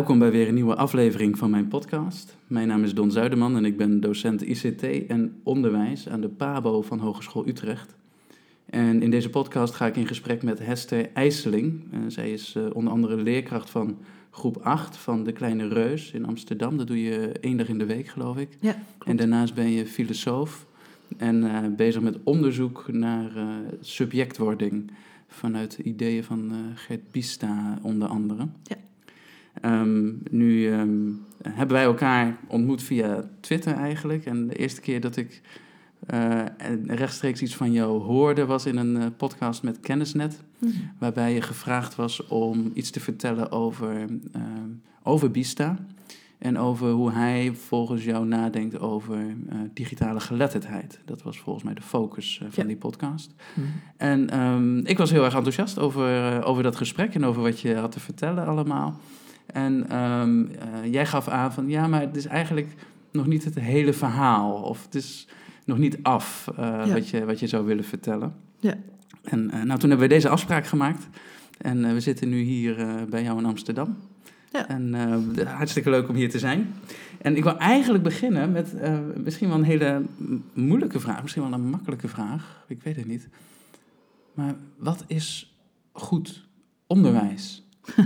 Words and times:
Welkom 0.00 0.18
bij 0.18 0.30
weer 0.30 0.48
een 0.48 0.54
nieuwe 0.54 0.76
aflevering 0.76 1.38
van 1.38 1.50
mijn 1.50 1.68
podcast. 1.68 2.36
Mijn 2.46 2.68
naam 2.68 2.84
is 2.84 2.94
Don 2.94 3.10
Zuiderman 3.10 3.56
en 3.56 3.64
ik 3.64 3.76
ben 3.76 4.00
docent 4.00 4.42
ICT 4.42 4.82
en 5.06 5.40
onderwijs 5.42 6.08
aan 6.08 6.20
de 6.20 6.28
PABO 6.28 6.82
van 6.82 6.98
Hogeschool 6.98 7.46
Utrecht. 7.48 7.96
En 8.66 9.02
in 9.02 9.10
deze 9.10 9.30
podcast 9.30 9.74
ga 9.74 9.86
ik 9.86 9.96
in 9.96 10.06
gesprek 10.06 10.42
met 10.42 10.58
Hester 10.58 11.12
IJsseling. 11.12 11.82
Uh, 11.94 12.00
zij 12.08 12.32
is 12.32 12.54
uh, 12.56 12.64
onder 12.72 12.92
andere 12.92 13.16
leerkracht 13.16 13.70
van 13.70 13.98
groep 14.30 14.56
8 14.56 14.96
van 14.96 15.24
de 15.24 15.32
Kleine 15.32 15.68
Reus 15.68 16.10
in 16.10 16.26
Amsterdam. 16.26 16.76
Dat 16.76 16.86
doe 16.86 17.02
je 17.02 17.32
één 17.40 17.56
dag 17.56 17.68
in 17.68 17.78
de 17.78 17.86
week, 17.86 18.06
geloof 18.06 18.36
ik. 18.36 18.56
Ja, 18.60 18.82
en 19.04 19.16
daarnaast 19.16 19.54
ben 19.54 19.70
je 19.70 19.86
filosoof 19.86 20.66
en 21.16 21.42
uh, 21.42 21.58
bezig 21.76 22.02
met 22.02 22.18
onderzoek 22.24 22.92
naar 22.92 23.30
subjectwording 23.80 24.90
vanuit 25.28 25.76
de 25.76 25.82
ideeën 25.82 26.24
van 26.24 26.52
Gert 26.74 27.10
Bista 27.10 27.78
onder 27.82 28.08
andere. 28.08 28.48
Ja. 28.62 28.76
Um, 29.64 30.22
nu 30.30 30.66
um, 30.66 31.24
hebben 31.42 31.76
wij 31.76 31.84
elkaar 31.84 32.36
ontmoet 32.48 32.82
via 32.82 33.28
Twitter 33.40 33.74
eigenlijk. 33.74 34.26
En 34.26 34.46
de 34.46 34.54
eerste 34.54 34.80
keer 34.80 35.00
dat 35.00 35.16
ik 35.16 35.40
uh, 36.14 36.42
rechtstreeks 36.86 37.42
iets 37.42 37.56
van 37.56 37.72
jou 37.72 38.02
hoorde 38.02 38.46
was 38.46 38.66
in 38.66 38.76
een 38.76 38.96
uh, 38.96 39.06
podcast 39.16 39.62
met 39.62 39.80
Kennisnet. 39.80 40.42
Mhm. 40.58 40.72
Waarbij 40.98 41.34
je 41.34 41.42
gevraagd 41.42 41.94
was 41.94 42.26
om 42.26 42.70
iets 42.74 42.90
te 42.90 43.00
vertellen 43.00 43.50
over, 43.52 44.00
uh, 44.36 44.42
over 45.02 45.30
Bista. 45.30 45.76
En 46.38 46.58
over 46.58 46.90
hoe 46.90 47.12
hij 47.12 47.52
volgens 47.54 48.04
jou 48.04 48.26
nadenkt 48.26 48.78
over 48.78 49.16
uh, 49.18 49.56
digitale 49.74 50.20
geletterdheid. 50.20 51.00
Dat 51.04 51.22
was 51.22 51.38
volgens 51.38 51.64
mij 51.64 51.74
de 51.74 51.82
focus 51.82 52.40
uh, 52.42 52.48
van 52.50 52.62
Ja. 52.62 52.68
die 52.68 52.78
podcast. 52.78 53.34
Mhm. 53.54 53.66
En 53.96 54.40
um, 54.40 54.86
ik 54.86 54.98
was 54.98 55.10
heel 55.10 55.24
erg 55.24 55.34
enthousiast 55.34 55.78
over, 55.78 56.36
uh, 56.36 56.48
over 56.48 56.62
dat 56.62 56.76
gesprek 56.76 57.14
en 57.14 57.24
over 57.24 57.42
wat 57.42 57.60
je 57.60 57.74
had 57.74 57.92
te 57.92 58.00
vertellen 58.00 58.46
allemaal. 58.46 59.00
En 59.52 59.96
um, 59.96 60.50
jij 60.84 61.06
gaf 61.06 61.28
aan 61.28 61.52
van 61.52 61.68
ja, 61.68 61.86
maar 61.86 62.00
het 62.00 62.16
is 62.16 62.26
eigenlijk 62.26 62.74
nog 63.12 63.26
niet 63.26 63.44
het 63.44 63.54
hele 63.54 63.92
verhaal. 63.92 64.52
Of 64.52 64.84
het 64.84 64.94
is 64.94 65.28
nog 65.64 65.78
niet 65.78 65.98
af 66.02 66.48
ja. 66.56 66.86
wat, 66.86 67.08
je, 67.08 67.24
wat 67.24 67.40
je 67.40 67.46
zou 67.46 67.64
willen 67.64 67.84
vertellen. 67.84 68.34
Ja. 68.58 68.74
En 69.22 69.46
nou, 69.46 69.78
toen 69.78 69.90
hebben 69.90 70.08
we 70.08 70.14
deze 70.14 70.28
afspraak 70.28 70.66
gemaakt. 70.66 71.08
En 71.58 71.94
we 71.94 72.00
zitten 72.00 72.28
nu 72.28 72.40
hier 72.40 72.86
bij 73.08 73.22
jou 73.22 73.38
in 73.38 73.44
Amsterdam. 73.44 73.96
Ja. 74.52 74.68
En 74.68 74.94
hartstikke 75.46 75.90
leuk 75.90 76.08
om 76.08 76.14
hier 76.14 76.30
te 76.30 76.38
zijn. 76.38 76.74
En 77.18 77.36
ik 77.36 77.42
wil 77.42 77.58
eigenlijk 77.58 78.04
beginnen 78.04 78.52
met 78.52 78.74
misschien 79.24 79.48
wel 79.48 79.58
een 79.58 79.64
hele 79.64 80.02
moeilijke 80.52 81.00
vraag, 81.00 81.22
misschien 81.22 81.42
wel 81.42 81.52
een 81.52 81.70
makkelijke 81.70 82.08
vraag, 82.08 82.64
ik 82.68 82.82
weet 82.82 82.96
het 82.96 83.06
niet. 83.06 83.28
Maar 84.34 84.54
wat 84.76 85.04
is 85.06 85.54
goed 85.92 86.46
onderwijs? 86.86 87.62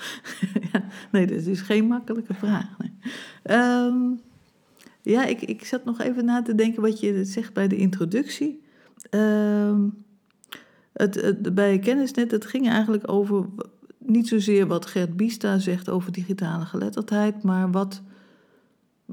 ja, 0.72 0.84
nee, 1.12 1.26
dat 1.26 1.46
is 1.46 1.60
geen 1.60 1.86
makkelijke 1.86 2.34
vraag. 2.34 2.76
Nee. 2.78 2.92
Um, 3.58 4.20
ja, 5.02 5.24
ik, 5.24 5.42
ik 5.42 5.64
zat 5.64 5.84
nog 5.84 6.00
even 6.00 6.24
na 6.24 6.42
te 6.42 6.54
denken 6.54 6.82
wat 6.82 7.00
je 7.00 7.24
zegt 7.24 7.52
bij 7.52 7.68
de 7.68 7.76
introductie. 7.76 8.62
Um, 9.10 10.04
het, 10.92 11.54
bij 11.54 11.78
Kennisnet, 11.78 12.30
het 12.30 12.46
ging 12.46 12.68
eigenlijk 12.68 13.10
over 13.10 13.46
niet 13.98 14.28
zozeer 14.28 14.66
wat 14.66 14.86
Gert 14.86 15.16
Bista 15.16 15.58
zegt 15.58 15.88
over 15.88 16.12
digitale 16.12 16.64
geletterdheid, 16.64 17.42
maar 17.42 17.70
wat, 17.70 18.02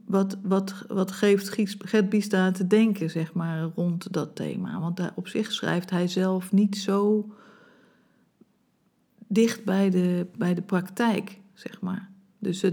wat, 0.05 0.37
wat, 0.43 0.85
wat 0.87 1.11
geeft 1.11 1.57
Gert 1.77 2.09
Bista 2.09 2.51
te 2.51 2.67
denken, 2.67 3.09
zeg 3.09 3.33
maar, 3.33 3.69
rond 3.75 4.13
dat 4.13 4.35
thema. 4.35 4.79
Want 4.79 4.97
daar, 4.97 5.11
op 5.15 5.27
zich 5.27 5.51
schrijft 5.51 5.89
hij 5.89 6.07
zelf 6.07 6.51
niet 6.51 6.77
zo 6.77 7.29
dicht 9.27 9.63
bij 9.63 9.89
de, 9.89 10.27
bij 10.37 10.53
de 10.53 10.61
praktijk, 10.61 11.39
zeg 11.53 11.81
maar. 11.81 12.09
Dus 12.39 12.63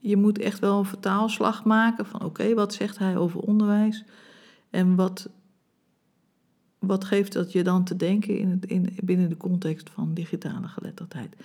je 0.00 0.16
moet 0.16 0.38
echt 0.38 0.58
wel 0.58 0.78
een 0.78 0.84
vertaalslag 0.84 1.64
maken 1.64 2.06
van 2.06 2.24
oké, 2.24 2.54
wat 2.54 2.74
zegt 2.74 2.98
hij 2.98 3.16
over 3.16 3.40
onderwijs 3.40 4.04
en 4.70 4.94
wat, 4.94 5.28
wat 6.78 7.04
geeft 7.04 7.32
dat 7.32 7.52
je 7.52 7.62
dan 7.62 7.84
te 7.84 7.96
denken 7.96 8.38
in 8.38 8.50
het, 8.50 8.66
in, 8.66 8.96
binnen 9.02 9.28
de 9.28 9.36
context 9.36 9.90
van 9.90 10.14
digitale 10.14 10.68
geletterdheid. 10.68 11.36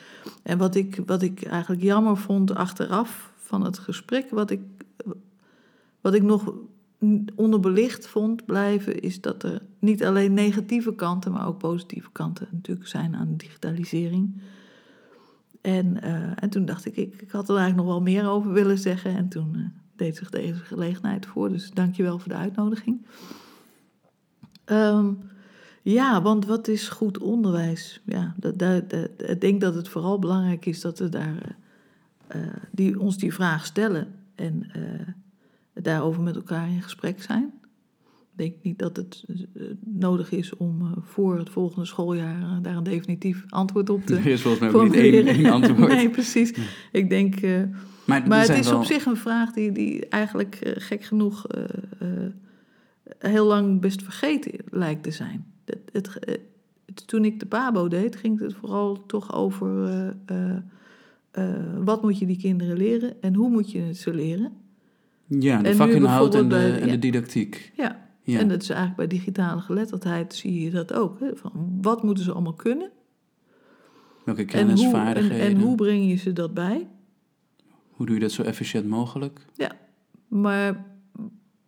En 0.43 0.57
wat 0.57 0.75
ik, 0.75 1.01
wat 1.05 1.21
ik 1.21 1.43
eigenlijk 1.43 1.81
jammer 1.81 2.17
vond 2.17 2.55
achteraf 2.55 3.33
van 3.37 3.63
het 3.63 3.77
gesprek, 3.77 4.29
wat 4.29 4.49
ik, 4.49 4.61
wat 6.01 6.13
ik 6.13 6.23
nog 6.23 6.53
onderbelicht 7.35 8.07
vond 8.07 8.45
blijven, 8.45 9.01
is 9.01 9.21
dat 9.21 9.43
er 9.43 9.61
niet 9.79 10.03
alleen 10.03 10.33
negatieve 10.33 10.95
kanten, 10.95 11.31
maar 11.31 11.47
ook 11.47 11.57
positieve 11.57 12.11
kanten 12.11 12.47
natuurlijk 12.51 12.87
zijn 12.87 13.15
aan 13.15 13.37
digitalisering. 13.37 14.41
En, 15.61 15.97
uh, 16.03 16.43
en 16.43 16.49
toen 16.49 16.65
dacht 16.65 16.85
ik, 16.85 16.95
ik, 16.95 17.21
ik 17.21 17.31
had 17.31 17.49
er 17.49 17.55
eigenlijk 17.55 17.87
nog 17.87 17.95
wel 17.95 18.13
meer 18.13 18.29
over 18.29 18.51
willen 18.51 18.77
zeggen. 18.77 19.15
En 19.15 19.27
toen 19.27 19.53
uh, 19.55 19.65
deed 19.95 20.17
zich 20.17 20.29
deze 20.29 20.53
gelegenheid 20.53 21.25
voor. 21.25 21.49
Dus 21.49 21.71
dank 21.71 21.95
je 21.95 22.03
wel 22.03 22.19
voor 22.19 22.29
de 22.29 22.37
uitnodiging. 22.37 23.05
Um, 24.65 25.17
ja, 25.81 26.21
want 26.21 26.45
wat 26.45 26.67
is 26.67 26.89
goed 26.89 27.17
onderwijs? 27.17 28.01
Ja, 28.05 28.33
dat, 28.37 28.59
dat, 28.59 28.83
ik 29.17 29.41
denk 29.41 29.61
dat 29.61 29.75
het 29.75 29.89
vooral 29.89 30.19
belangrijk 30.19 30.65
is 30.65 30.81
dat 30.81 30.99
we 30.99 31.09
daar, 31.09 31.55
uh, 32.35 32.41
die, 32.71 32.99
ons 32.99 33.17
die 33.17 33.33
vraag 33.33 33.65
stellen. 33.65 34.07
En 34.35 34.71
daarover 35.73 36.21
met 36.23 36.35
elkaar 36.35 36.69
in 36.69 36.81
gesprek 36.81 37.21
zijn. 37.21 37.53
Ik 38.31 38.37
denk 38.37 38.55
niet 38.61 38.79
dat 38.79 38.97
het 38.97 39.23
uh, 39.27 39.63
nodig 39.85 40.31
is 40.31 40.55
om 40.57 40.81
uh, 40.81 40.91
voor 41.01 41.37
het 41.37 41.49
volgende 41.49 41.85
schooljaar 41.85 42.39
uh, 42.41 42.57
daar 42.61 42.75
een 42.75 42.83
definitief 42.83 43.43
antwoord 43.49 43.89
op 43.89 44.05
te 44.05 44.15
Er 44.17 44.27
is 44.27 44.41
volgens 44.41 44.73
mij 44.73 44.83
niet 44.83 44.93
één, 44.93 45.27
één 45.27 45.45
antwoord. 45.45 45.91
nee, 45.93 46.09
precies. 46.09 46.49
Ja. 46.49 46.61
Ik 46.91 47.09
denk... 47.09 47.41
maar, 48.05 48.27
maar 48.27 48.39
het 48.39 48.49
is 48.49 48.69
wel... 48.69 48.77
op 48.77 48.85
zich 48.85 49.05
een 49.05 49.17
vraag 49.17 49.51
die, 49.51 49.71
die 49.71 50.07
eigenlijk 50.07 50.73
gek 50.77 51.03
genoeg 51.03 51.45
heel 53.19 53.45
lang 53.45 53.81
best 53.81 54.03
vergeten 54.03 54.51
lijkt 54.69 55.03
te 55.03 55.11
zijn. 55.11 55.45
Het, 55.65 55.79
het, 55.91 56.09
het, 56.19 57.07
toen 57.07 57.25
ik 57.25 57.39
de 57.39 57.45
PABO 57.45 57.87
deed, 57.87 58.15
ging 58.15 58.39
het 58.39 58.53
vooral 58.53 59.05
toch 59.05 59.33
over... 59.33 60.13
wat 61.83 62.01
moet 62.01 62.19
je 62.19 62.25
die 62.25 62.37
kinderen 62.37 62.77
leren 62.77 63.21
en 63.21 63.33
hoe 63.33 63.49
moet 63.49 63.71
je 63.71 63.79
het 63.79 63.97
ze 63.97 64.13
leren? 64.13 64.51
Ja, 65.39 65.61
de 65.61 65.75
vakinhoud 65.75 66.35
en 66.35 66.41
de, 66.41 66.47
bij- 66.47 66.79
en 66.79 66.87
de 66.87 66.93
ja. 66.93 66.97
didactiek. 66.99 67.71
Ja, 67.75 68.09
Ja. 68.23 68.39
En 68.39 68.47
dat 68.47 68.61
is 68.61 68.69
eigenlijk 68.69 68.97
bij 69.09 69.19
digitale 69.19 69.61
geletterdheid 69.61 70.33
zie 70.33 70.61
je 70.63 70.69
dat 70.71 70.93
ook. 70.93 71.19
Hè? 71.19 71.35
Van 71.35 71.51
wat 71.81 72.03
moeten 72.03 72.23
ze 72.23 72.31
allemaal 72.31 72.53
kunnen? 72.53 72.89
Welke 74.25 74.41
En 74.41 74.47
kennis, 74.47 74.75
hoe, 74.83 74.85
en, 74.85 74.91
vaardigheden. 74.91 75.47
en 75.47 75.61
hoe 75.61 75.75
breng 75.75 76.09
je 76.09 76.15
ze 76.15 76.33
dat 76.33 76.53
bij? 76.53 76.87
Hoe 77.91 78.05
doe 78.05 78.15
je 78.15 78.21
dat 78.21 78.31
zo 78.31 78.41
efficiënt 78.43 78.87
mogelijk? 78.87 79.45
Maar 80.27 80.85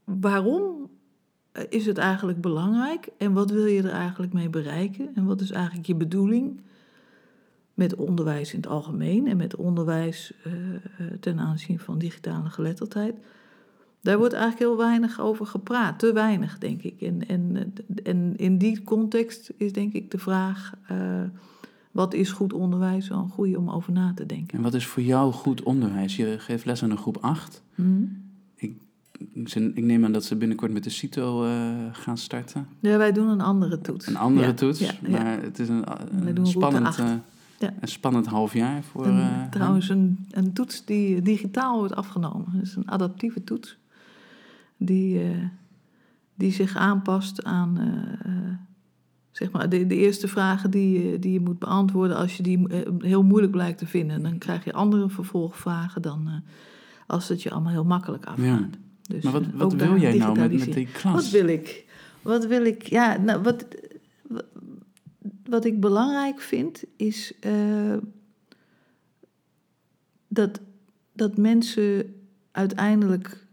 waarom 0.04 0.90
is 1.70 1.86
het 1.86 1.98
eigenlijk 1.98 2.42
belangrijk? 2.42 3.08
En 3.18 3.34
wat 3.34 3.52
wil 3.52 3.66
je 3.66 3.82
er 3.84 3.90
eigenlijk 3.92 4.34
mee 4.34 4.50
bereiken? 4.50 5.10
En 5.16 5.26
wat 5.26 5.42
is 5.42 5.52
eigenlijk 5.52 5.86
je 5.88 5.96
bedoeling 5.96 6.62
met 7.74 7.96
onderwijs 7.96 8.54
in 8.54 8.60
het 8.60 8.68
algemeen 8.70 9.28
en 9.28 9.38
met 9.38 9.56
onderwijs 9.56 10.34
uh, 10.48 10.54
ten 11.20 11.40
aanzien 11.40 11.80
van 11.80 11.98
digitale 11.98 12.50
geletterdheid? 12.50 13.16
Daar 14.04 14.18
wordt 14.18 14.34
eigenlijk 14.34 14.64
heel 14.64 14.78
weinig 14.78 15.20
over 15.20 15.46
gepraat, 15.46 16.00
te 16.00 16.14
weinig, 16.14 16.58
denk 16.58 16.82
ik. 16.82 17.02
En, 17.02 17.28
en, 17.28 17.74
en 18.04 18.36
in 18.36 18.58
die 18.58 18.84
context 18.84 19.52
is 19.58 19.74
denk 19.74 19.94
ik 19.94 20.12
de 20.12 20.18
vraag: 20.18 20.74
uh, 20.92 20.98
wat 21.92 22.14
is 22.14 22.32
goed 22.32 22.54
onderwijs 22.54 23.08
wel 23.08 23.20
een 23.20 23.30
goede 23.30 23.58
om 23.58 23.70
over 23.70 23.92
na 23.92 24.14
te 24.16 24.26
denken? 24.26 24.58
En 24.58 24.64
wat 24.64 24.74
is 24.74 24.88
voor 24.88 25.04
jou 25.04 25.34
goed 25.34 25.64
onderwijs? 25.64 26.16
Je 26.16 26.40
geeft 26.40 26.66
les 26.66 26.84
aan 26.84 26.92
een 26.92 26.98
groep 26.98 27.18
8. 27.18 27.64
Hmm? 27.76 28.22
Ik, 28.56 28.78
ik, 29.54 29.84
neem 29.84 30.06
aan 30.06 30.12
dat 30.12 30.24
ze 30.24 30.36
binnenkort 30.36 30.72
met 30.72 30.84
de 30.84 30.90
CITO 30.90 31.46
uh, 31.46 31.52
gaan 31.92 32.18
starten. 32.18 32.68
Ja, 32.80 32.98
wij 32.98 33.12
doen 33.12 33.28
een 33.28 33.42
andere 33.42 33.82
toets. 33.82 34.08
Een 34.08 34.18
andere 34.18 34.48
ja, 34.48 34.54
toets, 34.54 34.80
ja, 34.80 34.92
maar 35.02 35.12
ja. 35.12 35.42
het 35.42 35.60
is 35.60 35.70
een, 35.70 35.84
Wij 36.12 36.34
een 36.36 36.48
spannend, 36.48 36.96
Ja. 37.60 37.74
een 37.80 37.88
spannend 37.88 38.26
half 38.26 38.54
jaar 38.54 38.84
voor. 38.84 39.08
Uh, 39.08 39.44
trouwens, 39.50 39.90
een, 39.90 40.26
een 40.32 40.54
toets 40.54 40.86
die 40.86 41.22
digitaal 41.22 41.78
wordt 41.78 41.96
afgenomen. 41.96 42.60
Dus 42.60 42.76
een 42.76 42.92
adaptieve 42.92 43.44
toets. 43.44 43.78
Die, 44.78 45.20
eh, 45.24 45.46
die 46.36 46.52
zich 46.52 46.76
aanpast 46.76 47.44
aan 47.44 47.78
eh, 47.80 48.32
eh, 48.32 48.54
zeg 49.32 49.52
maar 49.52 49.70
de, 49.70 49.88
de 49.88 49.96
eerste 49.96 50.28
vragen 50.28 50.72
die, 50.72 51.12
je- 51.12 51.20
die 51.20 51.32
je 51.32 51.40
moet 51.40 51.60
beantwoorden. 51.60 52.18
Als 52.18 52.38
je 52.38 52.44
die 52.44 52.66
heel 53.00 53.24
moeilijk 53.24 53.52
blijkt 53.52 53.78
te 53.78 53.86
vinden, 53.88 54.22
dan 54.24 54.38
krijg 54.38 54.64
je 54.64 54.74
andere 54.74 55.10
vervolgvragen 55.10 56.02
dan 56.02 56.30
als 57.08 57.28
het 57.30 57.42
je 57.42 57.52
allemaal 57.52 57.72
heel 57.72 57.86
makkelijk 57.86 58.26
afgaat. 58.26 58.46
Ja. 58.46 58.70
Dus, 59.08 59.24
Maar 59.24 59.34
wat, 59.34 59.42
eh, 59.44 59.50
wat 59.54 59.74
wil 59.74 59.98
jij 59.98 60.18
nou 60.18 60.40
met, 60.40 60.52
met 60.66 60.74
die 60.74 60.88
klas? 60.88 61.14
Wat 61.14 61.30
wil 61.30 61.48
ik? 61.48 61.86
Wat 62.22 62.46
wil 62.46 62.66
ik? 62.66 62.88
Ja, 62.88 63.18
nou, 63.18 63.42
wat, 63.42 63.66
wat, 64.28 64.46
wat 65.46 65.66
ik 65.66 65.80
belangrijk 65.80 66.40
vind 66.42 66.84
is 66.96 67.34
dat, 70.28 70.60
dat 71.14 71.38
mensen 71.38 72.16
uiteindelijk 72.52 73.48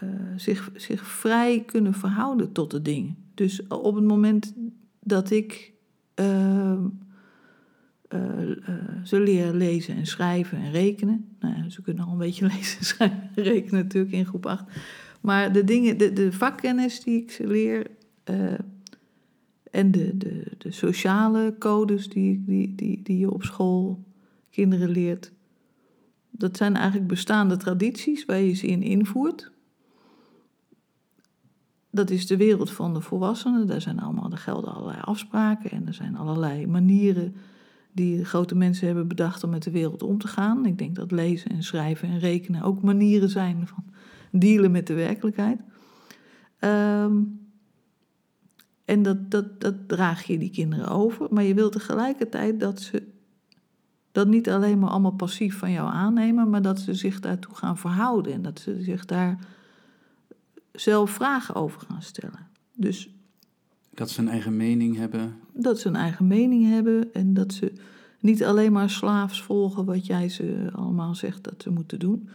eh, 0.00 0.08
zich, 0.36 0.70
zich 0.74 1.06
vrij 1.06 1.62
kunnen 1.66 1.94
verhouden 1.94 2.52
tot 2.52 2.70
de 2.70 2.82
dingen. 2.82 3.16
Dus 3.34 3.66
op 3.66 3.94
het 3.94 4.04
moment 4.04 4.54
dat 5.00 5.30
ik 5.30 5.72
eh, 6.14 6.72
eh, 8.08 8.50
eh, 8.68 9.04
ze 9.04 9.20
leren 9.20 9.56
lezen 9.56 9.96
en 9.96 10.06
schrijven 10.06 10.58
en 10.58 10.70
rekenen. 10.70 11.36
Nou 11.40 11.70
ze 11.70 11.82
kunnen 11.82 12.04
al 12.04 12.12
een 12.12 12.18
beetje 12.18 12.46
lezen, 12.56 12.84
schrijven 12.84 13.30
en 13.34 13.42
rekenen 13.42 13.82
natuurlijk 13.82 14.14
in 14.14 14.26
groep 14.26 14.46
8. 14.46 14.64
Maar 15.20 15.52
de, 15.52 15.64
dingen, 15.64 15.98
de, 15.98 16.12
de 16.12 16.32
vakkennis 16.32 17.00
die 17.00 17.22
ik 17.22 17.30
ze 17.30 17.46
leer 17.46 17.86
en 19.70 19.90
de, 19.90 20.16
de, 20.16 20.42
de 20.58 20.70
sociale 20.70 21.54
codes 21.58 22.08
die, 22.08 22.42
die, 22.46 22.74
die, 22.74 23.02
die 23.02 23.18
je 23.18 23.32
op 23.32 23.42
school 23.42 24.04
kinderen 24.50 24.90
leert, 24.90 25.32
dat 26.30 26.56
zijn 26.56 26.76
eigenlijk 26.76 27.06
bestaande 27.06 27.56
tradities 27.56 28.24
waar 28.24 28.40
je 28.40 28.54
ze 28.54 28.66
in 28.66 28.82
invoert. 28.82 29.50
Dat 31.98 32.10
is 32.10 32.26
de 32.26 32.36
wereld 32.36 32.70
van 32.70 32.94
de 32.94 33.00
volwassenen. 33.00 33.66
Daar 33.66 33.80
zijn 33.80 34.00
allemaal, 34.00 34.30
er 34.30 34.38
gelden 34.38 34.74
allerlei 34.74 35.00
afspraken 35.00 35.70
en 35.70 35.86
er 35.86 35.94
zijn 35.94 36.16
allerlei 36.16 36.66
manieren 36.66 37.34
die 37.92 38.24
grote 38.24 38.54
mensen 38.54 38.86
hebben 38.86 39.08
bedacht 39.08 39.44
om 39.44 39.50
met 39.50 39.62
de 39.62 39.70
wereld 39.70 40.02
om 40.02 40.18
te 40.18 40.28
gaan. 40.28 40.66
Ik 40.66 40.78
denk 40.78 40.94
dat 40.94 41.10
lezen 41.10 41.50
en 41.50 41.62
schrijven 41.62 42.08
en 42.08 42.18
rekenen 42.18 42.62
ook 42.62 42.82
manieren 42.82 43.30
zijn 43.30 43.66
van 43.66 43.84
dealen 44.30 44.70
met 44.70 44.86
de 44.86 44.94
werkelijkheid. 44.94 45.60
Ehm, 46.58 47.16
en 48.84 49.02
dat, 49.02 49.30
dat, 49.30 49.60
dat 49.60 49.88
draag 49.88 50.22
je 50.22 50.38
die 50.38 50.50
kinderen 50.50 50.88
over, 50.88 51.26
maar 51.30 51.44
je 51.44 51.54
wilt 51.54 51.72
tegelijkertijd 51.72 52.60
dat 52.60 52.80
ze 52.80 53.02
dat 54.12 54.26
niet 54.26 54.50
alleen 54.50 54.78
maar 54.78 54.90
allemaal 54.90 55.12
passief 55.12 55.58
van 55.58 55.70
jou 55.70 55.90
aannemen, 55.90 56.50
maar 56.50 56.62
dat 56.62 56.80
ze 56.80 56.94
zich 56.94 57.20
daartoe 57.20 57.54
gaan 57.54 57.78
verhouden 57.78 58.32
en 58.32 58.42
dat 58.42 58.60
ze 58.60 58.82
zich 58.82 59.04
daar 59.04 59.38
zelf 60.80 61.10
vragen 61.10 61.54
over 61.54 61.80
gaan 61.80 62.02
stellen. 62.02 62.46
Dus 62.74 63.10
Dat 63.90 64.10
ze 64.10 64.20
een 64.20 64.28
eigen 64.28 64.56
mening 64.56 64.96
hebben. 64.96 65.36
dat 65.52 65.78
ze 65.80 65.88
een 65.88 65.96
eigen 65.96 66.26
mening 66.26 66.68
hebben 66.68 67.14
en 67.14 67.34
dat 67.34 67.52
ze 67.52 67.72
niet 68.20 68.44
alleen 68.44 68.72
maar 68.72 68.90
slaafs 68.90 69.42
volgen 69.42 69.84
wat 69.84 70.06
jij 70.06 70.28
ze 70.28 70.70
allemaal 70.72 71.14
zegt 71.14 71.44
dat 71.44 71.62
ze 71.62 71.70
moeten 71.70 71.98
doen. 71.98 72.28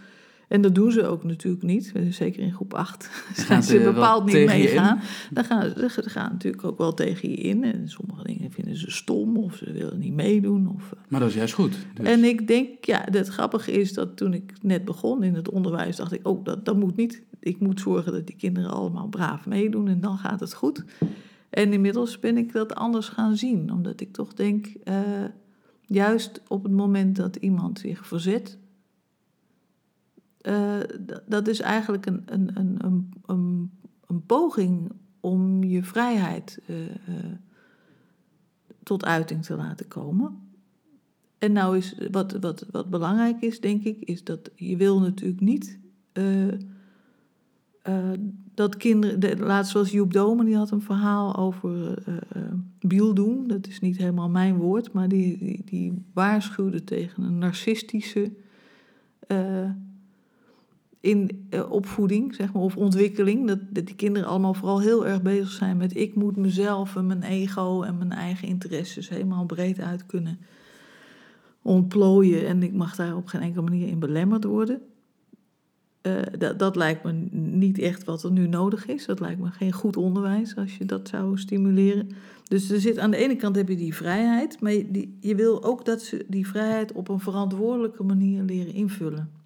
En 0.54 0.62
dat 0.62 0.76
doen 0.76 0.92
ze 0.92 1.06
ook 1.06 1.24
natuurlijk 1.24 1.64
niet, 1.64 1.94
zeker 2.10 2.42
in 2.42 2.54
groep 2.54 2.74
8 2.74 3.06
gaan 3.48 3.64
ze 3.64 3.80
bepaald 3.80 4.26
niet 4.26 4.46
meegaan. 4.46 5.00
Dan 5.32 5.44
gaan 5.44 5.70
ze 5.70 5.90
ze 5.90 6.10
gaan 6.10 6.32
natuurlijk 6.32 6.64
ook 6.64 6.78
wel 6.78 6.94
tegen 6.94 7.30
je 7.30 7.36
in 7.36 7.64
en 7.64 7.90
sommige 7.90 8.24
dingen 8.24 8.52
vinden 8.52 8.78
ze 8.78 8.92
stom 8.92 9.38
of 9.38 9.56
ze 9.56 9.72
willen 9.72 10.00
niet 10.00 10.14
meedoen. 10.14 10.68
Of, 10.76 10.92
eh, 10.92 11.00
Maar 11.08 11.20
dat 11.20 11.30
is 11.30 11.36
juist 11.36 11.54
goed. 11.54 11.78
Dus, 11.94 12.08
En 12.08 12.24
ik 12.24 12.48
denk, 12.48 12.86
ja, 12.86 13.08
het 13.12 13.28
grappige 13.28 13.72
is 13.72 13.94
dat 13.94 14.18
toen 14.18 14.34
ik 14.34 14.54
net 14.62 14.86
begon 14.86 15.24
in 15.24 15.34
het 15.34 15.50
onderwijs, 15.50 15.96
dacht 15.96 16.12
ik, 16.12 16.28
oh, 16.28 16.46
dat, 16.46 16.66
dat 16.66 16.78
moet 16.78 16.96
niet. 16.96 17.22
Ik 17.40 17.60
moet 17.60 17.80
zorgen 17.80 18.12
dat 18.12 18.28
die 18.28 18.36
kinderen 18.36 18.72
allemaal 18.72 19.08
braaf 19.08 19.46
meedoen 19.46 19.88
en 19.88 20.02
dan 20.02 20.18
gaat 20.18 20.40
het 20.40 20.54
goed. 20.54 20.84
En 21.50 21.74
inmiddels 21.74 22.20
ben 22.20 22.38
ik 22.38 22.52
dat 22.52 22.76
anders 22.76 23.08
gaan 23.08 23.36
zien, 23.36 23.72
omdat 23.72 24.02
ik 24.02 24.14
toch 24.14 24.34
denk, 24.34 24.68
eh, 24.84 25.00
juist 25.86 26.42
op 26.48 26.64
het 26.64 26.74
moment 26.74 27.16
dat 27.16 27.36
iemand 27.36 27.80
zich 27.80 28.08
verzet, 28.08 28.58
eh, 30.44 30.78
dat 31.26 31.48
is 31.48 31.60
eigenlijk 31.60 32.06
een, 32.06 32.24
een, 32.26 32.52
een, 32.54 32.78
een, 33.26 33.72
een, 34.08 34.26
poging 34.26 34.92
om 35.20 35.64
je 35.64 35.84
vrijheid 35.84 36.60
eh, 36.66 36.86
eh, 36.86 36.96
tot 38.84 39.06
uiting 39.06 39.44
te 39.44 39.56
laten 39.56 39.88
komen. 39.88 40.38
En 41.38 41.52
nou 41.52 41.78
is 41.78 41.96
wat, 42.12 42.32
wat, 42.32 42.66
wat 42.72 42.90
belangrijk 42.90 43.42
is, 43.42 43.60
denk 43.60 43.84
ik, 43.84 43.98
is 44.00 44.24
dat 44.24 44.50
je 44.56 44.78
wil 44.78 45.00
natuurlijk 45.00 45.42
niet 45.42 45.80
dat 48.54 48.78
kinderen. 48.78 49.20
De, 49.20 49.38
laatst 49.38 49.74
was 49.74 49.92
Joep 49.92 50.14
Domen, 50.14 50.46
die 50.46 50.56
had 50.56 50.72
een 50.72 50.82
verhaal 50.82 51.36
over 51.36 52.04
bieldoen. 52.80 53.48
Dat 53.48 53.68
is 53.68 53.80
niet 53.80 53.98
helemaal 53.98 54.30
mijn 54.30 54.56
woord, 54.56 54.94
maar 54.94 55.08
die, 55.08 55.38
die, 55.38 55.62
die 55.66 56.06
waarschuwde 56.14 56.84
tegen 56.84 57.24
een 57.24 57.38
narcistische 57.38 58.32
in, 61.04 61.48
eh, 61.50 61.72
opvoeding, 61.72 62.36
zeg 62.36 62.54
maar, 62.54 62.62
of 62.62 62.78
ontwikkeling. 62.78 63.48
Dat, 63.48 63.60
dat 63.70 63.86
die 63.86 63.96
kinderen 63.96 64.28
allemaal 64.28 64.54
vooral 64.54 64.82
heel 64.82 65.08
erg 65.08 65.22
bezig 65.22 65.52
zijn 65.52 65.78
met 65.78 65.96
ik 65.96 66.16
moet 66.16 66.36
mezelf 66.36 66.96
en 66.96 67.08
mijn 67.08 67.24
ego 67.24 67.82
en 67.82 67.98
mijn 67.98 68.12
eigen 68.12 68.48
interesses 68.48 69.10
helemaal 69.10 69.46
breed 69.46 69.80
uit 69.80 70.06
kunnen 70.06 70.40
ontplooien 71.62 72.48
en 72.48 72.64
ik 72.64 72.74
mag 72.74 72.96
daar 72.96 73.16
op 73.16 73.28
geen 73.28 73.42
enkele 73.42 73.64
manier 73.64 73.88
in 73.88 74.00
belemmerd 74.00 74.44
worden. 74.44 74.82
Eh, 76.02 76.22
dat, 76.38 76.60
dat 76.60 76.76
lijkt 76.76 77.04
me 77.04 77.12
niet 77.32 77.80
echt 77.80 78.04
wat 78.04 78.24
er 78.24 78.32
nu 78.32 78.48
nodig 78.48 78.86
is. 78.86 79.06
Dat 79.06 79.20
lijkt 79.20 79.40
me 79.40 79.52
geen 79.52 79.72
goed 79.72 79.98
onderwijs 79.98 80.56
als 80.56 80.78
je 80.78 80.86
dat 80.86 81.08
zou 81.08 81.38
stimuleren. 81.38 82.10
Dus 82.48 82.70
er 82.70 82.80
zit, 82.80 83.00
aan 83.00 83.12
de 83.12 83.18
ene 83.18 83.36
kant 83.36 83.56
heb 83.56 83.70
je 83.70 83.76
die 83.76 83.96
vrijheid, 83.96 84.62
maar 84.62 84.74
je, 84.74 84.92
die, 84.92 85.18
je 85.20 85.36
wil 85.36 85.64
ook 85.64 85.86
dat 85.86 86.02
ze 86.02 86.26
die 86.28 86.48
vrijheid 86.48 86.92
op 86.92 87.10
een 87.10 87.20
verantwoordelijke 87.20 88.04
manier 88.04 88.44
leren 88.44 88.74
invullen. 88.74 89.43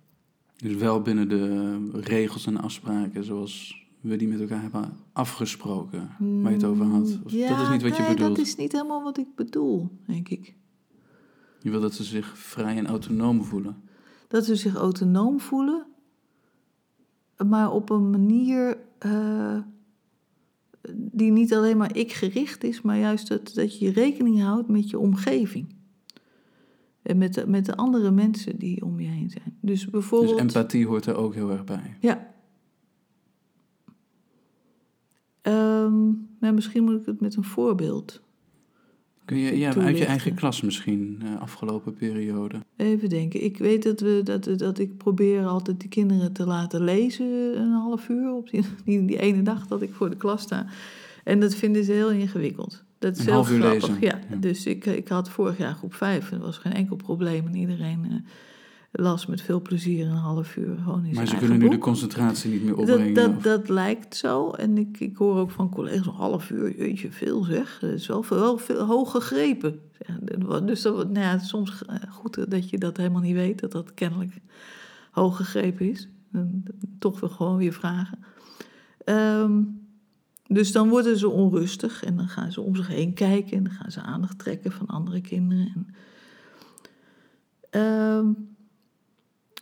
Dus 0.57 0.75
wel 0.75 1.01
binnen 1.01 1.29
de 1.29 1.79
regels 1.91 2.45
en 2.45 2.57
afspraken 2.57 3.23
zoals 3.23 3.85
we 4.01 4.15
die 4.15 4.27
met 4.27 4.39
elkaar 4.39 4.61
hebben 4.61 4.97
afgesproken. 5.11 6.09
Waar 6.19 6.51
je 6.51 6.57
het 6.57 6.63
over 6.63 6.85
had. 6.85 7.19
Of, 7.23 7.31
ja, 7.31 7.49
dat 7.49 7.59
is 7.59 7.69
niet 7.69 7.81
wat 7.81 7.97
je 7.97 8.07
bedoelt. 8.07 8.35
dat 8.35 8.45
is 8.45 8.55
niet 8.55 8.71
helemaal 8.71 9.03
wat 9.03 9.17
ik 9.17 9.35
bedoel, 9.35 9.89
denk 10.05 10.29
ik. 10.29 10.55
Je 11.61 11.69
wil 11.69 11.81
dat 11.81 11.93
ze 11.93 12.03
zich 12.03 12.37
vrij 12.37 12.77
en 12.77 12.87
autonoom 12.87 13.43
voelen. 13.43 13.81
Dat 14.27 14.45
ze 14.45 14.55
zich 14.55 14.75
autonoom 14.75 15.39
voelen, 15.39 15.85
maar 17.47 17.71
op 17.71 17.89
een 17.89 18.09
manier 18.09 18.77
eh, 18.97 19.59
die 20.95 21.31
niet 21.31 21.53
alleen 21.53 21.77
maar 21.77 21.95
ik 21.95 22.13
gericht 22.13 22.63
is, 22.63 22.81
maar 22.81 22.97
juist 22.97 23.27
dat, 23.27 23.53
dat 23.53 23.79
je 23.79 23.91
rekening 23.91 24.41
houdt 24.41 24.67
met 24.67 24.89
je 24.89 24.99
omgeving. 24.99 25.75
En 27.07 27.17
met 27.17 27.33
de, 27.33 27.47
met 27.47 27.65
de 27.65 27.75
andere 27.75 28.11
mensen 28.11 28.57
die 28.57 28.85
om 28.85 28.99
je 28.99 29.07
heen 29.07 29.29
zijn. 29.29 29.57
Dus 29.61 29.79
Dus 29.81 29.89
bijvoorbeeld. 29.89 30.39
empathie 30.39 30.87
hoort 30.87 31.05
er 31.05 31.15
ook 31.15 31.33
heel 31.33 31.51
erg 31.51 31.63
bij. 31.63 31.97
Ja. 31.99 32.33
Ehm, 35.41 36.07
maar 36.39 36.53
misschien 36.53 36.83
moet 36.83 36.99
ik 36.99 37.05
het 37.05 37.21
met 37.21 37.35
een 37.35 37.43
voorbeeld. 37.43 38.21
Kun 39.25 39.37
je 39.37 39.57
ja, 39.57 39.75
uit 39.75 39.97
je 39.97 40.05
eigen 40.05 40.33
klas 40.33 40.61
misschien, 40.61 41.21
uh, 41.23 41.41
afgelopen 41.41 41.93
periode? 41.93 42.59
Even 42.75 43.09
denken. 43.09 43.43
Ik 43.43 43.57
weet 43.57 43.83
dat, 43.83 43.99
we, 43.99 44.21
dat, 44.23 44.49
dat 44.57 44.79
ik 44.79 44.97
probeer 44.97 45.45
altijd 45.45 45.79
die 45.79 45.89
kinderen 45.89 46.33
te 46.33 46.45
laten 46.45 46.83
lezen 46.83 47.59
een 47.59 47.71
half 47.71 48.09
uur 48.09 48.33
op 48.33 48.49
die, 48.49 48.63
die, 48.85 49.05
die 49.05 49.19
ene 49.19 49.41
dag 49.41 49.67
dat 49.67 49.81
ik 49.81 49.93
voor 49.93 50.09
de 50.09 50.17
klas 50.17 50.41
sta. 50.41 50.65
En 51.23 51.39
dat 51.39 51.55
vinden 51.55 51.83
ze 51.83 51.91
heel 51.91 52.11
ingewikkeld. 52.11 52.83
Dat 52.99 53.11
is 53.13 53.19
Een 53.19 53.25
heel 53.25 53.33
half 53.33 53.51
uur 53.51 53.59
grappig. 53.61 53.87
lezen, 53.87 54.01
Ja, 54.01 54.19
ja. 54.29 54.35
dus 54.35 54.65
ik, 54.65 54.85
ik 54.85 55.07
had 55.07 55.29
vorig 55.29 55.57
jaar 55.57 55.73
groep 55.75 55.93
5 55.93 56.31
en 56.31 56.37
er 56.37 56.43
was 56.43 56.57
geen 56.57 56.73
enkel 56.73 56.95
probleem. 56.95 57.47
En 57.47 57.55
iedereen 57.55 58.05
eh, 58.09 58.15
las 58.91 59.25
met 59.25 59.41
veel 59.41 59.61
plezier 59.61 60.05
een 60.07 60.11
half 60.11 60.55
uur 60.55 60.77
gewoon 60.83 61.05
in 61.05 61.13
Maar 61.13 61.27
ze 61.27 61.35
kunnen 61.35 61.59
nu 61.59 61.69
de 61.69 61.77
concentratie 61.77 62.51
niet 62.51 62.63
meer 62.63 62.75
opbrengen. 62.77 63.13
Dat, 63.13 63.25
dat, 63.25 63.35
of- 63.37 63.43
dat 63.43 63.69
lijkt 63.69 64.15
zo. 64.15 64.49
En 64.51 64.77
ik, 64.77 64.99
ik 64.99 65.17
hoor 65.17 65.35
ook 65.37 65.51
van 65.51 65.69
collega's 65.69 66.05
een 66.05 66.13
half 66.13 66.49
uur, 66.49 66.77
jeetje, 66.77 67.11
veel 67.11 67.43
zeg. 67.43 67.77
Dat 67.81 67.91
is 67.91 68.07
wel 68.07 68.23
veel, 68.23 68.39
wel 68.39 68.57
veel 68.57 68.85
hoog 68.85 69.11
gegrepen. 69.11 69.79
Dus 70.65 70.81
dat, 70.81 70.95
nou 70.95 71.25
ja, 71.25 71.37
soms 71.37 71.85
eh, 71.85 71.95
goed 72.09 72.51
dat 72.51 72.69
je 72.69 72.77
dat 72.77 72.97
helemaal 72.97 73.21
niet 73.21 73.35
weet, 73.35 73.59
dat 73.59 73.71
dat 73.71 73.93
kennelijk 73.93 74.31
hoog 75.11 75.35
gegrepen 75.37 75.89
is. 75.89 76.07
Toch 76.99 77.19
weer 77.19 77.29
gewoon 77.29 77.57
weer 77.57 77.73
vragen. 77.73 78.19
Ehm, 79.03 79.61
dus 80.47 80.71
dan 80.71 80.89
worden 80.89 81.17
ze 81.17 81.29
onrustig 81.29 82.03
en 82.03 82.15
dan 82.15 82.27
gaan 82.27 82.51
ze 82.51 82.61
om 82.61 82.75
zich 82.75 82.87
heen 82.87 83.13
kijken 83.13 83.57
en 83.57 83.63
dan 83.63 83.73
gaan 83.73 83.91
ze 83.91 84.01
aandacht 84.01 84.39
trekken 84.39 84.71
van 84.71 84.87
andere 84.87 85.21
kinderen. 85.21 85.71
En, 85.75 85.87
Ehm, 87.69 88.27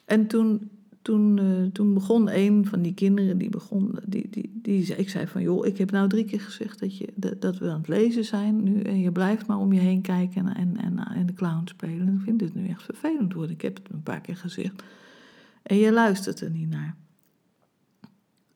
en 0.05 0.27
toen, 0.27 0.69
toen, 1.01 1.39
eh, 1.39 1.71
toen 1.71 1.93
begon 1.93 2.29
een 2.29 2.65
van 2.65 2.81
die 2.81 2.93
kinderen, 2.93 3.37
die 3.37 3.49
begon, 3.49 3.99
die, 4.07 4.29
die, 4.29 4.59
die 4.61 4.95
ik 4.95 5.09
zei 5.09 5.27
van 5.27 5.41
joh, 5.41 5.65
ik 5.65 5.77
heb 5.77 5.91
nou 5.91 6.09
drie 6.09 6.25
keer 6.25 6.41
gezegd 6.41 6.79
dat, 6.79 6.97
je, 6.97 7.07
dat, 7.15 7.41
dat 7.41 7.57
we 7.57 7.69
aan 7.69 7.77
het 7.77 7.87
lezen 7.87 8.25
zijn 8.25 8.63
nu 8.63 8.81
en 8.81 8.99
je 8.99 9.11
blijft 9.11 9.47
maar 9.47 9.57
om 9.57 9.73
je 9.73 9.79
heen 9.79 10.01
kijken 10.01 10.47
en, 10.47 10.55
en, 10.55 10.77
en, 10.77 11.07
en 11.15 11.25
de 11.25 11.33
clown 11.33 11.67
spelen. 11.67 12.13
Ik 12.13 12.21
vind 12.23 12.39
dit 12.39 12.55
nu 12.55 12.67
echt 12.67 12.83
vervelend 12.83 13.33
worden. 13.33 13.55
Ik 13.55 13.61
heb 13.61 13.75
het 13.75 13.89
een 13.91 14.03
paar 14.03 14.21
keer 14.21 14.37
gezegd. 14.37 14.83
En 15.63 15.77
je 15.77 15.91
luistert 15.91 16.41
er 16.41 16.49
niet 16.49 16.69
naar. 16.69 16.95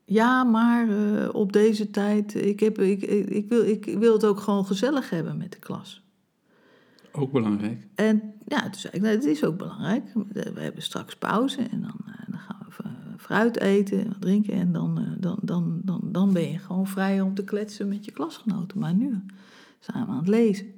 Ja, 0.10 0.44
maar 0.44 0.89
eh, 0.89 1.30
op 1.34 1.54
deze 1.54 1.89
tijd, 1.89 2.36
ik, 2.36 2.60
heb, 2.60 2.80
ik, 2.80 3.01
ik, 3.01 3.30
ik, 3.30 3.50
wil, 3.50 3.66
ik 3.66 3.86
wil 3.86 4.13
het 4.13 4.25
ook 4.25 4.39
gewoon 4.39 4.66
gezellig 4.66 5.10
hebben 5.10 5.38
met 5.38 5.51
de 5.51 5.60
klas. 5.60 6.04
Ook 7.12 7.32
belangrijk. 7.32 7.88
En 7.96 8.34
ja, 8.48 8.62
toen 8.62 8.80
zei 8.80 8.94
ik, 8.94 9.01
nou, 9.01 9.16
het 9.16 9.25
is 9.25 9.44
ook 9.44 9.58
belangrijk. 9.58 10.04
We 10.34 10.60
hebben 10.62 10.84
straks 10.84 11.16
pauze 11.16 11.62
en 11.62 11.82
dan, 11.82 11.96
eh, 12.06 12.13
dan 12.28 12.39
gaan 12.39 12.66
we 12.68 12.84
fruit 13.18 13.60
eten 13.60 14.00
en 14.00 14.08
wat 14.08 14.22
drinken. 14.22 14.54
En 14.54 14.72
dan, 14.72 14.98
eh, 14.98 15.06
dan, 15.18 15.39
dan, 15.42 15.82
dan, 15.84 16.01
dan 16.04 16.34
ben 16.34 16.51
je 16.51 16.60
gewoon 16.60 16.88
vrij 16.88 17.22
om 17.22 17.36
te 17.36 17.44
kletsen 17.44 17.88
met 17.88 18.06
je 18.06 18.12
klasgenoten. 18.12 18.80
Maar 18.80 18.94
nu 18.94 19.22
zijn 19.80 20.06
we 20.06 20.12
aan 20.12 20.18
het 20.18 20.28
lezen. 20.28 20.74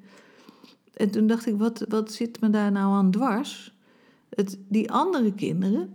En 0.93 1.11
toen 1.11 1.27
dacht 1.27 1.45
ik, 1.45 1.57
wat, 1.57 1.85
wat 1.89 2.11
zit 2.11 2.41
me 2.41 2.49
daar 2.49 2.71
nou 2.71 2.93
aan 2.93 3.11
dwars? 3.11 3.73
Het, 4.29 4.59
die 4.67 4.91
andere 4.91 5.33
kinderen, 5.33 5.93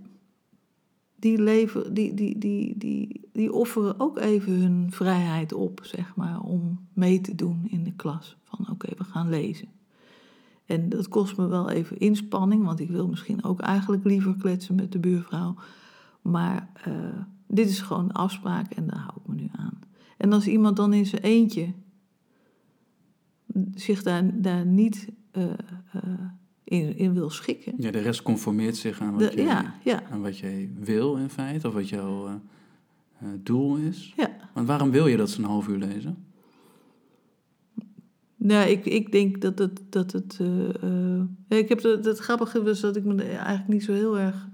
die, 1.16 1.42
leven, 1.42 1.94
die, 1.94 2.14
die, 2.14 2.38
die, 2.38 2.78
die, 2.78 3.28
die 3.32 3.52
offeren 3.52 4.00
ook 4.00 4.18
even 4.18 4.52
hun 4.52 4.86
vrijheid 4.90 5.52
op, 5.52 5.80
zeg 5.82 6.16
maar, 6.16 6.40
om 6.40 6.86
mee 6.92 7.20
te 7.20 7.34
doen 7.34 7.66
in 7.68 7.84
de 7.84 7.92
klas. 7.92 8.36
Van 8.44 8.70
oké, 8.70 8.88
we 8.96 9.04
gaan 9.04 9.28
lezen. 9.28 9.68
En 10.66 10.88
dat 10.88 11.08
kost 11.08 11.36
me 11.36 11.46
wel 11.46 11.70
even 11.70 11.98
inspanning, 11.98 12.64
want 12.64 12.80
ik 12.80 12.90
wil 12.90 13.08
misschien 13.08 13.44
ook 13.44 13.60
eigenlijk 13.60 14.04
liever 14.04 14.36
kletsen 14.36 14.74
met 14.74 14.92
de 14.92 14.98
buurvrouw. 14.98 15.54
Maar 16.22 16.70
eh, 16.84 16.94
dit 17.46 17.68
is 17.68 17.80
gewoon 17.80 18.04
een 18.04 18.12
afspraak 18.12 18.72
en 18.72 18.86
daar 18.86 18.98
hou 18.98 19.12
ik 19.16 19.26
me 19.26 19.34
nu 19.34 19.48
aan. 19.52 19.78
En 20.16 20.32
als 20.32 20.46
iemand 20.46 20.76
dan 20.76 20.92
in 20.92 21.06
zijn 21.06 21.22
eentje 21.22 21.72
zich 23.74 24.02
daar, 24.02 24.40
daar 24.40 24.66
niet 24.66 25.08
eh, 25.30 25.52
eh, 25.92 26.02
in, 26.66 26.96
in 26.96 27.14
wil 27.14 27.30
schikken. 27.30 27.72
Ja, 27.76 27.90
de 27.90 27.98
rest 28.00 28.22
conformeert 28.22 28.76
zich 28.76 29.00
aan 29.00 29.10
wat, 29.18 29.20
De- 29.30 29.36
jij, 29.36 29.44
ja, 29.44 29.74
ja, 29.84 30.02
aan 30.10 30.22
wat 30.22 30.38
jij 30.38 30.70
wil 30.78 31.16
in 31.16 31.28
feite, 31.30 31.68
of 31.68 31.74
wat 31.74 31.88
jouw 31.88 32.26
eh, 32.26 32.32
eh, 33.20 33.28
doel 33.42 33.76
is. 33.76 34.12
ja. 34.16 34.36
Want 34.52 34.66
waarom 34.66 34.90
wil 34.90 35.06
je 35.06 35.16
dat 35.16 35.30
ze 35.30 35.38
een 35.38 35.44
half 35.48 35.68
uur 35.68 35.78
lezen? 35.78 36.24
Nou, 38.36 38.68
ik, 38.68 38.84
ik 38.84 39.12
denk 39.12 39.40
dat 39.40 39.58
het. 39.58 39.80
Dat 39.90 40.12
het 40.12 40.38
eh, 40.40 41.58
ik 41.58 41.68
heb 41.68 41.82
het, 41.82 42.04
het 42.04 42.18
grappige 42.18 42.62
was 42.62 42.80
dat 42.80 42.96
ik 42.96 43.04
me 43.04 43.22
eigenlijk 43.22 43.68
niet 43.68 43.84
zo 43.84 43.92
heel 43.92 44.18
erg 44.18 44.48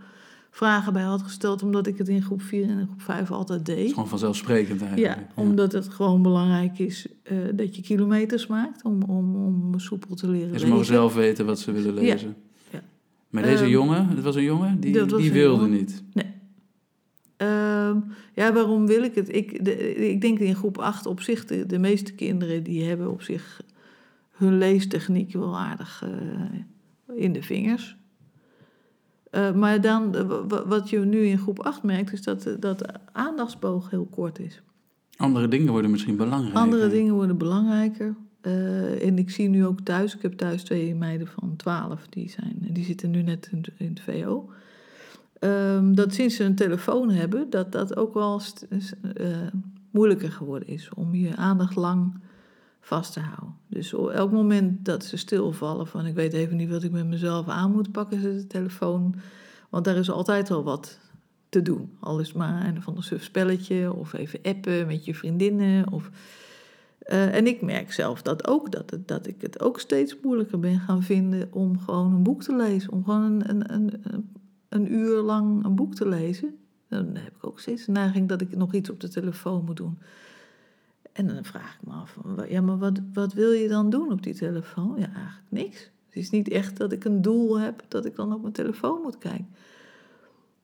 vragen 0.54 0.92
bij 0.92 1.02
had 1.02 1.22
gesteld, 1.22 1.62
omdat 1.62 1.86
ik 1.86 1.98
het 1.98 2.08
in 2.08 2.22
groep 2.22 2.42
4 2.42 2.68
en 2.68 2.86
groep 2.86 3.02
5 3.02 3.30
altijd 3.30 3.66
deed. 3.66 3.88
gewoon 3.88 4.08
vanzelfsprekend 4.08 4.82
eigenlijk. 4.82 5.16
Ja, 5.16 5.42
omdat 5.42 5.72
het 5.72 5.88
gewoon 5.88 6.22
belangrijk 6.22 6.78
is 6.78 7.06
eh, 7.22 7.36
dat 7.54 7.76
je 7.76 7.82
kilometers 7.82 8.46
maakt 8.46 8.84
om, 8.84 9.02
om, 9.02 9.36
om 9.36 9.78
soepel 9.78 10.14
te 10.14 10.28
leren 10.30 10.52
En 10.54 10.60
ze 10.60 10.66
mogen 10.66 10.84
zelf 10.84 11.14
weten 11.14 11.46
wat 11.46 11.58
ze 11.58 11.72
willen 11.72 11.94
lezen. 11.94 12.36
ja. 12.70 12.82
Maar 13.28 13.42
deze 13.42 13.62
Ehm, 13.62 13.70
jongen, 13.72 14.08
het 14.08 14.22
was 14.22 14.34
een 14.36 14.42
jongen, 14.42 14.80
die, 14.80 15.06
die 15.06 15.32
wilde 15.32 15.62
jongen. 15.62 15.70
niet. 15.70 16.02
Ehm, 17.36 17.96
ja, 18.34 18.52
waarom 18.52 18.86
wil 18.86 19.02
ik 19.02 19.14
het? 19.14 19.34
Ik, 19.34 19.64
de, 19.64 19.94
ik 19.94 20.20
denk 20.20 20.38
in 20.38 20.54
groep 20.54 20.78
8 20.78 21.06
op 21.06 21.20
zich, 21.20 21.44
de, 21.44 21.66
de 21.66 21.78
meeste 21.78 22.12
kinderen 22.12 22.62
die 22.62 22.84
hebben 22.84 23.10
op 23.10 23.22
zich 23.22 23.60
hun 24.30 24.58
leestechniek 24.58 25.32
wel 25.32 25.58
aardig 25.58 26.04
eh, 26.04 27.16
in 27.16 27.32
de 27.32 27.42
vingers. 27.42 27.96
Eh, 29.32 29.52
maar 29.52 29.80
dan, 29.80 30.14
eh, 30.14 30.22
wa- 30.26 30.46
wa- 30.46 30.66
wat 30.66 30.90
je 30.90 30.98
nu 30.98 31.18
in 31.24 31.38
groep 31.38 31.60
8 31.60 31.82
merkt, 31.82 32.12
is 32.12 32.22
dat, 32.22 32.42
de- 32.42 32.58
dat 32.58 32.92
aandachtsboog 33.12 33.90
heel 33.90 34.06
kort 34.10 34.38
is. 34.38 34.62
Andere 35.16 35.48
dingen 35.48 35.72
worden 35.72 35.90
misschien 35.90 36.16
belangrijk. 36.16 36.56
Andere 36.56 36.88
dingen 36.88 37.14
worden 37.14 37.38
belangrijker. 37.38 38.14
Eh, 38.40 39.06
en 39.06 39.18
ik 39.18 39.30
zie 39.30 39.48
nu 39.48 39.66
ook 39.66 39.80
thuis, 39.80 40.14
ik 40.14 40.22
heb 40.22 40.32
thuis 40.32 40.62
twee 40.62 40.94
meiden 40.94 41.26
van 41.26 41.54
12, 41.56 42.06
die, 42.08 42.30
zijn, 42.30 42.56
die 42.70 42.84
zitten 42.84 43.10
nu 43.10 43.22
net 43.22 43.48
in, 43.52 43.64
in 43.76 43.88
het 43.88 44.00
VO. 44.00 44.50
Ehm, 45.38 45.94
dat 45.94 46.14
sinds 46.14 46.36
ze 46.36 46.44
een 46.44 46.54
telefoon 46.54 47.10
hebben, 47.10 47.50
dat 47.50 47.72
dat 47.72 47.96
ook 47.96 48.14
wel 48.14 48.40
eh, 49.14 49.26
moeilijker 49.90 50.32
geworden 50.32 50.68
is 50.68 50.88
om 50.94 51.14
je 51.14 51.36
aandacht 51.36 51.76
lang 51.76 52.14
vast 52.84 53.12
te 53.12 53.20
houden. 53.20 53.54
Dus 53.68 53.94
op 53.94 54.08
elk 54.08 54.32
moment 54.32 54.84
dat 54.84 55.04
ze 55.04 55.16
stilvallen 55.16 55.86
van 55.86 56.06
ik 56.06 56.14
weet 56.14 56.32
even 56.32 56.56
niet 56.56 56.70
wat 56.70 56.82
ik 56.82 56.90
met 56.92 57.06
mezelf 57.06 57.48
aan 57.48 57.72
moet, 57.72 57.92
pakken 57.92 58.20
ze 58.20 58.34
de 58.34 58.46
telefoon. 58.46 59.14
Want 59.70 59.84
daar 59.84 59.96
is 59.96 60.10
altijd 60.10 60.48
wel 60.48 60.62
wat 60.64 60.98
te 61.48 61.62
doen. 61.62 61.96
Al 62.00 62.18
het 62.18 62.34
maar 62.34 62.66
een 62.66 62.82
van 62.82 62.96
een 62.96 63.02
suf 63.02 63.22
spelletje 63.22 63.92
of 63.94 64.12
even 64.12 64.38
appen 64.42 64.86
met 64.86 65.04
je 65.04 65.14
vriendinnen. 65.14 65.92
Of, 65.92 66.10
Eh, 67.02 67.34
en 67.34 67.46
ik 67.46 67.62
merk 67.62 67.92
zelf 67.92 68.22
dat 68.22 68.46
ook, 68.48 68.72
dat, 68.72 68.98
dat 69.06 69.26
ik 69.26 69.40
het 69.40 69.60
ook 69.62 69.80
steeds 69.80 70.16
moeilijker 70.22 70.58
ben 70.60 70.80
gaan 70.80 71.02
vinden 71.02 71.48
om 71.52 71.78
gewoon 71.78 72.12
een 72.14 72.22
boek 72.22 72.42
te 72.42 72.56
lezen. 72.56 72.92
Om 72.92 73.04
gewoon 73.04 73.22
een, 73.22 73.50
een, 73.50 73.72
een, 73.74 74.00
een- 74.02 74.30
een 74.68 74.92
uur 74.92 75.20
lang 75.20 75.64
een 75.64 75.74
boek 75.74 75.94
te 75.94 76.08
lezen. 76.08 76.54
Dan 76.88 77.06
heb 77.16 77.36
ik 77.36 77.46
ook 77.46 77.60
steeds 77.60 77.84
de 77.84 77.92
neiging 77.92 78.28
dat 78.28 78.40
ik 78.40 78.56
nog 78.56 78.74
iets 78.74 78.90
op 78.90 79.00
de 79.00 79.08
telefoon 79.08 79.64
moet 79.64 79.76
doen. 79.76 79.98
En 81.12 81.26
dan 81.26 81.44
vraag 81.44 81.74
ik 81.74 81.86
me 81.86 81.92
af, 81.92 82.18
ja, 82.48 82.60
maar 82.60 82.78
wat, 82.78 83.00
wat 83.12 83.32
wil 83.32 83.50
je 83.50 83.68
dan 83.68 83.90
doen 83.90 84.12
op 84.12 84.22
die 84.22 84.34
telefoon? 84.34 84.94
Ja, 84.98 85.12
eigenlijk 85.14 85.46
niks. 85.48 85.90
Het 86.06 86.16
is 86.16 86.30
niet 86.30 86.48
echt 86.48 86.76
dat 86.76 86.92
ik 86.92 87.04
een 87.04 87.22
doel 87.22 87.58
heb 87.58 87.84
dat 87.88 88.04
ik 88.04 88.14
dan 88.16 88.32
op 88.32 88.40
mijn 88.40 88.52
telefoon 88.52 89.02
moet 89.02 89.18
kijken. 89.18 89.48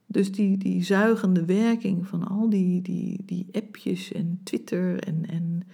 Dus 0.07 0.33
die, 0.33 0.59
die 0.59 0.85
zuigende 0.85 1.45
werking 1.45 2.07
van 2.07 2.29
al 2.29 2.51
die, 2.51 2.83
die, 2.83 3.23
die 3.25 3.49
appjes 3.53 4.13
en 4.13 4.41
Twitter 4.43 5.01
en, 5.01 5.27
en 5.29 5.67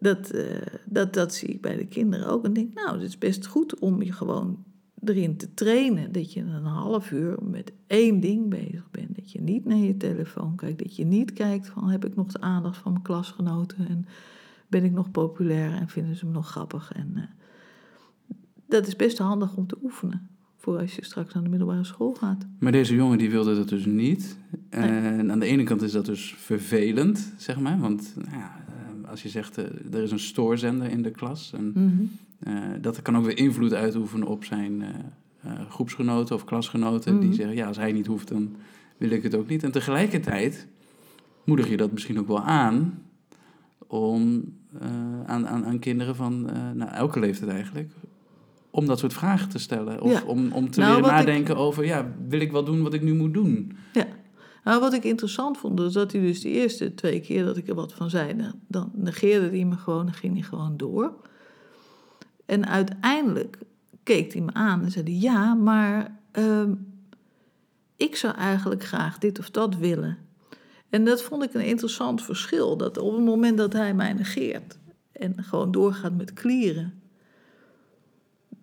dat, 0.00 0.30
eh, 0.30 0.66
dat, 0.84 1.12
dat 1.12 1.34
zie 1.34 1.48
ik 1.48 1.60
bij 1.60 1.76
de 1.76 1.86
kinderen 1.86 2.26
ook. 2.26 2.44
En 2.44 2.52
denk, 2.52 2.74
nou, 2.74 2.92
het 2.92 3.08
is 3.08 3.18
best 3.18 3.46
goed 3.46 3.78
om 3.78 4.02
je 4.02 4.12
gewoon 4.12 4.64
erin 5.04 5.36
te 5.36 5.54
trainen. 5.54 6.12
Dat 6.12 6.32
je 6.32 6.40
een 6.40 6.64
half 6.64 7.10
uur 7.10 7.36
met 7.42 7.72
één 7.86 8.20
ding 8.20 8.48
bezig 8.48 8.90
bent. 8.90 9.16
Dat 9.16 9.32
je 9.32 9.40
niet 9.40 9.64
naar 9.64 9.76
je 9.76 9.96
telefoon 9.96 10.56
kijkt. 10.56 10.78
Dat 10.78 10.96
je 10.96 11.04
niet 11.04 11.32
kijkt 11.32 11.68
van, 11.68 11.88
heb 11.88 12.04
ik 12.04 12.14
nog 12.14 12.32
de 12.32 12.40
aandacht 12.40 12.76
van 12.76 12.92
mijn 12.92 13.04
klasgenoten? 13.04 13.88
En 13.88 14.06
ben 14.68 14.84
ik 14.84 14.92
nog 14.92 15.10
populair 15.10 15.72
en 15.72 15.88
vinden 15.88 16.16
ze 16.16 16.26
me 16.26 16.32
nog 16.32 16.48
grappig? 16.50 16.92
En 16.92 17.12
eh, 17.14 17.22
dat 18.66 18.86
is 18.86 18.96
best 18.96 19.18
handig 19.18 19.56
om 19.56 19.66
te 19.66 19.76
oefenen. 19.82 20.28
Voor 20.56 20.78
als 20.78 20.96
je 20.96 21.04
straks 21.04 21.34
naar 21.34 21.42
de 21.42 21.48
middelbare 21.48 21.84
school 21.84 22.14
gaat. 22.14 22.46
Maar 22.58 22.72
deze 22.72 22.94
jongen 22.94 23.18
die 23.18 23.30
wilde 23.30 23.54
dat 23.54 23.68
dus 23.68 23.86
niet. 23.86 24.38
En 24.68 25.30
aan 25.30 25.38
de 25.38 25.46
ene 25.46 25.62
kant 25.62 25.82
is 25.82 25.92
dat 25.92 26.04
dus 26.06 26.34
vervelend, 26.38 27.32
zeg 27.36 27.58
maar. 27.60 27.78
Want 27.78 28.12
nou 28.16 28.36
ja, 28.36 28.64
eh, 28.68 29.10
als 29.10 29.22
je 29.22 29.28
zegt, 29.28 29.58
eh, 29.58 29.64
er 29.92 30.02
is 30.02 30.10
een 30.10 30.18
stoorzender 30.18 30.90
in 30.90 31.02
de 31.02 31.10
klas. 31.10 31.52
En 31.52 31.72
Mhm. 31.74 32.04
Dat 32.80 33.02
kan 33.02 33.16
ook 33.16 33.24
weer 33.24 33.36
invloed 33.38 33.74
uitoefenen 33.74 34.26
op 34.26 34.44
zijn 34.44 34.82
eh, 34.82 34.88
eh, 35.42 35.70
groepsgenoten 35.70 36.34
of 36.34 36.44
klasgenoten. 36.44 37.12
Mhm. 37.14 37.22
Die 37.22 37.34
zeggen, 37.34 37.56
ja, 37.56 37.66
als 37.66 37.76
hij 37.76 37.92
niet 37.92 38.06
hoeft, 38.06 38.28
dan 38.28 38.56
wil 38.96 39.10
ik 39.10 39.22
het 39.22 39.34
ook 39.34 39.48
niet. 39.48 39.62
En 39.62 39.70
tegelijkertijd 39.72 40.66
moedig 41.44 41.68
je 41.68 41.76
dat 41.76 41.92
misschien 41.92 42.18
ook 42.18 42.26
wel 42.26 42.40
aan... 42.42 43.02
om 43.86 44.44
eh, 44.80 44.88
aan, 45.26 45.46
aan, 45.48 45.64
aan 45.64 45.78
kinderen 45.78 46.16
van, 46.16 46.50
eh 46.50 46.70
nou, 46.74 46.90
elke 46.90 47.20
leeftijd 47.20 47.50
eigenlijk... 47.50 47.92
om 48.70 48.86
dat 48.86 48.98
soort 48.98 49.12
vragen 49.12 49.48
te 49.48 49.58
stellen. 49.58 50.00
Of 50.00 50.12
Ja. 50.12 50.22
om, 50.26 50.52
om 50.52 50.70
te 50.70 50.80
Nou, 50.80 50.94
leren 50.94 51.10
wat 51.10 51.20
ik- 51.20 51.26
nadenken 51.26 51.56
over... 51.56 51.84
ja, 51.84 52.12
wil 52.28 52.40
ik 52.40 52.52
wel 52.52 52.64
doen 52.64 52.82
wat 52.82 52.94
ik 52.94 53.02
nu 53.02 53.14
moet 53.14 53.34
doen? 53.34 53.76
Ja. 53.92 54.06
Nou, 54.64 54.80
wat 54.80 54.92
ik 54.92 55.04
interessant 55.04 55.58
vond, 55.58 55.80
is 55.80 55.92
dat 55.92 56.12
hij 56.12 56.20
dus 56.20 56.40
de 56.40 56.48
eerste 56.48 56.94
twee 56.94 57.20
keer 57.20 57.44
dat 57.44 57.56
ik 57.56 57.68
er 57.68 57.74
wat 57.74 57.92
van 57.94 58.10
zei, 58.10 58.36
dan- 58.36 58.54
dan 58.66 58.90
negeerde 58.94 59.48
hij 59.48 59.64
me 59.64 59.76
gewoon 59.76 60.06
en 60.06 60.12
ging 60.14 60.32
hij 60.32 60.42
gewoon 60.42 60.76
door. 60.76 61.12
En 62.48 62.66
uiteindelijk 62.66 63.58
keek 64.02 64.32
hij 64.32 64.42
me 64.42 64.52
aan 64.52 64.82
en 64.82 64.90
zei 64.90 65.20
ja, 65.20 65.54
maar 65.54 66.18
ehm, 66.30 66.74
ik 67.96 68.16
zou 68.16 68.34
eigenlijk 68.34 68.84
graag 68.84 69.18
dit 69.18 69.38
of 69.38 69.50
dat 69.50 69.76
willen. 69.76 70.18
En 70.88 71.04
dat 71.04 71.22
vond 71.22 71.42
ik 71.42 71.54
een 71.54 71.64
interessant 71.64 72.22
verschil, 72.22 72.76
dat 72.76 72.98
op 72.98 73.12
het 73.12 73.24
moment 73.24 73.58
dat 73.58 73.72
hij 73.72 73.94
mij 73.94 74.12
negeert 74.12 74.78
en 75.12 75.44
gewoon 75.44 75.70
doorgaat 75.70 76.16
met 76.16 76.32
klieren, 76.32 77.00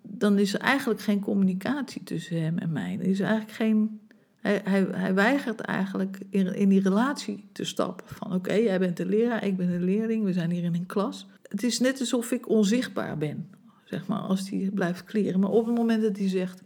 dan 0.01 0.37
is 0.37 0.53
er 0.53 0.59
eigenlijk 0.59 1.01
geen 1.01 1.19
communicatie 1.19 2.03
tussen 2.03 2.41
hem 2.41 2.57
en 2.57 2.71
mij. 2.71 2.97
Er 2.99 3.07
is 3.07 3.19
eigenlijk 3.19 3.51
geen 3.51 3.99
hij, 4.41 4.61
hij, 4.63 4.87
hij 4.91 5.13
weigert 5.13 5.59
eigenlijk 5.59 6.19
in, 6.29 6.55
in 6.55 6.69
die 6.69 6.81
relatie 6.81 7.47
te 7.51 7.63
stappen. 7.63 8.07
Van 8.07 8.33
oké, 8.33 8.53
jij 8.53 8.79
bent 8.79 8.97
de 8.97 9.05
leraar, 9.05 9.45
ik 9.45 9.57
ben 9.57 9.71
de 9.71 9.79
leerling, 9.79 10.23
we 10.23 10.33
zijn 10.33 10.51
hier 10.51 10.63
in 10.63 10.73
een 10.73 10.85
klas. 10.85 11.27
Het 11.49 11.63
is 11.63 11.79
net 11.79 11.99
alsof 11.99 12.31
ik 12.31 12.49
onzichtbaar 12.49 13.17
ben, 13.17 13.49
zeg 13.85 14.07
maar, 14.07 14.19
als 14.19 14.49
hij 14.49 14.69
blijft 14.73 15.03
kleren. 15.03 15.39
Maar 15.39 15.49
op 15.49 15.65
het 15.65 15.75
moment 15.75 16.01
dat 16.01 16.17
hij 16.17 16.29
zegt, 16.29 16.61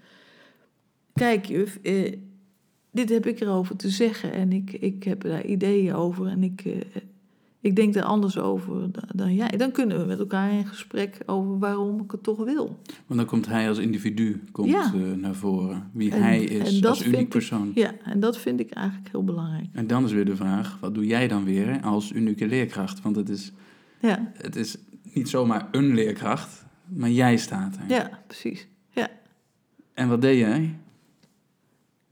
kijk 1.14 1.46
juf, 1.46 1.80
eh, 1.82 2.14
dit 2.92 3.10
heb 3.10 3.26
ik 3.26 3.40
erover 3.40 3.76
te 3.76 3.90
zeggen 3.90 4.32
en 4.34 4.52
ik, 4.54 4.72
ik 4.72 5.04
heb 5.04 5.22
daar 5.22 5.46
ideeën 5.46 5.94
over 5.94 6.28
en 6.28 6.44
ik, 6.44 6.62
eh, 6.66 6.74
ik 7.62 7.76
denk 7.76 7.96
er 7.96 8.04
anders 8.04 8.38
over 8.38 8.92
dan, 8.92 9.04
dan 9.16 9.36
jij. 9.36 9.50
Dan 9.58 9.72
kunnen 9.72 10.00
we 10.00 10.06
met 10.06 10.20
elkaar 10.20 10.52
in 10.54 10.66
gesprek 10.68 11.18
over 11.26 11.60
waarom 11.60 12.02
ik 12.02 12.12
het 12.12 12.24
toch 12.24 12.44
wil. 12.44 12.78
Want 13.08 13.20
dan 13.20 13.26
komt 13.26 13.48
hij 13.48 13.68
als 13.70 13.78
individu 13.78 14.42
komt, 14.52 14.70
Ja. 14.70 14.94
eh, 14.94 15.02
naar 15.12 15.36
voren. 15.36 15.90
Wie 15.94 16.12
En- 16.12 16.22
hij 16.22 16.44
is 16.44 16.86
als 16.86 17.06
uniek 17.06 17.20
ik- 17.20 17.30
persoon. 17.30 17.72
Ja, 17.76 17.94
en 18.04 18.20
dat 18.20 18.38
vind 18.38 18.60
ik 18.60 18.72
eigenlijk 18.72 19.10
heel 19.12 19.24
belangrijk. 19.24 19.66
En 19.72 19.88
dan 19.88 20.04
is 20.06 20.12
weer 20.12 20.26
de 20.26 20.36
vraag, 20.36 20.78
wat 20.80 20.94
doe 20.96 21.06
jij 21.06 21.28
dan 21.28 21.44
weer 21.44 21.82
als 21.82 22.12
unieke 22.12 22.48
leerkracht? 22.48 23.02
Want 23.02 23.16
het 23.16 23.30
is, 23.30 23.52
Ja, 24.02 24.32
het 24.34 24.56
is 24.56 24.78
niet 25.14 25.30
zomaar 25.30 25.68
een 25.72 25.94
leerkracht, 25.94 26.66
maar 26.90 27.10
jij 27.10 27.38
staat 27.38 27.76
er. 27.76 27.84
ja 27.88 28.10
precies. 28.28 28.68
Ja. 28.90 29.08
En 29.94 30.08
wat 30.10 30.22
deed 30.22 30.40
jij? 30.40 30.76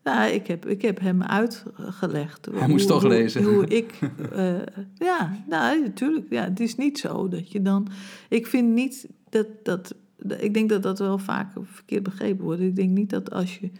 Nou, 0.03 0.29
ik 0.31 0.47
heb, 0.47 0.65
ik 0.65 0.81
heb 0.81 0.99
hem 0.99 1.23
uitgelegd. 1.23 2.47
Hij 2.53 2.67
moest 2.67 2.87
toch 2.87 3.01
hoe, 3.01 3.09
lezen. 3.11 3.43
Hoe 3.43 3.67
ik. 3.81 3.99
eh, 4.31 4.55
ja, 4.95 5.43
nou, 5.49 5.81
natuurlijk. 5.81 6.25
Ja, 6.29 6.43
het 6.43 6.59
is 6.59 6.75
niet 6.75 6.99
zo 6.99 7.27
dat 7.27 7.51
je 7.51 7.61
dan. 7.61 7.87
Ik 8.29 8.47
vind 8.47 8.73
niet 8.73 9.07
dat. 9.29 9.47
dat 9.63 9.95
ik 10.39 10.53
denk 10.53 10.69
dat 10.69 10.83
dat 10.83 10.99
wel 10.99 11.17
vaak 11.17 11.51
verkeerd 11.63 12.03
begrepen 12.03 12.43
wordt. 12.43 12.61
Ik 12.61 12.75
denk 12.75 12.89
niet 12.89 13.09
dat 13.09 13.31
als 13.31 13.57
je 13.57 13.71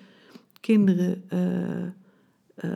kinderen. 0.61 1.23
eh, 1.27 1.83
eh, 2.55 2.71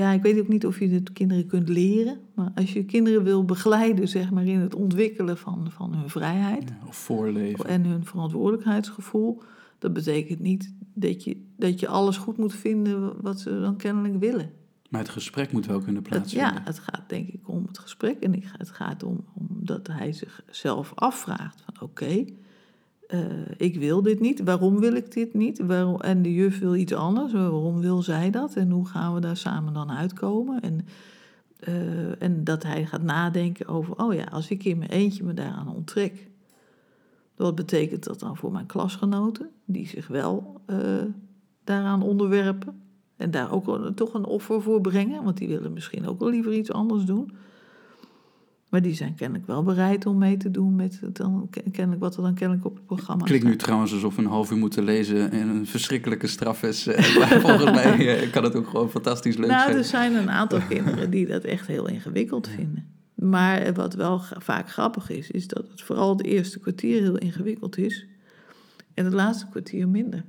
ja, 0.00 0.10
ik 0.12 0.22
weet 0.22 0.38
ook 0.40 0.48
niet 0.48 0.66
of 0.66 0.78
je 0.78 1.02
de 1.02 1.12
kinderen 1.12 1.46
kunt 1.46 1.68
leren. 1.68 2.18
Maar 2.34 2.50
als 2.54 2.72
je 2.72 2.84
kinderen 2.84 3.22
wil 3.24 3.44
begeleiden, 3.44 4.08
zeg 4.08 4.30
maar, 4.30 4.44
in 4.46 4.60
het 4.60 4.74
ontwikkelen 4.74 5.38
van, 5.38 5.66
van 5.70 5.94
hun 5.94 6.08
vrijheid 6.10 6.68
Ja, 6.68 6.86
Of 6.88 6.96
voorleven? 6.96 7.66
en 7.66 7.84
hun 7.84 8.04
verantwoordelijkheidsgevoel. 8.04 9.42
Dat 9.78 9.92
betekent 9.92 10.40
niet 10.40 10.74
dat 10.94 11.24
je, 11.24 11.42
dat 11.56 11.80
je 11.80 11.88
alles 11.88 12.16
goed 12.16 12.36
moet 12.36 12.54
vinden 12.54 13.22
wat 13.22 13.40
ze 13.40 13.60
dan 13.60 13.76
kennelijk 13.76 14.18
willen. 14.20 14.50
Maar 14.90 15.00
het 15.00 15.10
gesprek 15.10 15.52
moet 15.52 15.66
wel 15.66 15.78
kunnen 15.80 16.02
Het, 16.02 16.10
plaatsvinden. 16.12 16.52
ja, 16.54 16.60
het 16.64 16.78
gaat 16.78 17.08
denk 17.08 17.28
ik 17.28 17.48
om 17.48 17.64
het 17.66 17.78
gesprek. 17.78 18.18
En 18.20 18.42
het 18.58 18.70
gaat 18.70 19.02
om, 19.02 19.24
om 19.34 19.46
dat 19.50 19.86
hij 19.86 20.12
zichzelf 20.12 20.92
afvraagt 20.94 21.62
van 21.64 21.88
oké, 21.88 22.24
eh, 23.06 23.20
ik 23.56 23.76
wil 23.76 24.02
dit 24.02 24.20
niet. 24.20 24.42
Waarom 24.42 24.80
wil 24.80 24.94
ik 24.94 25.12
dit 25.12 25.34
niet? 25.34 25.58
Waarom, 25.58 26.00
en 26.00 26.22
de 26.22 26.34
juf 26.34 26.58
wil 26.58 26.74
iets 26.74 26.92
anders. 26.92 27.32
Waarom 27.32 27.80
wil 27.80 28.02
zij 28.02 28.30
dat? 28.30 28.54
En 28.54 28.70
hoe 28.70 28.86
gaan 28.86 29.14
we 29.14 29.20
daar 29.20 29.36
samen 29.36 29.72
dan 29.72 29.90
uitkomen? 29.90 30.60
En, 30.60 30.86
eh, 31.58 32.22
en 32.22 32.44
dat 32.44 32.62
hij 32.62 32.86
gaat 32.86 33.02
nadenken 33.02 33.66
over, 33.66 33.96
oh 33.96 34.14
ja, 34.14 34.24
als 34.24 34.50
ik 34.50 34.64
in 34.64 34.78
mijn 34.78 34.90
eentje 34.90 35.24
me 35.24 35.34
daaraan 35.34 35.74
onttrek. 35.74 36.30
Wat 37.36 37.54
betekent 37.54 38.04
dat 38.04 38.20
dan 38.20 38.36
voor 38.36 38.52
mijn 38.52 38.66
klasgenoten? 38.66 39.48
Die 39.64 39.88
zich 39.88 40.06
wel 40.06 40.60
eh, 40.66 40.78
daaraan 41.64 42.02
onderwerpen. 42.02 42.82
En 43.16 43.30
daar 43.30 43.52
ook 43.52 43.94
toch 43.94 44.14
een 44.14 44.24
offer 44.24 44.62
voor 44.62 44.80
brengen. 44.80 45.24
Want 45.24 45.36
die 45.36 45.48
willen 45.48 45.72
misschien 45.72 46.06
ook 46.06 46.20
wel 46.20 46.30
liever 46.30 46.54
iets 46.54 46.72
anders 46.72 47.04
doen. 47.04 47.30
Maar 48.74 48.82
die 48.82 48.94
zijn 48.94 49.14
kennelijk 49.14 49.46
wel 49.46 49.62
bereid 49.62 50.06
om 50.06 50.18
mee 50.18 50.36
te 50.36 50.50
doen 50.50 50.74
met 50.74 51.00
het 51.00 51.16
dan, 51.16 51.48
kennelijk 51.72 52.00
wat 52.00 52.16
er 52.16 52.22
dan 52.22 52.34
kennelijk 52.34 52.66
op 52.66 52.74
het 52.74 52.86
programma 52.86 53.24
Klinkt 53.24 53.46
nu 53.46 53.56
trouwens 53.56 53.92
alsof 53.92 54.16
we 54.16 54.22
een 54.22 54.28
half 54.28 54.50
uur 54.50 54.56
moeten 54.56 54.84
lezen 54.84 55.30
en 55.30 55.48
een 55.48 55.66
verschrikkelijke 55.66 56.26
straf 56.26 56.62
is. 56.62 56.86
eh, 56.86 57.16
Maar 57.18 57.40
volgens 57.40 57.70
mij 57.70 58.18
eh, 58.22 58.30
kan 58.30 58.44
het 58.44 58.54
ook 58.56 58.66
gewoon 58.68 58.90
fantastisch 58.90 59.36
leuk 59.36 59.48
Nou, 59.50 59.62
zijn. 59.64 59.76
er 59.76 59.84
zijn 59.84 60.14
een 60.14 60.30
aantal 60.30 60.60
kinderen 60.68 61.10
die 61.10 61.26
dat 61.26 61.44
echt 61.44 61.66
heel 61.66 61.88
ingewikkeld 61.88 62.48
vinden. 62.48 62.86
Maar 63.14 63.72
wat 63.74 63.94
wel 63.94 64.20
vaak 64.38 64.70
grappig 64.70 65.10
is, 65.10 65.30
is 65.30 65.46
dat 65.46 65.68
het 65.70 65.80
vooral 65.82 66.16
het 66.16 66.24
eerste 66.26 66.58
kwartier 66.58 67.00
heel 67.00 67.16
ingewikkeld 67.18 67.78
is. 67.78 68.06
En 68.94 69.04
het 69.04 69.14
laatste 69.14 69.46
kwartier 69.50 69.88
minder. 69.88 70.24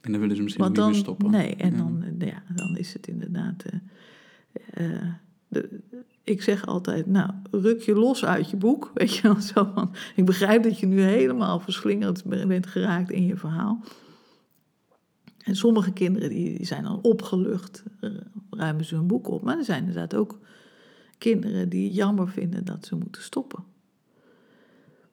En 0.00 0.12
dan 0.12 0.20
willen 0.20 0.36
ze 0.36 0.42
misschien 0.42 0.64
niet 0.66 0.76
meer 0.76 0.94
stoppen. 0.94 1.30
nee, 1.30 1.56
en 1.56 1.70
Ja. 1.70 1.76
dan, 1.76 2.02
eh, 2.18 2.26
ja, 2.28 2.42
dan 2.54 2.76
is 2.76 2.92
het 2.92 3.06
inderdaad. 3.08 3.64
eh, 3.64 4.84
eh, 4.86 5.02
ik 6.24 6.42
zeg 6.42 6.66
altijd, 6.66 7.06
nou, 7.06 7.30
ruk 7.50 7.80
je 7.80 7.94
los 7.94 8.24
uit 8.24 8.50
je 8.50 8.56
boek. 8.56 8.90
Weet 8.94 9.14
je 9.14 9.22
wel, 9.22 9.40
zo 9.40 9.70
van. 9.74 9.94
Ik 10.16 10.24
begrijp 10.24 10.62
dat 10.62 10.78
je 10.78 10.86
nu 10.86 11.00
helemaal 11.00 11.60
verslingerd 11.60 12.24
bent 12.24 12.66
geraakt 12.66 13.10
in 13.10 13.26
je 13.26 13.36
verhaal. 13.36 13.80
En 15.44 15.56
sommige 15.56 15.92
kinderen 15.92 16.28
die, 16.28 16.66
zijn 16.66 16.82
dan 16.82 17.02
opgelucht, 17.02 17.82
eh, 18.00 18.10
ruimen 18.50 18.84
ze 18.84 18.94
hun 18.94 19.06
boek 19.06 19.28
op. 19.28 19.42
Maar 19.42 19.58
er 19.58 19.64
zijn 19.64 19.80
inderdaad 19.80 20.14
ook 20.14 20.38
kinderen 21.18 21.68
die 21.68 21.92
jammer 21.92 22.28
vinden 22.28 22.64
dat 22.64 22.86
ze 22.86 22.96
moeten 22.96 23.22
stoppen. 23.22 23.64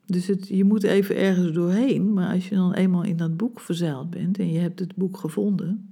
Dus 0.05 0.31
je 0.41 0.63
moet 0.63 0.83
even 0.83 1.15
ergens 1.15 1.51
doorheen, 1.51 2.13
maar 2.13 2.33
als 2.33 2.49
je 2.49 2.55
dan 2.55 2.73
eenmaal 2.73 3.03
in 3.03 3.17
dat 3.17 3.37
boek 3.37 3.59
verzeild 3.59 4.09
bent 4.09 4.39
en 4.39 4.51
je 4.51 4.59
hebt 4.59 4.79
het 4.79 4.95
boek 4.95 5.17
gevonden. 5.17 5.88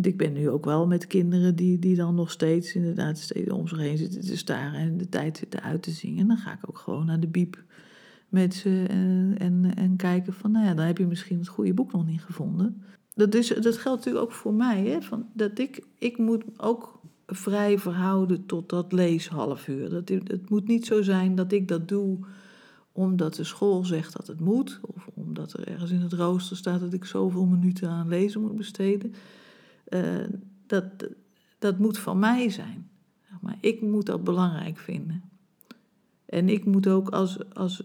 Ik 0.00 0.16
ben 0.16 0.32
nu 0.32 0.50
ook 0.50 0.64
wel 0.64 0.86
met 0.86 1.06
kinderen 1.06 1.56
die, 1.56 1.78
die 1.78 1.96
dan 1.96 2.14
nog 2.14 2.30
steeds 2.30 2.74
inderdaad 2.74 3.18
steeds 3.18 3.50
om 3.50 3.68
zich 3.68 3.78
heen 3.78 3.98
zitten 3.98 4.20
te 4.20 4.36
staren 4.36 4.80
en 4.80 4.96
de 4.96 5.08
tijd 5.08 5.36
zitten 5.36 5.62
uit 5.62 5.82
te 5.82 5.90
zingen. 5.90 6.26
Dan 6.26 6.36
ga 6.36 6.52
ik 6.52 6.68
ook 6.68 6.78
gewoon 6.78 7.06
naar 7.06 7.20
de 7.20 7.26
biep 7.26 7.62
met 8.28 8.54
ze 8.54 8.84
en, 8.88 9.34
en, 9.38 9.74
en 9.74 9.96
kijken 9.96 10.32
van, 10.32 10.50
nou 10.50 10.66
ja, 10.66 10.74
dan 10.74 10.86
heb 10.86 10.98
je 10.98 11.06
misschien 11.06 11.38
het 11.38 11.48
goede 11.48 11.74
boek 11.74 11.92
nog 11.92 12.06
niet 12.06 12.22
gevonden. 12.22 12.82
Dat, 13.14 13.34
is, 13.34 13.48
dat 13.48 13.76
geldt 13.76 14.04
natuurlijk 14.04 14.24
ook 14.24 14.32
voor 14.32 14.54
mij, 14.54 14.84
hè, 14.84 15.02
van, 15.02 15.26
dat 15.32 15.58
ik, 15.58 15.84
ik 15.98 16.18
moet 16.18 16.44
ook 16.56 17.00
vrij 17.26 17.78
verhouden 17.78 18.46
tot 18.46 18.68
dat 18.68 18.92
leeshalf 18.92 19.68
uur. 19.68 19.90
Dat, 19.90 20.08
het 20.08 20.50
moet 20.50 20.68
niet 20.68 20.86
zo 20.86 21.02
zijn 21.02 21.34
dat 21.34 21.52
ik 21.52 21.68
dat 21.68 21.88
doe 21.88 22.18
omdat 22.92 23.34
de 23.34 23.44
school 23.44 23.84
zegt 23.84 24.16
dat 24.16 24.26
het 24.26 24.40
moet, 24.40 24.80
of 24.82 25.08
omdat 25.14 25.52
er 25.52 25.68
ergens 25.68 25.90
in 25.90 26.00
het 26.00 26.12
rooster 26.12 26.56
staat 26.56 26.80
dat 26.80 26.92
ik 26.92 27.04
zoveel 27.04 27.46
minuten 27.46 27.88
aan 27.88 28.08
lezen 28.08 28.40
moet 28.40 28.56
besteden. 28.56 29.14
Eh, 29.88 30.24
dat, 30.66 30.84
dat 31.58 31.78
moet 31.78 31.98
van 31.98 32.18
mij 32.18 32.50
zijn. 32.50 32.90
Maar 33.40 33.58
ik 33.60 33.80
moet 33.80 34.06
dat 34.06 34.24
belangrijk 34.24 34.78
vinden. 34.78 35.22
En 36.26 36.48
ik 36.48 36.64
moet 36.64 36.88
ook 36.88 37.08
als, 37.08 37.54
als, 37.54 37.82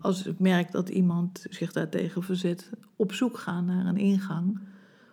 als 0.00 0.26
ik 0.26 0.38
merk 0.38 0.72
dat 0.72 0.88
iemand 0.88 1.46
zich 1.50 1.72
daartegen 1.72 2.22
verzet, 2.22 2.70
op 2.96 3.12
zoek 3.12 3.38
gaan 3.38 3.64
naar 3.64 3.86
een 3.86 3.96
ingang. 3.96 4.60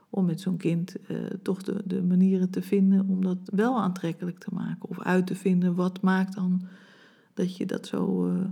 Om 0.09 0.25
met 0.25 0.41
zo'n 0.41 0.57
kind 0.57 0.95
eh, 1.01 1.17
toch 1.43 1.63
de, 1.63 1.81
de 1.85 2.03
manieren 2.03 2.49
te 2.49 2.61
vinden 2.61 3.07
om 3.07 3.23
dat 3.23 3.37
wel 3.45 3.79
aantrekkelijk 3.79 4.39
te 4.39 4.53
maken. 4.53 4.89
Of 4.89 4.99
uit 4.99 5.27
te 5.27 5.35
vinden 5.35 5.75
wat 5.75 6.01
maakt 6.01 6.35
dan 6.35 6.61
dat 7.33 7.57
je 7.57 7.65
dat 7.65 7.87
zo, 7.87 8.27
eh, 8.27 8.45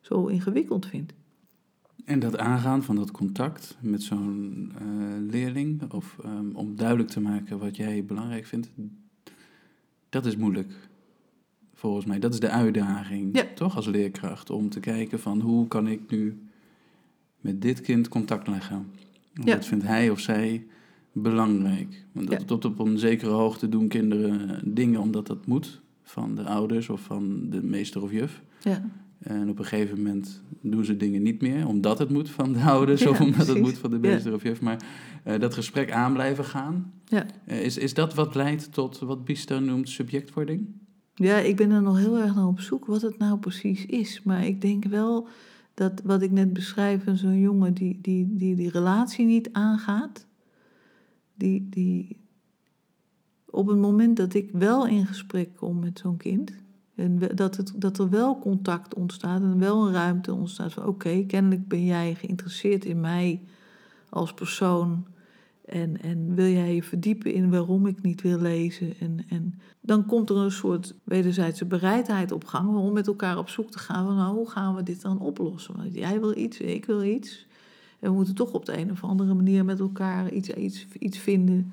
zo 0.00 0.26
ingewikkeld 0.26 0.86
vindt. 0.86 1.12
En 2.08 2.18
dat 2.18 2.38
aangaan 2.38 2.82
van 2.82 2.96
dat 2.96 3.10
contact 3.10 3.76
met 3.80 4.02
zo'n 4.02 4.72
eh, 4.78 4.84
leerling, 5.30 5.92
of 5.92 6.16
ehm, 6.24 6.50
om 6.52 6.76
duidelijk 6.76 7.08
te 7.08 7.20
maken 7.20 7.58
wat 7.58 7.76
jij 7.76 8.04
belangrijk 8.04 8.46
vindt, 8.46 8.70
dat 10.08 10.26
is 10.26 10.36
moeilijk. 10.36 10.72
Volgens 11.74 12.04
mij, 12.04 12.18
dat 12.18 12.32
is 12.32 12.40
de 12.40 12.48
uitdaging, 12.50 13.36
Ja. 13.36 13.44
toch, 13.54 13.76
als 13.76 13.86
leerkracht, 13.86 14.50
om 14.50 14.68
te 14.68 14.80
kijken 14.80 15.20
van 15.20 15.40
hoe 15.40 15.66
kan 15.68 15.86
ik 15.88 16.10
nu 16.10 16.42
met 17.40 17.62
dit 17.62 17.80
kind 17.80 18.08
contact 18.08 18.48
leggen. 18.48 18.86
Ja. 19.32 19.54
Wat 19.54 19.66
vindt 19.66 19.84
hij 19.84 20.10
of 20.10 20.20
zij 20.20 20.66
belangrijk? 21.12 22.04
Want 22.12 22.28
dat, 22.28 22.40
Ja. 22.40 22.46
tot 22.46 22.64
op 22.64 22.78
een 22.78 22.98
zekere 22.98 23.30
hoogte 23.30 23.68
doen 23.68 23.88
kinderen 23.88 24.60
dingen 24.74 25.00
omdat 25.00 25.26
dat 25.26 25.46
moet, 25.46 25.80
van 26.02 26.34
de 26.34 26.44
ouders 26.44 26.88
of 26.88 27.00
van 27.00 27.50
de 27.50 27.62
meester 27.62 28.02
of 28.02 28.12
juf. 28.12 28.42
Ja, 28.62 28.84
En 29.18 29.48
op 29.48 29.58
een 29.58 29.64
gegeven 29.64 29.96
moment 29.96 30.42
doen 30.60 30.84
ze 30.84 30.96
dingen 30.96 31.22
niet 31.22 31.40
meer, 31.42 31.66
omdat 31.66 31.98
het 31.98 32.10
moet 32.10 32.30
van 32.30 32.52
de 32.52 32.58
ouders 32.60 33.00
Ja, 33.04 33.10
of 33.10 33.20
omdat 33.20 33.46
het 33.46 33.60
moet 33.60 33.78
van 33.78 33.90
de 33.90 33.98
Ja. 34.02 34.02
meester 34.12 34.34
of 34.34 34.42
juf. 34.42 34.60
Maar 34.60 34.82
eh, 35.24 35.40
dat 35.40 35.54
gesprek 35.54 35.92
aan 35.92 36.12
blijven 36.12 36.44
gaan, 36.44 36.92
ja. 37.04 37.26
eh, 37.44 37.62
is, 37.64 37.76
is 37.78 37.94
dat 37.94 38.14
wat 38.14 38.34
leidt 38.34 38.72
tot 38.72 38.98
wat 38.98 39.24
Biester 39.24 39.62
noemt 39.62 39.88
subjectwording? 39.88 40.66
ja, 41.14 41.36
ik 41.38 41.56
ben 41.56 41.70
er 41.70 41.82
nog 41.82 41.98
heel 41.98 42.18
erg 42.18 42.34
naar 42.34 42.46
op 42.46 42.60
zoek 42.60 42.86
wat 42.86 43.02
het 43.02 43.18
nou 43.18 43.38
precies 43.38 43.86
is. 43.86 44.22
Maar 44.24 44.46
ik 44.46 44.60
denk 44.60 44.84
wel 44.84 45.28
dat 45.74 46.00
wat 46.04 46.22
ik 46.22 46.30
net 46.30 46.52
beschrijf, 46.52 47.02
zo'n 47.14 47.40
jongen 47.40 47.74
die 47.74 47.98
die, 48.02 48.34
die 48.34 48.54
die 48.56 48.70
relatie 48.70 49.26
niet 49.26 49.48
aangaat, 49.52 50.26
die, 51.34 51.66
die 51.70 52.16
op 53.50 53.66
het 53.66 53.78
moment 53.78 54.16
dat 54.16 54.34
ik 54.34 54.50
wel 54.52 54.86
in 54.86 55.06
gesprek 55.06 55.48
kom 55.56 55.78
met 55.78 55.98
zo'n 55.98 56.16
kind, 56.16 56.52
en 56.98 57.18
dat, 57.34 57.56
het, 57.56 57.72
dat 57.76 57.98
er 57.98 58.10
wel 58.10 58.38
contact 58.38 58.94
ontstaat 58.94 59.40
en 59.40 59.58
wel 59.58 59.86
een 59.86 59.92
ruimte 59.92 60.34
ontstaat 60.34 60.72
van 60.72 60.86
oké, 60.86 61.24
kennelijk 61.26 61.68
ben 61.68 61.84
jij 61.84 62.14
geïnteresseerd 62.14 62.84
in 62.84 63.00
mij 63.00 63.42
als 64.08 64.34
persoon 64.34 65.06
en, 65.64 66.00
en 66.00 66.34
wil 66.34 66.46
jij 66.46 66.74
je 66.74 66.82
verdiepen 66.82 67.32
in 67.32 67.50
waarom 67.50 67.86
ik 67.86 68.02
niet 68.02 68.22
wil 68.22 68.38
lezen 68.38 68.94
en, 69.00 69.24
en 69.28 69.60
dan 69.80 70.06
komt 70.06 70.30
er 70.30 70.36
een 70.36 70.50
soort 70.50 70.94
wederzijdse 71.04 71.64
bereidheid 71.64 72.32
op 72.32 72.44
gang 72.44 72.76
om 72.76 72.92
met 72.92 73.06
elkaar 73.06 73.38
op 73.38 73.48
zoek 73.48 73.70
te 73.70 73.78
gaan 73.78 74.06
van 74.06 74.16
nou, 74.16 74.34
hoe 74.34 74.50
gaan 74.50 74.74
we 74.74 74.82
dit 74.82 75.02
dan 75.02 75.20
oplossen? 75.20 75.76
Want 75.76 75.94
jij 75.94 76.20
wil 76.20 76.36
iets, 76.36 76.60
ik 76.60 76.84
wil 76.84 77.02
iets. 77.02 77.46
En 78.00 78.10
we 78.10 78.16
moeten 78.16 78.34
toch 78.34 78.52
op 78.52 78.64
de 78.64 78.78
een 78.78 78.90
of 78.90 79.04
andere 79.04 79.34
manier 79.34 79.64
met 79.64 79.80
elkaar 79.80 80.30
iets, 80.30 80.48
iets, 80.48 80.86
iets 80.98 81.18
vinden 81.18 81.72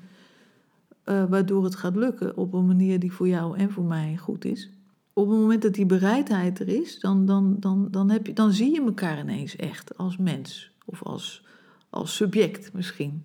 eh, 1.04 1.24
waardoor 1.24 1.64
het 1.64 1.76
gaat 1.76 1.96
lukken 1.96 2.36
op 2.36 2.52
een 2.52 2.66
manier 2.66 3.00
die 3.00 3.12
voor 3.12 3.28
jou 3.28 3.58
en 3.58 3.70
voor 3.70 3.84
mij 3.84 4.16
goed 4.16 4.44
is. 4.44 4.70
Op 5.18 5.28
het 5.28 5.38
moment 5.38 5.62
dat 5.62 5.74
die 5.74 5.86
bereidheid 5.86 6.58
er 6.58 6.68
is, 6.68 7.00
dan, 7.00 7.26
dan, 7.26 7.56
dan, 7.60 7.88
dan, 7.90 8.10
heb 8.10 8.26
je, 8.26 8.32
dan 8.32 8.52
zie 8.52 8.72
je 8.72 8.82
elkaar 8.82 9.18
ineens 9.18 9.56
echt 9.56 9.98
als 9.98 10.16
mens 10.16 10.70
of 10.84 11.02
als, 11.02 11.44
als 11.90 12.16
subject 12.16 12.72
misschien. 12.72 13.24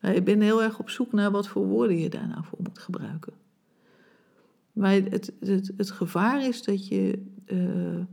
Ik 0.00 0.24
ben 0.24 0.40
heel 0.40 0.62
erg 0.62 0.78
op 0.78 0.90
zoek 0.90 1.12
naar 1.12 1.30
wat 1.30 1.48
voor 1.48 1.66
woorden 1.66 1.98
je 1.98 2.10
daar 2.10 2.28
nou 2.28 2.44
voor 2.44 2.58
moet 2.62 2.78
gebruiken. 2.78 3.32
Maar 4.72 4.92
het, 4.92 5.32
het, 5.40 5.72
het 5.76 5.90
gevaar 5.90 6.46
is 6.46 6.62
dat 6.62 6.88
je. 6.88 7.22
eh, 7.44 7.98
eh, 7.98 8.04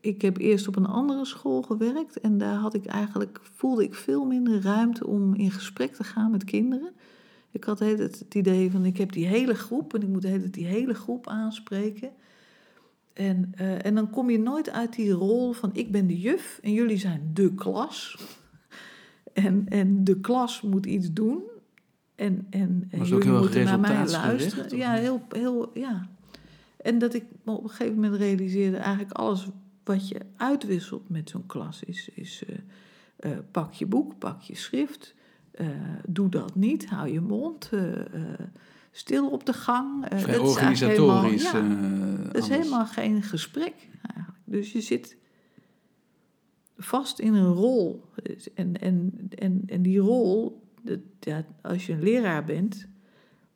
ik 0.00 0.22
heb 0.22 0.38
eerst 0.38 0.68
op 0.68 0.76
een 0.76 0.86
andere 0.86 1.24
school 1.24 1.62
gewerkt 1.62 2.20
en 2.20 2.38
daar 2.38 2.56
had 2.56 2.74
ik 2.74 2.86
eigenlijk, 2.86 3.40
voelde 3.42 3.84
ik 3.84 3.94
veel 3.94 4.24
minder 4.24 4.62
ruimte 4.62 5.06
om 5.06 5.34
in 5.34 5.50
gesprek 5.50 5.94
te 5.94 6.04
gaan 6.04 6.30
met 6.30 6.44
kinderen. 6.44 6.92
Ik 7.54 7.64
had 7.64 7.78
het, 7.78 7.98
het 7.98 8.34
idee 8.34 8.70
van 8.70 8.84
ik 8.84 8.96
heb 8.96 9.12
die 9.12 9.26
hele 9.26 9.54
groep 9.54 9.94
en 9.94 10.02
ik 10.02 10.08
moet 10.08 10.52
die 10.52 10.66
hele 10.66 10.94
groep 10.94 11.28
aanspreken. 11.28 12.10
En, 13.12 13.52
eh, 13.54 13.84
en 13.84 13.94
dan 13.94 14.10
kom 14.10 14.30
je 14.30 14.38
nooit 14.38 14.70
uit 14.70 14.94
die 14.94 15.10
rol 15.10 15.52
van 15.52 15.70
ik 15.72 15.92
ben 15.92 16.06
de 16.06 16.20
juf 16.20 16.58
en 16.62 16.72
jullie 16.72 16.98
zijn 16.98 17.30
de 17.34 17.54
klas. 17.54 18.16
En, 19.32 19.68
en 19.68 20.04
de 20.04 20.20
klas 20.20 20.62
moet 20.62 20.86
iets 20.86 21.12
doen. 21.12 21.42
En, 22.14 22.46
en, 22.50 22.88
en 22.90 23.04
jullie 23.04 23.30
moeten 23.30 23.64
naar 23.64 23.80
mij 23.80 24.08
luisteren. 24.08 24.76
Ja, 24.76 24.92
heel, 24.92 25.22
heel, 25.28 25.70
ja. 25.78 26.08
En 26.76 26.98
dat 26.98 27.14
ik 27.14 27.24
me 27.44 27.52
op 27.52 27.62
een 27.64 27.70
gegeven 27.70 27.94
moment 27.94 28.14
realiseerde... 28.14 28.76
eigenlijk 28.76 29.12
alles 29.12 29.46
wat 29.84 30.08
je 30.08 30.20
uitwisselt 30.36 31.08
met 31.08 31.30
zo'n 31.30 31.46
klas 31.46 31.82
is... 31.82 32.08
is 32.08 32.44
eh, 32.46 32.56
eh, 33.16 33.38
pak 33.50 33.72
je 33.72 33.86
boek, 33.86 34.18
pak 34.18 34.40
je 34.40 34.56
schrift... 34.56 35.14
eh, 35.54 35.66
doe 36.08 36.28
dat 36.28 36.54
niet, 36.54 36.86
hou 36.88 37.08
je 37.12 37.20
mond... 37.20 37.68
eh, 37.72 38.00
eh, 38.00 38.38
stil 38.90 39.30
op 39.30 39.46
de 39.46 39.52
gang. 39.52 40.08
dat 40.08 40.28
is 40.28 40.38
organisatorisch. 40.38 41.50
helemaal- 41.52 41.78
ja, 41.78 42.26
het 42.26 42.36
is 42.36 42.48
helemaal 42.48 42.86
geen 42.86 43.22
gesprek 43.22 43.74
eigenlijk. 44.14 44.38
Dus 44.44 44.72
je 44.72 44.80
zit 44.80 45.16
vast 46.76 47.18
in 47.18 47.34
een 47.34 47.52
rol. 47.52 48.04
En, 48.54 48.80
en, 48.80 49.28
en, 49.38 49.62
en 49.66 49.82
die 49.82 49.98
rol, 49.98 50.62
dat, 50.82 50.98
ja, 51.20 51.44
als 51.62 51.86
je 51.86 51.92
een 51.92 52.02
leraar 52.02 52.44
bent, 52.44 52.88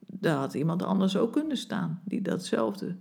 daar 0.06 0.36
had 0.36 0.54
iemand 0.54 0.82
anders 0.82 1.16
ook 1.16 1.32
kunnen 1.32 1.56
staan 1.56 2.00
die 2.04 2.22
datzelfde 2.22 2.96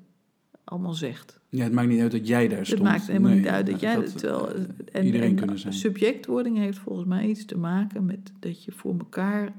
allemaal 0.70 0.94
zegt. 0.94 1.40
Ja, 1.50 1.64
het 1.64 1.74
maakt 1.74 1.88
niet 1.88 2.02
uit 2.02 2.12
dat 2.12 2.28
jij 2.28 2.48
daar 2.48 2.66
stond. 2.66 2.82
Het 2.82 2.90
maakt 2.90 3.08
helemaal 3.08 3.30
Nee, 3.30 3.40
niet 3.40 3.50
uit 3.50 3.66
dat 3.66 3.80
jij... 3.80 3.96
dat, 3.96 4.18
terwijl, 4.18 4.54
eh, 4.54 4.62
en, 4.92 5.06
iedereen 5.06 5.30
en 5.30 5.36
kunnen 5.36 5.60
zijn. 5.60 5.74
Subjectwording 5.74 6.58
heeft 6.58 6.78
volgens 6.78 7.08
mij 7.08 7.26
iets 7.26 7.46
te 7.46 7.58
maken 7.58 8.06
met 8.06 8.32
dat 8.40 8.64
je 8.64 8.72
voor 8.72 8.96
elkaar, 8.98 9.54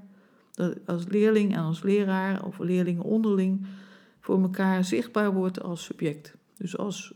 dat 0.53 0.77
als 0.87 1.05
leerling 1.09 1.55
en 1.55 1.61
als 1.61 1.83
leraar 1.83 2.45
of 2.45 2.59
leerlingen 2.59 3.03
onderling, 3.03 3.67
voor 4.21 4.43
elkaar 4.43 4.85
zichtbaar 4.85 5.33
wordt 5.33 5.63
als 5.63 5.85
subject. 5.85 6.35
Dus 6.57 6.77
als... 6.77 7.15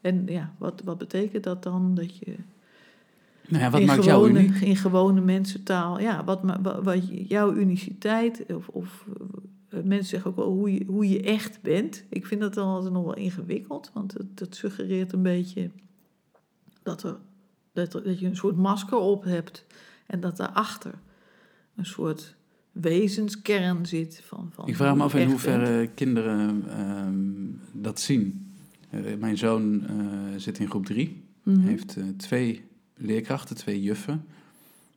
En 0.00 0.22
ja, 0.26 0.54
wat, 0.58 0.82
wat 0.84 0.98
betekent 0.98 1.44
dat 1.44 1.62
dan? 1.62 1.94
Dat 1.94 2.16
je 2.18 2.36
Nou 3.48 3.62
ja, 3.62 3.70
wat 3.70 3.80
in 3.80 3.86
maakt 3.86 4.04
jou 4.04 4.22
gewone, 4.22 4.44
uniek? 4.44 4.60
In 4.60 4.76
gewone 4.76 5.20
mensentaal. 5.20 6.00
Ja, 6.00 6.24
wat, 6.24 6.40
wat, 6.62 6.84
wat 6.84 7.28
jouw 7.28 7.54
uniciteit, 7.54 8.44
of, 8.48 8.68
of 8.68 9.06
mensen 9.84 10.04
zeggen 10.08 10.30
ook 10.30 10.36
wel 10.36 10.50
hoe 10.52 10.72
je, 10.72 10.84
hoe 10.86 11.08
je 11.08 11.22
echt 11.22 11.62
bent. 11.62 12.04
Ik 12.08 12.26
vind 12.26 12.40
dat 12.40 12.54
dan 12.54 12.66
altijd 12.68 12.92
nog 12.92 13.04
wel 13.04 13.16
ingewikkeld, 13.16 13.90
want 13.94 14.12
het, 14.12 14.38
dat 14.38 14.54
suggereert 14.54 15.12
een 15.12 15.22
beetje 15.22 15.70
dat, 16.82 17.02
er, 17.02 17.16
dat, 17.72 17.94
er- 17.94 18.02
dat 18.04 18.18
je 18.18 18.26
een 18.26 18.36
soort 18.36 18.56
masker 18.56 18.98
op 18.98 19.24
hebt 19.24 19.66
en 20.06 20.20
dat 20.20 20.36
daarachter 20.36 20.94
een 21.76 21.86
soort 21.86 22.34
wezenskern 22.72 23.86
zit. 23.86 24.20
Van, 24.24 24.48
van 24.52 24.68
Ik 24.68 24.76
vraag 24.76 24.96
me 24.96 25.02
af 25.02 25.14
in 25.14 25.28
hoeverre 25.28 25.86
kinderen 25.94 26.64
ehm, 26.68 27.22
dat 27.82 28.00
zien. 28.00 28.52
Eh, 28.90 29.00
mijn 29.18 29.38
zoon 29.38 29.86
eh, 29.86 29.96
zit 30.36 30.58
in 30.58 30.68
groep 30.70 30.86
drie. 30.86 31.22
Mhm. 31.42 31.60
heeft 31.60 31.96
eh, 31.96 32.04
twee 32.16 32.64
leerkrachten, 32.96 33.56
twee 33.56 33.82
juffen. 33.82 34.24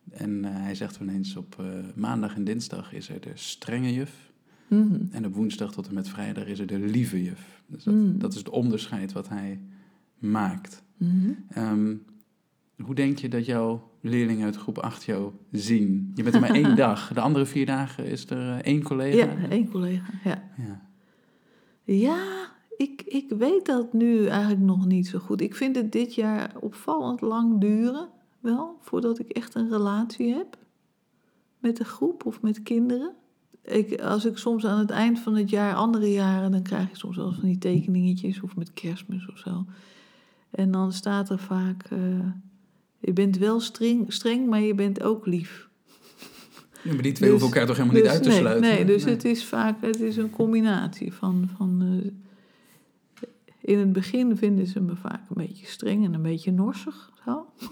En 0.10 0.46
eh, 0.46 0.52
hij 0.56 0.76
zegt 0.76 0.98
wel 0.98 1.08
eens 1.10 1.36
op 1.36 1.56
eh, 1.60 1.66
maandag 1.96 2.36
en 2.36 2.44
dinsdag 2.44 2.94
is 2.94 3.10
er 3.10 3.22
de 3.22 3.32
strenge 3.34 3.94
juf. 3.94 4.27
Mhm. 4.68 5.06
En 5.12 5.26
op 5.26 5.34
woensdag 5.36 5.72
tot 5.72 5.88
en 5.88 5.94
met 5.94 6.10
vrijdag 6.10 6.46
is 6.46 6.60
er 6.60 6.68
de 6.68 6.80
lieve 6.80 7.24
juf. 7.24 7.64
Dus 7.68 7.84
dat, 7.84 7.94
Mm. 7.94 8.20
dat 8.20 8.32
is 8.32 8.38
het 8.38 8.50
onderscheid 8.50 9.12
wat 9.12 9.30
hij 9.30 9.62
maakt. 10.18 10.84
Mhm. 10.98 11.32
Ehm, 11.50 11.96
hoe 12.84 12.96
denk 12.96 13.18
je 13.18 13.30
dat 13.30 13.46
jouw 13.46 13.92
leerlingen 14.02 14.46
uit 14.46 14.56
groep 14.56 14.78
8 14.78 15.04
jou 15.04 15.32
zien? 15.52 16.12
Je 16.16 16.24
bent 16.24 16.36
er 16.36 16.42
maar 16.42 16.50
één 16.50 16.76
dag. 16.86 17.14
De 17.14 17.22
andere 17.22 17.46
vier 17.46 17.66
dagen 17.66 18.06
is 18.06 18.30
er 18.30 18.50
eh, 18.50 18.56
één 18.56 18.84
collega. 18.84 19.18
Ja, 19.18 19.50
één 19.50 19.70
collega. 19.70 20.14
Ja. 20.24 20.44
Ja. 20.58 20.82
Ja, 21.84 22.50
ik, 22.78 23.02
ik 23.06 23.30
weet 23.38 23.66
dat 23.66 23.94
nu 23.94 24.26
eigenlijk 24.26 24.62
nog 24.62 24.86
niet 24.86 25.08
zo 25.08 25.20
goed. 25.20 25.42
Ik 25.42 25.56
vind 25.56 25.76
het 25.76 25.92
dit 25.92 26.16
jaar 26.16 26.56
opvallend 26.60 27.22
lang 27.22 27.60
duren, 27.62 28.10
wel, 28.40 28.78
voordat 28.82 29.20
ik 29.20 29.30
echt 29.30 29.56
een 29.56 29.70
relatie 29.70 30.34
heb 30.34 30.58
met 31.60 31.78
de 31.78 31.84
groep 31.86 32.26
of 32.26 32.42
met 32.42 32.64
kinderen. 32.64 33.14
Ik, 33.68 34.02
als 34.02 34.26
ik 34.26 34.38
soms 34.38 34.66
aan 34.66 34.80
het 34.80 34.90
eind 34.90 35.20
van 35.20 35.36
het 35.36 35.50
jaar, 35.50 35.76
andere 35.76 36.12
jaren, 36.12 36.52
dan 36.52 36.62
krijg 36.62 36.90
ik 36.90 36.96
soms 36.96 37.16
wel 37.16 37.34
van 37.34 37.44
die 37.44 37.58
tekeningetjes 37.58 38.42
of 38.42 38.56
met 38.56 38.74
kerstmis 38.74 39.28
of 39.30 39.38
zo. 39.38 39.66
En 40.50 40.72
dan 40.72 40.92
staat 40.94 41.30
er 41.30 41.40
vaak, 41.40 41.84
eh, 41.84 42.00
je 43.00 43.14
bent 43.14 43.38
wel 43.38 43.60
streng, 43.60 44.14
streng, 44.14 44.48
maar 44.48 44.62
je 44.62 44.76
bent 44.76 45.04
ook 45.04 45.26
lief. 45.26 45.70
Ja, 46.84 46.94
maar 46.94 47.02
die 47.02 47.12
twee 47.12 47.32
Dus- 47.32 47.40
hoeven 47.40 47.48
elkaar 47.48 47.66
toch 47.66 47.76
helemaal 47.76 47.96
niet 47.96 48.04
Dus 48.04 48.14
uit 48.14 48.24
te 48.24 48.30
nee, 48.30 48.38
sluiten? 48.38 48.70
Nee, 48.70 48.86
dus 48.86 49.04
het 49.04 49.26
is 49.26 49.46
vaak 49.46 49.82
het 49.82 50.00
is 50.00 50.18
een 50.18 50.30
combinatie 50.30 51.14
van. 51.14 51.50
van 51.58 51.82
eh, 51.82 52.12
in 53.62 53.80
het 53.80 53.94
begin 53.94 54.38
vinden 54.38 54.68
ze 54.68 54.80
me 54.80 54.96
vaak 54.96 55.30
een 55.30 55.46
beetje 55.48 55.66
streng 55.66 56.06
en 56.06 56.14
een 56.14 56.22
beetje 56.22 56.52
norsig. 56.52 57.12
Zo. 57.26 57.46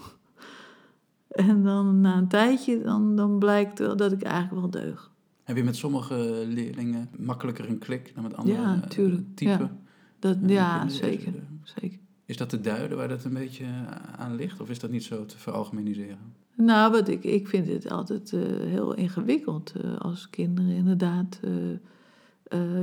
En 1.28 1.62
dan 1.62 2.00
na 2.00 2.16
een 2.16 2.28
tijdje, 2.28 2.82
dan, 2.82 3.16
dan 3.16 3.38
blijkt 3.38 3.78
wel 3.78 3.96
dat 3.96 4.12
ik 4.12 4.22
eigenlijk 4.22 4.60
wel 4.60 4.82
deug. 4.82 5.10
Heb 5.46 5.56
je 5.56 5.64
met 5.64 5.76
sommige 5.76 6.44
leerlingen 6.46 7.08
makkelijker 7.18 7.68
een 7.68 7.78
klik 7.78 8.12
dan 8.14 8.22
met 8.22 8.36
andere 8.36 8.60
Ja, 8.60 8.74
eh, 8.82 8.88
tuurlijk. 8.88 9.22
typen? 9.34 9.58
Ja. 9.58 9.76
Dat, 10.18 10.36
Eh, 10.42 10.48
ja, 10.48 10.88
zeker, 10.88 11.34
eh, 11.34 11.42
zeker. 11.62 11.98
Is 12.24 12.36
dat 12.36 12.48
te 12.48 12.60
duiden 12.60 12.96
waar 12.96 13.08
dat 13.08 13.24
een 13.24 13.32
beetje 13.32 13.64
eh, 13.64 13.86
aan 14.16 14.34
ligt? 14.34 14.60
Of 14.60 14.70
is 14.70 14.78
dat 14.78 14.90
niet 14.90 15.04
zo 15.04 15.26
te 15.26 15.38
veralgemeniseren? 15.38 16.18
Nou, 16.56 16.92
wat 16.92 17.08
ik, 17.08 17.24
ik 17.24 17.48
vind 17.48 17.66
het 17.68 17.90
altijd 17.90 18.30
heel 18.66 18.94
ingewikkeld 18.94 19.72
als 19.98 20.30
kinderen 20.30 20.70
inderdaad 20.70 21.40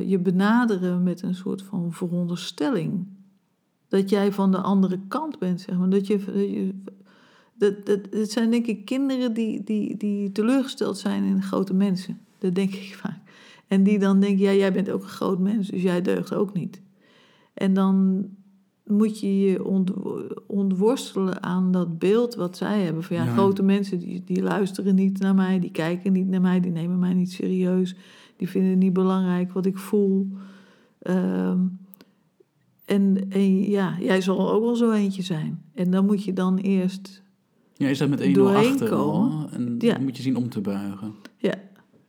je 0.06 0.20
benaderen 0.24 1.04
met 1.04 1.22
een 1.22 1.36
soort 1.36 1.62
van 1.62 1.94
veronderstelling. 1.94 3.06
Dat 3.88 4.10
jij 4.10 4.32
van 4.32 4.52
de 4.52 4.58
andere 4.58 5.00
kant 5.08 5.40
bent, 5.40 5.62
zeg 5.62 5.78
maar. 5.78 5.90
Dat 5.90 6.08
je, 6.08 6.18
dat 6.18 6.36
je, 6.36 6.74
dat, 7.58 7.86
dat, 7.86 8.00
het 8.10 8.32
zijn 8.32 8.52
denk 8.52 8.66
ik 8.68 8.86
kinderen 8.86 9.34
die, 9.34 9.64
die, 9.64 9.98
die 9.98 10.32
teleurgesteld 10.32 10.98
zijn 10.98 11.24
in 11.24 11.42
grote 11.42 11.74
mensen. 11.74 12.20
Dat 12.44 12.56
denk 12.56 12.74
ik 12.74 12.96
vaak. 12.96 13.20
En 13.68 13.84
die 13.84 14.00
dan 14.00 14.20
denken, 14.20 14.44
ja, 14.44 14.54
jij 14.54 14.74
bent 14.74 14.90
ook 14.90 15.02
een 15.04 15.08
groot 15.10 15.40
mens, 15.40 15.68
dus 15.68 15.82
jij 15.82 16.02
deugt 16.02 16.34
ook 16.34 16.54
niet. 16.54 16.82
En 17.54 17.74
dan 17.74 18.26
moet 18.86 19.20
je 19.20 19.40
je 19.40 19.66
ont, 19.66 19.92
ontworstelen 20.48 21.44
aan 21.44 21.72
dat 21.72 22.00
beeld 22.00 22.36
wat 22.36 22.58
zij 22.58 22.82
hebben. 22.82 23.04
Van 23.04 23.16
ja, 23.16 23.24
Ja. 23.26 23.32
grote 23.34 23.64
mensen 23.64 24.00
die, 24.00 24.24
die 24.26 24.42
luisteren 24.44 24.96
niet 24.96 25.20
naar 25.20 25.36
mij, 25.36 25.60
die 25.60 25.72
kijken 25.72 26.12
niet 26.14 26.28
naar 26.28 26.42
mij, 26.42 26.60
die 26.60 26.72
nemen 26.72 27.00
mij 27.00 27.14
niet 27.14 27.32
serieus. 27.32 27.96
Die 28.38 28.50
vinden 28.50 28.70
het 28.70 28.80
niet 28.80 28.94
belangrijk 28.94 29.52
wat 29.52 29.66
ik 29.66 29.78
voel. 29.78 30.28
Ehm, 31.00 31.60
en, 32.86 33.26
en 33.30 33.70
ja, 33.70 33.96
jij 34.00 34.22
zal 34.22 34.52
ook 34.52 34.64
wel 34.64 34.76
zo 34.76 34.92
eentje 34.92 35.22
zijn. 35.22 35.62
En 35.74 35.92
dan 35.92 36.06
moet 36.06 36.24
je 36.24 36.34
dan 36.34 36.58
eerst 36.58 37.22
Ja, 37.74 37.88
is 37.88 37.98
dat 37.98 38.10
met 38.10 38.22
1-0 38.22 38.32
Doorheen 38.34 38.72
achter 38.72 38.90
komen. 38.90 39.32
al? 39.32 39.50
En 39.52 39.76
Ja. 39.80 39.94
dan 39.94 40.04
moet 40.04 40.18
je 40.18 40.24
zien 40.24 40.36
om 40.36 40.50
te 40.50 40.62
buigen. 40.62 41.14
Ja, 41.38 41.54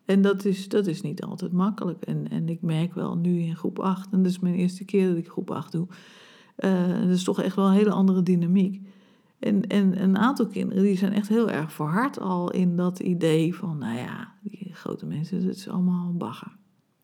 en 0.05 0.23
dat 0.23 0.45
is, 0.45 0.69
dat 0.69 0.87
is 0.87 1.01
niet 1.01 1.23
altijd 1.23 1.53
makkelijk. 1.53 2.03
En, 2.05 2.29
en 2.31 2.49
ik 2.49 2.63
merk 2.63 2.95
wel 2.95 3.17
nu 3.17 3.41
in 3.41 3.57
groep 3.57 3.79
8, 3.79 4.13
en 4.13 4.23
dat 4.23 4.31
is 4.31 4.39
mijn 4.39 4.55
eerste 4.55 4.85
keer 4.85 5.09
dat 5.09 5.17
ik 5.17 5.29
groep 5.29 5.51
8 5.51 5.73
doe, 5.73 5.87
eh 6.57 6.89
dat 6.89 7.09
is 7.09 7.25
toch 7.25 7.43
echt 7.43 7.57
wel 7.57 7.67
een 7.67 7.73
hele 7.73 7.91
andere 7.91 8.23
dynamiek. 8.23 8.83
En, 9.39 9.67
en 9.67 10.03
een 10.03 10.19
aantal 10.19 10.47
kinderen 10.47 10.83
die 10.83 10.97
zijn 10.97 11.13
echt 11.13 11.29
heel 11.29 11.51
erg 11.51 11.73
verhard 11.73 12.21
al 12.21 12.51
in 12.51 12.77
dat 12.77 12.99
idee 12.99 13.55
van, 13.55 13.79
nou 13.79 13.99
ja, 13.99 14.33
die 14.43 14.71
grote 14.73 15.07
mensen, 15.07 15.47
dat 15.47 15.55
is 15.55 15.69
allemaal 15.69 16.13
bagger. 16.13 16.57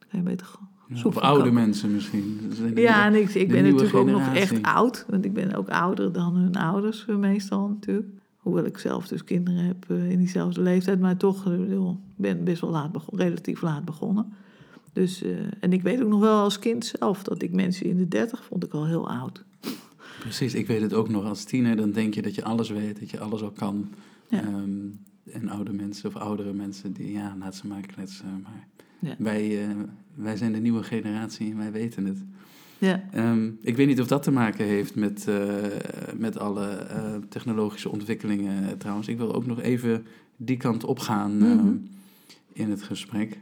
Kan 0.08 0.18
je 0.18 0.24
beter 0.24 0.46
Ja, 0.88 1.02
of 1.02 1.18
oude 1.18 1.50
mensen 1.50 1.92
misschien. 1.92 2.52
Ja, 2.74 3.06
en 3.06 3.14
ik, 3.14 3.48
ben 3.48 3.62
natuurlijk 3.62 3.94
ook 3.94 4.10
nog 4.10 4.34
echt 4.34 4.62
oud. 4.62 5.04
Want 5.08 5.24
ik 5.24 5.32
ben 5.32 5.54
ook 5.54 5.68
ouder 5.68 6.12
dan 6.12 6.36
hun 6.36 6.54
ouders 6.54 7.06
eh, 7.06 7.16
meestal 7.16 7.68
natuurlijk. 7.68 8.08
Hoewel 8.40 8.64
ik 8.64 8.78
zelf 8.78 9.08
dus 9.08 9.24
kinderen 9.24 9.64
heb 9.64 9.84
eh, 9.88 10.10
in 10.10 10.18
diezelfde 10.18 10.60
leeftijd. 10.60 11.00
Maar 11.00 11.16
toch, 11.16 11.46
eh, 11.46 11.70
ik 11.70 11.96
ben 12.16 12.44
best 12.44 12.60
wel 12.60 12.70
laat 12.70 12.92
begon, 12.92 13.18
relatief 13.18 13.62
laat 13.62 13.84
begonnen. 13.84 14.32
Dus, 14.92 15.22
eh, 15.22 15.30
en 15.60 15.72
ik 15.72 15.82
weet 15.82 16.02
ook 16.02 16.08
nog 16.08 16.20
wel 16.20 16.38
als 16.38 16.58
kind 16.58 16.84
zelf 16.84 17.22
dat 17.22 17.42
ik 17.42 17.52
mensen 17.52 17.86
in 17.86 17.96
de 17.96 18.08
dertig 18.08 18.44
vond 18.44 18.64
ik 18.64 18.72
al 18.72 18.86
heel 18.86 19.08
oud. 19.08 19.44
Precies, 20.18 20.54
ik 20.54 20.66
weet 20.66 20.80
het 20.80 20.94
ook 20.94 21.08
nog. 21.08 21.24
Als 21.24 21.44
tiener 21.44 21.76
dan 21.76 21.90
denk 21.90 22.14
je 22.14 22.22
dat 22.22 22.34
je 22.34 22.44
alles 22.44 22.70
weet, 22.70 23.00
dat 23.00 23.10
je 23.10 23.20
alles 23.20 23.42
al 23.42 23.50
kan. 23.50 23.88
Ja. 24.28 24.42
Ehm, 24.42 24.70
en 25.32 25.48
oude 25.48 25.72
mensen 25.72 26.08
of 26.08 26.16
oudere 26.16 26.52
mensen, 26.52 26.92
die 26.92 27.12
ja, 27.12 27.36
laat 27.38 27.56
ze 27.56 27.66
maar 27.66 27.86
kletsen. 27.86 28.40
Maar 28.42 28.68
Ja. 29.00 29.14
wij, 29.18 29.62
eh, 29.68 29.70
wij 30.14 30.36
zijn 30.36 30.52
de 30.52 30.58
nieuwe 30.58 30.82
generatie 30.82 31.50
en 31.50 31.56
wij 31.56 31.72
weten 31.72 32.04
het. 32.04 32.18
Ja, 32.78 33.02
Ehm, 33.12 33.50
ik 33.62 33.76
weet 33.76 33.86
niet 33.86 34.00
of 34.00 34.06
dat 34.06 34.22
te 34.22 34.30
maken 34.30 34.64
heeft 34.64 34.94
met, 34.94 35.28
eh, 35.28 35.54
met 36.16 36.38
alle 36.38 36.66
eh, 36.68 37.14
technologische 37.28 37.88
ontwikkelingen 37.90 38.78
trouwens. 38.78 39.08
Ik 39.08 39.16
wil 39.18 39.34
ook 39.34 39.46
nog 39.46 39.60
even 39.60 40.06
die 40.36 40.56
kant 40.56 40.84
op 40.84 40.98
gaan 40.98 41.42
ehm, 41.42 41.56
Mhm. 41.56 41.76
in 42.52 42.70
het 42.70 42.82
gesprek. 42.82 43.40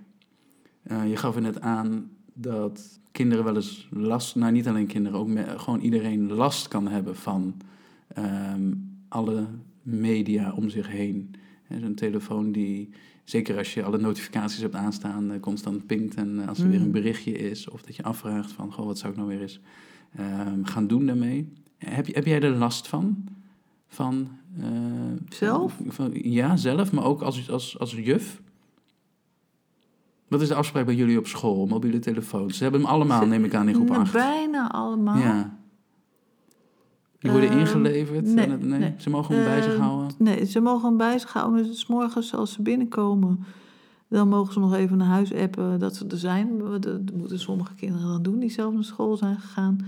Je 1.07 1.16
gaf 1.16 1.35
er 1.37 1.42
net 1.42 1.61
aan 1.61 2.11
dat 2.33 2.99
kinderen 3.12 3.44
wel 3.44 3.57
eens 3.57 3.88
last, 3.90 4.37
nou 4.37 4.53
niet 4.53 4.68
alleen 4.68 4.87
kinderen, 4.87 5.18
ook 5.18 5.31
gewoon 5.61 5.81
iedereen 5.81 6.33
last 6.33 6.68
kan 6.68 6.88
hebben 6.88 7.16
van 7.16 7.55
ehm, 8.14 8.73
alle 9.09 9.47
media 9.83 10.53
om 10.53 10.68
zich 10.68 10.88
heen. 10.88 11.35
Zo'n 11.81 11.94
telefoon 11.94 12.53
die, 12.53 12.88
zeker 13.29 13.57
als 13.59 13.75
je 13.75 13.83
alle 13.85 13.99
notificaties 13.99 14.61
hebt 14.61 14.75
aanstaan, 14.75 15.33
eh, 15.33 15.41
constant 15.41 15.87
pinkt 15.87 16.14
en 16.14 16.41
eh, 16.43 16.49
als 16.49 16.59
er 16.59 16.67
weer 16.69 16.75
Mhm. 16.77 16.85
een 16.85 16.91
berichtje 16.93 17.33
is 17.33 17.69
of 17.69 17.83
dat 17.83 17.97
je 17.97 18.03
afvraagt 18.03 18.53
van, 18.53 18.73
goh, 18.73 18.87
wat 18.87 18.99
zou 18.99 19.12
ik 19.12 19.19
nou 19.19 19.29
weer 19.31 19.41
eens 19.41 19.61
ehm, 20.17 20.64
gaan 20.64 20.87
doen 20.87 21.07
daarmee. 21.07 21.53
Heb, 21.79 22.07
je- 22.07 22.12
heb 22.14 22.25
jij 22.27 22.41
er 22.43 22.51
last 22.51 22.88
van? 22.88 23.25
van 23.88 24.29
eh, 24.61 24.67
Zelf? 25.29 25.77
Van, 25.87 26.11
ja, 26.14 26.57
zelf, 26.57 26.93
maar 26.93 27.05
ook 27.05 27.23
als, 27.23 27.51
als, 27.51 27.79
als 27.79 27.93
juf. 27.93 28.41
Wat 30.29 30.41
is 30.43 30.49
de 30.49 30.55
afspraak 30.55 30.87
bij 30.87 30.95
jullie 30.95 31.19
op 31.19 31.27
school? 31.27 31.67
Mobiele 31.67 31.99
telefoons. 31.99 32.57
Ze 32.57 32.62
hebben 32.62 32.81
hem 32.81 32.91
allemaal, 32.91 33.27
neem 33.27 33.45
ik 33.45 33.55
aan, 33.55 33.69
in 33.69 33.75
groep 33.75 33.88
Nou, 33.88 34.01
8. 34.01 34.12
bijna 34.12 34.71
allemaal. 34.71 35.19
Ja. 35.19 35.58
Die 37.19 37.31
worden 37.31 37.51
Ehm, 37.51 37.59
ingeleverd? 37.59 38.25
nee, 38.25 38.45
en 38.45 38.51
het- 38.51 38.65
nee, 38.65 38.79
nee. 38.79 38.95
Ze 38.99 39.11
mogen 39.11 39.35
hem 39.35 39.45
bij 39.45 39.63
zich 39.63 39.75
Eh, 39.75 39.81
houden? 39.81 40.11
Nee, 40.19 40.45
ze 40.45 40.61
mogen 40.61 40.89
hem 40.89 40.97
bij 40.97 41.19
zich 41.19 41.33
houden. 41.33 41.63
Dus 41.67 41.87
morgens 41.87 42.35
als 42.35 42.53
ze 42.53 42.63
binnenkomen, 42.63 43.45
dan 44.09 44.29
mogen 44.29 44.53
ze 44.53 44.59
nog 44.59 44.75
even 44.75 44.97
naar 44.97 45.07
huis 45.09 45.35
appen 45.35 45.79
dat 45.79 45.97
ze 45.97 46.07
er 46.07 46.19
zijn. 46.19 46.59
Dat 46.81 47.01
moeten 47.15 47.39
sommige 47.39 47.75
kinderen 47.75 48.09
dan 48.09 48.23
doen 48.23 48.39
die 48.39 48.51
zelf 48.51 48.75
naar 48.75 48.85
school 48.85 49.17
zijn 49.17 49.41
gegaan. 49.41 49.79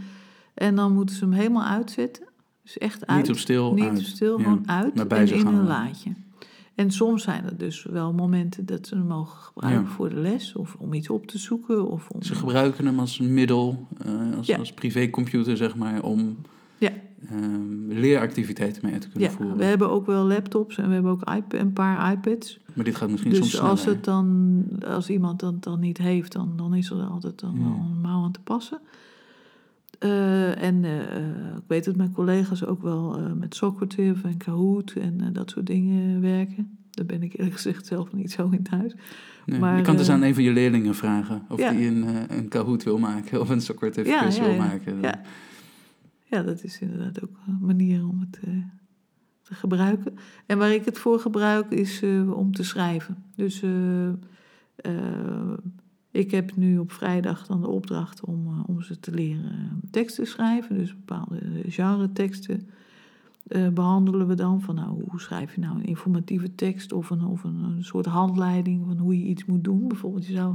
En 0.55 0.75
dan 0.75 0.93
moeten 0.93 1.15
ze 1.17 1.25
hem 1.25 1.33
helemaal 1.33 1.65
uitzetten. 1.65 2.25
Dus 2.63 2.79
echt 2.79 3.07
uit. 3.07 3.19
Niet 3.23 3.31
op 3.31 3.37
stil, 3.39 3.73
Niet 3.75 3.85
uit. 3.85 3.99
op 3.99 4.05
stil, 4.05 4.37
Ja. 4.39 4.43
gewoon 4.45 4.69
uit 4.69 4.95
Maar 4.95 5.07
bij 5.07 5.19
en 5.21 5.29
zich 5.29 5.41
in 5.41 5.47
een 5.47 5.67
laadje. 5.67 6.11
En 6.75 6.91
soms 6.91 7.23
zijn 7.23 7.45
er 7.45 7.57
dus 7.57 7.83
wel 7.91 8.13
momenten 8.13 8.67
dat 8.67 8.87
ze 8.87 8.95
hem 8.95 9.07
mogen 9.07 9.39
gebruiken 9.39 9.83
Ja. 9.85 9.89
voor 9.91 10.09
de 10.09 10.17
les 10.17 10.55
of 10.55 10.77
om 10.79 10.93
iets 10.93 11.11
op 11.11 11.27
te 11.27 11.39
zoeken. 11.39 11.91
Of 11.91 12.09
om, 12.11 12.23
Ze 12.23 12.35
gebruiken 12.35 12.87
hem 12.87 12.99
als 12.99 13.19
middel, 13.19 13.87
eh, 14.05 14.37
als, 14.37 14.47
Ja. 14.47 14.59
als 14.59 14.73
privécomputer, 14.73 15.57
zeg 15.57 15.77
maar, 15.77 16.03
om 16.03 16.37
Ja. 16.79 16.91
Ehm, 17.29 17.89
leeractiviteiten 17.89 18.81
mee 18.85 18.93
uit 18.93 19.03
te 19.03 19.09
kunnen 19.09 19.31
ja, 19.31 19.37
voeren. 19.37 19.57
we 19.57 19.65
hebben 19.65 19.91
ook 19.91 20.07
wel 20.07 20.25
laptops 20.25 20.77
en 20.79 20.87
we 20.89 20.93
hebben 20.95 21.11
ook 21.13 21.31
iP- 21.31 21.53
een 21.53 21.73
paar 21.73 22.13
iPads. 22.13 22.59
Maar 22.75 22.85
dit 22.85 22.97
gaat 22.97 23.11
misschien 23.11 23.31
soms 23.35 23.45
Dus 23.45 23.55
sneller. 23.55 23.71
als, 23.71 23.85
het 23.85 24.05
dan, 24.05 24.65
als 24.87 25.11
iemand 25.11 25.41
dat 25.41 25.63
dan 25.63 25.81
niet 25.81 25.99
heeft, 25.99 26.33
dan, 26.33 26.53
dan 26.57 26.75
is 26.75 26.91
er 26.91 27.03
altijd 27.03 27.41
dan 27.41 27.55
Ja. 27.59 28.01
mouw 28.09 28.25
aan 28.25 28.33
te 28.33 28.41
passen. 28.41 28.79
Eh, 29.99 30.63
en 30.63 30.85
eh, 30.85 31.57
ik 31.57 31.63
weet 31.67 31.85
dat 31.85 31.97
mijn 31.97 32.13
collega's 32.13 32.65
ook 32.65 32.83
wel 32.83 33.17
eh, 33.19 33.33
met 33.33 33.55
Socrative 33.55 34.29
en 34.29 34.37
Kahoot 34.37 34.91
en 34.93 35.33
dat 35.33 35.51
soort 35.51 35.67
dingen 35.67 36.21
werken. 36.21 36.79
Daar 36.91 37.07
ben 37.07 37.23
ik 37.23 37.33
eerlijk 37.33 37.55
gezegd 37.55 37.87
zelf 37.87 38.13
niet 38.13 38.33
zo 38.33 38.49
in 38.51 38.63
thuis. 38.63 38.95
Nee, 39.47 39.59
maar, 39.61 39.77
je 39.77 39.83
kan 39.83 39.97
dus 39.97 40.09
aan 40.11 40.23
een 40.23 40.35
van 40.35 40.43
je 40.43 40.53
leerlingen 40.53 40.95
vragen 40.95 41.43
of 41.49 41.59
Ja. 41.59 41.71
die 41.73 41.87
een, 41.89 42.05
een 42.37 42.49
Kahoot 42.49 42.83
wil 42.83 42.99
maken 42.99 43.41
of 43.41 43.49
een 43.49 43.61
Socrative 43.61 44.09
Ja, 44.09 44.21
quiz 44.23 44.39
wil 44.39 44.51
ja. 44.51 44.57
maken. 44.57 45.01
Ja. 45.01 45.21
Ja, 46.31 46.43
dat 46.43 46.65
is 46.65 46.81
inderdaad 46.81 47.23
ook 47.23 47.37
een 47.47 47.59
manier 47.61 48.09
om 48.09 48.21
het 48.21 48.41
eh, 48.45 48.51
te 49.43 49.55
gebruiken. 49.55 50.15
En 50.47 50.59
waar 50.59 50.73
ik 50.73 50.85
het 50.85 50.99
voor 50.99 51.21
gebruik 51.21 51.71
is 51.71 52.03
eh, 52.03 52.33
om 52.33 52.53
te 52.53 52.65
schrijven. 52.65 53.25
Dus 53.37 53.63
eh, 53.63 54.11
ik 56.11 56.31
heb 56.31 56.57
nu 56.57 56.79
op 56.79 56.93
vrijdag 56.93 57.47
dan 57.47 57.61
de 57.61 57.69
opdracht 57.69 58.25
om, 58.25 58.65
om 58.67 58.83
ze 58.83 59.01
te 59.01 59.11
leren 59.11 59.81
teksten 59.91 60.27
schrijven. 60.27 60.79
Dus 60.79 60.95
bepaalde 60.95 61.41
genre 61.67 62.13
teksten 62.13 62.69
eh, 63.47 63.69
behandelen 63.69 64.27
we 64.27 64.35
dan. 64.35 64.63
Van 64.63 64.75
nou, 64.75 65.05
hoe 65.09 65.21
schrijf 65.21 65.55
je 65.55 65.61
nou 65.61 65.77
een 65.77 65.85
informatieve 65.85 66.55
tekst 66.55 66.93
of 66.93 67.11
een, 67.11 67.25
of 67.25 67.45
een 67.45 67.77
soort 67.81 68.07
handleiding 68.07 68.87
van 68.87 68.99
hoe 68.99 69.19
je 69.19 69.25
iets 69.25 69.45
moet 69.45 69.65
doen. 69.65 69.89
Bijvoorbeeld 69.89 70.27
je 70.27 70.33
zou 70.33 70.55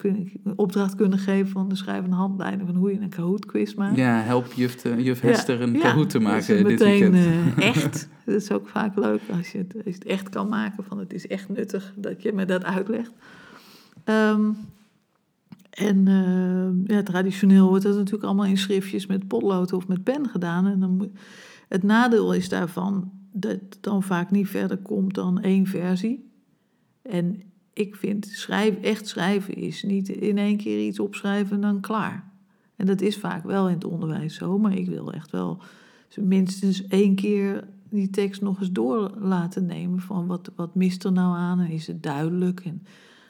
kun- 0.00 0.40
een 0.44 0.58
opdracht 0.58 0.94
kunnen 0.94 1.18
geven 1.18 1.48
van 1.48 1.68
de 1.68 1.74
schrijf 1.74 2.04
een 2.04 2.12
handleiding 2.12 2.68
van 2.68 2.76
hoe 2.76 2.92
je 2.92 3.00
een 3.00 3.08
Kahoot 3.08 3.46
quiz 3.46 3.74
maakt. 3.74 3.96
Ja, 3.96 4.20
help 4.20 4.52
juf, 4.52 4.82
juf 4.82 5.22
Ja, 5.22 5.28
Hester 5.28 5.60
een 5.60 5.72
ja, 5.72 5.78
Kahoot 5.80 6.10
te 6.10 6.18
is 6.18 6.24
maken 6.24 6.56
dit 6.56 6.66
meteen 6.66 7.10
weekend. 7.12 7.56
eh, 7.58 7.66
echt. 7.68 8.08
Dat 8.24 8.34
is 8.34 8.50
ook 8.52 8.68
vaak 8.68 8.96
leuk 8.96 9.20
als 9.36 9.52
je, 9.52 9.58
het, 9.58 9.74
als 9.74 9.84
je 9.84 9.90
het 9.92 10.04
echt 10.04 10.28
kan 10.28 10.48
maken. 10.48 10.84
Van 10.84 10.98
het 10.98 11.12
is 11.12 11.26
echt 11.26 11.48
nuttig 11.48 11.92
dat 11.96 12.22
je 12.22 12.32
me 12.32 12.44
dat 12.44 12.64
uitlegt. 12.64 13.12
Ehm, 14.04 14.50
en 15.70 16.08
eh, 16.08 16.96
ja, 16.96 17.02
traditioneel 17.02 17.68
wordt 17.68 17.84
dat 17.84 17.96
natuurlijk 17.96 18.24
allemaal 18.24 18.44
in 18.46 18.58
schriftjes 18.58 19.06
met 19.06 19.26
potlood 19.28 19.72
of 19.72 19.88
met 19.88 20.02
pen 20.02 20.28
gedaan. 20.28 20.66
En 20.66 20.80
dan 20.80 20.96
moet, 20.96 21.10
het 21.68 21.82
nadeel 21.82 22.34
is 22.34 22.48
daarvan 22.48 23.10
dat 23.32 23.50
het 23.50 23.78
dan 23.80 24.02
vaak 24.02 24.30
niet 24.30 24.48
verder 24.48 24.76
komt 24.76 25.14
dan 25.14 25.40
één 25.40 25.66
versie. 25.66 26.30
En 27.02 27.42
ik 27.78 27.96
vind 27.96 28.26
schrijven, 28.26 28.82
echt 28.82 29.06
schrijven 29.06 29.54
is 29.54 29.82
niet 29.82 30.08
in 30.08 30.38
één 30.38 30.56
keer 30.56 30.86
iets 30.86 30.98
opschrijven 30.98 31.54
en 31.54 31.60
dan 31.60 31.80
klaar. 31.80 32.30
En 32.76 32.86
dat 32.86 33.00
is 33.00 33.16
vaak 33.16 33.44
wel 33.44 33.68
in 33.68 33.74
het 33.74 33.84
onderwijs 33.84 34.34
zo, 34.34 34.58
maar 34.58 34.76
ik 34.76 34.86
wil 34.86 35.12
echt 35.12 35.30
wel 35.30 35.62
minstens 36.16 36.86
één 36.86 37.14
keer 37.14 37.68
die 37.90 38.10
tekst 38.10 38.40
nog 38.40 38.60
eens 38.60 38.72
door 38.72 39.10
laten 39.18 39.66
nemen. 39.66 40.00
Van 40.00 40.26
wat, 40.26 40.50
wat 40.56 40.74
mist 40.74 41.04
er 41.04 41.12
nou 41.12 41.36
aan 41.36 41.60
en 41.60 41.70
is 41.70 41.86
het 41.86 42.02
duidelijk? 42.02 42.60
En 42.60 42.82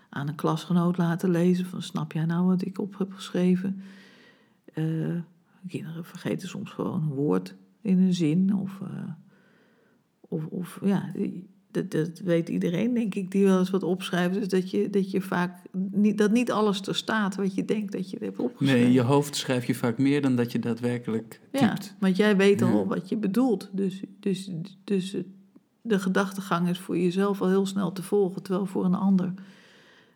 aan 0.09 0.29
een 0.29 0.35
klasgenoot 0.35 0.97
laten 0.97 1.31
lezen 1.31 1.67
van 1.67 1.83
snap 1.83 2.13
jij 2.13 2.25
nou 2.25 2.47
wat 2.47 2.65
ik 2.65 2.79
op 2.79 2.99
heb 2.99 3.13
geschreven? 3.13 3.81
Eh, 4.75 5.17
kinderen 5.69 6.05
vergeten 6.05 6.49
soms 6.49 6.71
gewoon 6.71 7.03
een 7.03 7.15
woord 7.15 7.55
in 7.81 7.99
een 7.99 8.15
zin 8.15 8.55
of, 8.55 8.81
eh, 8.81 9.11
of, 10.21 10.47
of 10.47 10.79
ja, 10.83 11.13
dat, 11.79 11.91
dat 11.91 12.19
weet 12.19 12.49
iedereen, 12.49 12.95
denk 12.95 13.15
ik, 13.15 13.31
die 13.31 13.45
wel 13.45 13.59
eens 13.59 13.71
wat 13.71 13.83
opschrijft. 13.83 14.35
Dus 14.35 14.49
dat 14.49 14.71
je, 14.71 14.91
dat 14.91 15.11
je 15.11 15.21
vaak 15.21 15.63
niet, 15.91 16.19
dat 16.19 16.31
niet 16.33 16.51
alles 16.53 16.81
er 16.87 16.95
staat 16.95 17.37
wat 17.37 17.55
je 17.55 17.65
denkt 17.65 17.93
dat 17.93 18.11
je 18.11 18.17
hebt 18.21 18.39
opgeschreven. 18.39 18.77
Nee, 18.81 18.87
in 18.87 18.93
je 18.93 19.01
hoofd 19.01 19.37
schrijf 19.37 19.65
je 19.65 19.75
vaak 19.75 19.99
meer 19.99 20.23
dan 20.23 20.37
dat 20.37 20.53
je 20.53 20.59
daadwerkelijk 20.59 21.41
Ja, 21.53 21.73
typt. 21.75 21.95
want 22.01 22.17
jij 22.17 22.37
weet 22.37 22.63
al 22.63 22.77
Ja. 22.79 22.85
wat 22.85 23.09
je 23.09 23.17
bedoelt. 23.17 23.69
Dus, 23.73 24.01
dus, 24.21 24.51
dus 24.85 25.17
de 25.83 25.99
gedachtegang 25.99 26.69
is 26.69 26.79
voor 26.79 26.99
jezelf 26.99 27.41
al 27.41 27.49
heel 27.49 27.67
snel 27.67 27.93
te 27.93 28.03
volgen, 28.03 28.43
terwijl 28.43 28.67
voor 28.67 28.85
een 28.85 28.95
ander 28.95 29.33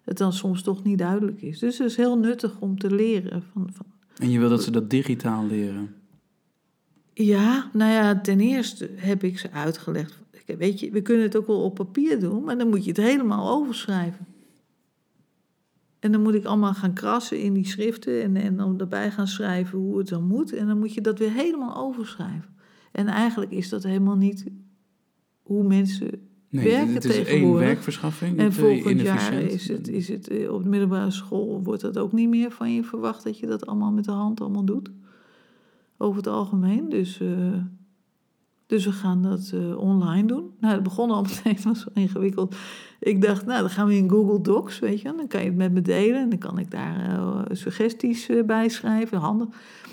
het 0.04 0.18
dan 0.18 0.32
soms 0.32 0.62
toch 0.62 0.82
niet 0.84 0.98
duidelijk 0.98 1.42
is. 1.42 1.58
Dus 1.58 1.78
het 1.78 1.88
is 1.90 1.96
heel 1.96 2.18
nuttig 2.18 2.58
om 2.60 2.78
te 2.78 2.94
leren. 2.94 3.42
Van, 3.52 3.68
van, 3.72 3.86
En 4.16 4.30
je 4.30 4.38
wil 4.38 4.48
dat 4.48 4.62
ze 4.62 4.70
dat 4.70 4.90
digitaal 4.90 5.46
leren. 5.46 5.94
ja, 7.14 7.70
nou 7.72 7.90
ja, 7.92 8.20
ten 8.20 8.40
eerste 8.40 8.90
heb 8.96 9.24
ik 9.24 9.38
ze 9.38 9.50
uitgelegd. 9.50 10.20
Weet 10.46 10.80
je, 10.80 10.90
we 10.90 11.02
kunnen 11.02 11.24
het 11.24 11.36
ook 11.36 11.46
wel 11.46 11.62
op 11.64 11.74
papier 11.74 12.20
doen, 12.20 12.44
maar 12.44 12.58
dan 12.58 12.68
moet 12.68 12.84
je 12.84 12.90
het 12.90 13.00
helemaal 13.00 13.50
overschrijven. 13.50 14.26
En 15.98 16.12
dan 16.12 16.22
moet 16.22 16.34
ik 16.34 16.44
allemaal 16.44 16.74
gaan 16.74 16.92
krassen 16.92 17.40
in 17.40 17.52
die 17.52 17.66
schriften 17.66 18.22
en, 18.22 18.36
en 18.36 18.56
dan 18.56 18.80
erbij 18.80 19.10
gaan 19.10 19.26
schrijven 19.28 19.78
hoe 19.78 19.98
het 19.98 20.08
dan 20.08 20.26
moet. 20.26 20.52
En 20.52 20.66
dan 20.66 20.78
moet 20.78 20.94
je 20.94 21.00
dat 21.00 21.18
weer 21.18 21.32
helemaal 21.32 21.76
overschrijven. 21.76 22.54
En 22.92 23.06
eigenlijk 23.06 23.50
is 23.50 23.68
dat 23.68 23.82
helemaal 23.82 24.16
niet 24.16 24.44
hoe 25.42 25.64
mensen 25.64 26.10
Nee, 26.52 26.64
werken 26.64 26.94
het 26.94 27.04
is 27.04 27.16
één 27.16 27.24
tegenwoordig. 27.24 27.66
werkverschaffing. 27.66 28.38
En 28.38 28.52
volgend 28.52 29.00
jaar 29.00 29.32
is 29.32 29.68
het, 29.68 29.88
is 29.88 30.08
het 30.08 30.28
eh, 30.28 30.52
op 30.52 30.62
de 30.62 30.68
middelbare 30.68 31.10
school 31.10 31.62
wordt 31.62 31.82
dat 31.82 31.98
ook 31.98 32.12
niet 32.12 32.28
meer 32.28 32.50
van 32.50 32.74
je 32.74 32.82
verwacht 32.84 33.24
dat 33.24 33.38
je 33.38 33.46
dat 33.46 33.66
allemaal 33.66 33.92
met 33.92 34.04
de 34.04 34.10
hand 34.10 34.40
allemaal 34.40 34.64
doet. 34.64 34.90
Over 35.96 36.16
het 36.16 36.26
algemeen. 36.26 36.88
Dus, 36.88 37.20
eh, 37.20 37.54
dus 38.72 38.84
we 38.84 38.92
gaan 38.92 39.22
dat 39.22 39.50
eh, 39.54 39.78
online 39.78 40.26
doen. 40.26 40.50
Nou, 40.60 40.74
het 40.74 40.82
begon 40.82 41.10
al 41.10 41.22
meteen, 41.22 41.58
was 41.72 41.84
wel 41.84 42.04
ingewikkeld. 42.04 42.56
Ik 43.02 43.22
dacht, 43.22 43.46
nou, 43.46 43.60
dan 43.60 43.70
gaan 43.70 43.86
we 43.86 43.94
in 43.94 44.10
Google 44.10 44.40
Docs, 44.40 44.78
weet 44.78 45.00
je. 45.00 45.12
Dan 45.16 45.26
kan 45.26 45.40
je 45.40 45.46
het 45.46 45.56
met 45.56 45.72
me 45.72 45.80
delen 45.80 46.20
en 46.20 46.28
dan 46.28 46.38
kan 46.38 46.58
ik 46.58 46.70
daar 46.70 46.96
eh, 46.98 47.40
suggesties 47.50 48.28
eh, 48.28 48.44
bij 48.44 48.68
schrijven, 48.68 49.18
handig. 49.18 49.48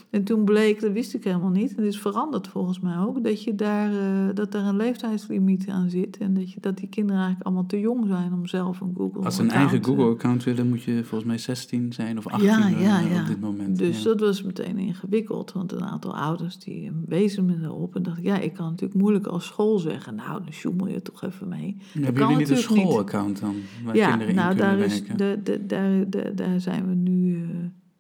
En 0.10 0.24
toen 0.24 0.44
bleek, 0.44 0.82
dat 0.82 0.92
wist 0.92 1.14
ik 1.14 1.24
helemaal 1.24 1.50
niet, 1.50 1.70
en 1.70 1.84
het 1.84 1.94
is 1.94 2.00
veranderd 2.00 2.48
volgens 2.48 2.80
mij 2.80 2.98
ook, 2.98 3.24
dat, 3.24 3.44
je 3.44 3.56
daar, 3.56 3.92
eh, 3.92 4.36
dat 4.36 4.52
daar 4.52 4.66
een 4.66 4.76
leeftijdslimiet 4.76 5.68
aan 5.68 5.90
zit. 5.90 6.18
En 6.18 6.34
dat, 6.34 6.52
je, 6.52 6.60
dat 6.60 6.78
die 6.78 6.88
kinderen 6.88 7.22
eigenlijk 7.22 7.46
allemaal 7.46 7.66
te 7.66 7.80
jong 7.80 8.08
zijn 8.08 8.34
om 8.34 8.48
zelf 8.48 8.80
een 8.80 8.94
Google 8.98 9.24
Als 9.24 9.36
ze 9.36 9.42
een 9.42 9.52
eigen 9.52 9.84
Google-account 9.84 10.44
willen, 10.44 10.70
moet 10.70 10.84
je 10.84 11.04
volgens 11.04 11.24
mij 11.24 11.38
16 11.38 11.94
zijn 11.94 12.18
of 12.18 12.28
18 12.28 12.48
Ja, 12.48 12.68
ja, 12.68 13.00
ja. 13.00 13.22
op 13.22 13.28
dit 13.28 13.40
moment. 13.40 13.78
Dus 13.78 14.04
dat 14.04 14.20
was 14.20 14.44
meteen 14.44 14.78
ingewikkeld, 14.78 15.52
want 15.52 15.72
een 15.72 15.86
aantal 15.86 16.16
ouders 16.16 16.60
die 16.60 16.92
wezen 17.06 17.46
me 17.46 17.58
erop. 17.64 17.96
En 17.96 18.04
dacht 18.04 18.18
ik, 18.18 18.24
ja, 18.24 18.38
ik 18.38 18.54
kan 18.54 18.70
natuurlijk 18.70 19.00
moeilijk 19.00 19.28
als 19.28 19.46
school 19.46 19.80
zeggen, 19.80 20.16
nou, 20.16 20.44
dan 20.44 20.54
sjoemel 20.54 20.88
je 20.88 21.02
toch 21.02 21.24
even 21.24 21.48
mee. 21.48 21.78
Hebben 21.92 22.14
kan 22.14 22.32
jullie 22.32 22.48
niet 22.48 22.68
een 22.68 22.76
niet. 22.76 22.99
Schoolaccount 23.08 23.40
dan, 23.40 23.56
waar 23.86 23.96
ja, 23.96 24.10
kinderen 24.10 24.36
nou, 24.36 24.52
in 24.52 24.58
kunnen 24.58 24.78
daar, 24.78 24.86
is, 24.86 25.00
werken? 25.00 25.18
de, 25.18 25.40
de, 25.44 25.66
daar, 25.66 26.10
de- 26.10 26.34
daar 26.36 26.60
zijn 26.60 26.88
we 26.88 26.94
nu. 26.96 27.44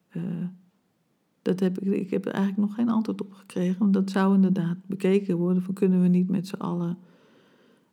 eh, 0.09 0.21
eh, 0.21 0.47
dat 1.41 1.59
heb 1.59 1.79
ik, 1.79 1.93
ik 1.93 2.09
heb 2.09 2.25
er 2.25 2.31
eigenlijk 2.33 2.67
nog 2.67 2.75
geen 2.77 2.89
antwoord 2.89 3.21
op 3.21 3.33
gekregen. 3.33 3.79
Want 3.79 3.93
dat 3.93 4.09
zou 4.09 4.35
inderdaad 4.35 4.77
bekeken 4.85 5.37
worden. 5.37 5.63
Van 5.63 5.73
kunnen 5.73 6.01
we 6.01 6.07
niet 6.07 6.29
met 6.29 6.47
z'n 6.47 6.55
allen. 6.55 6.97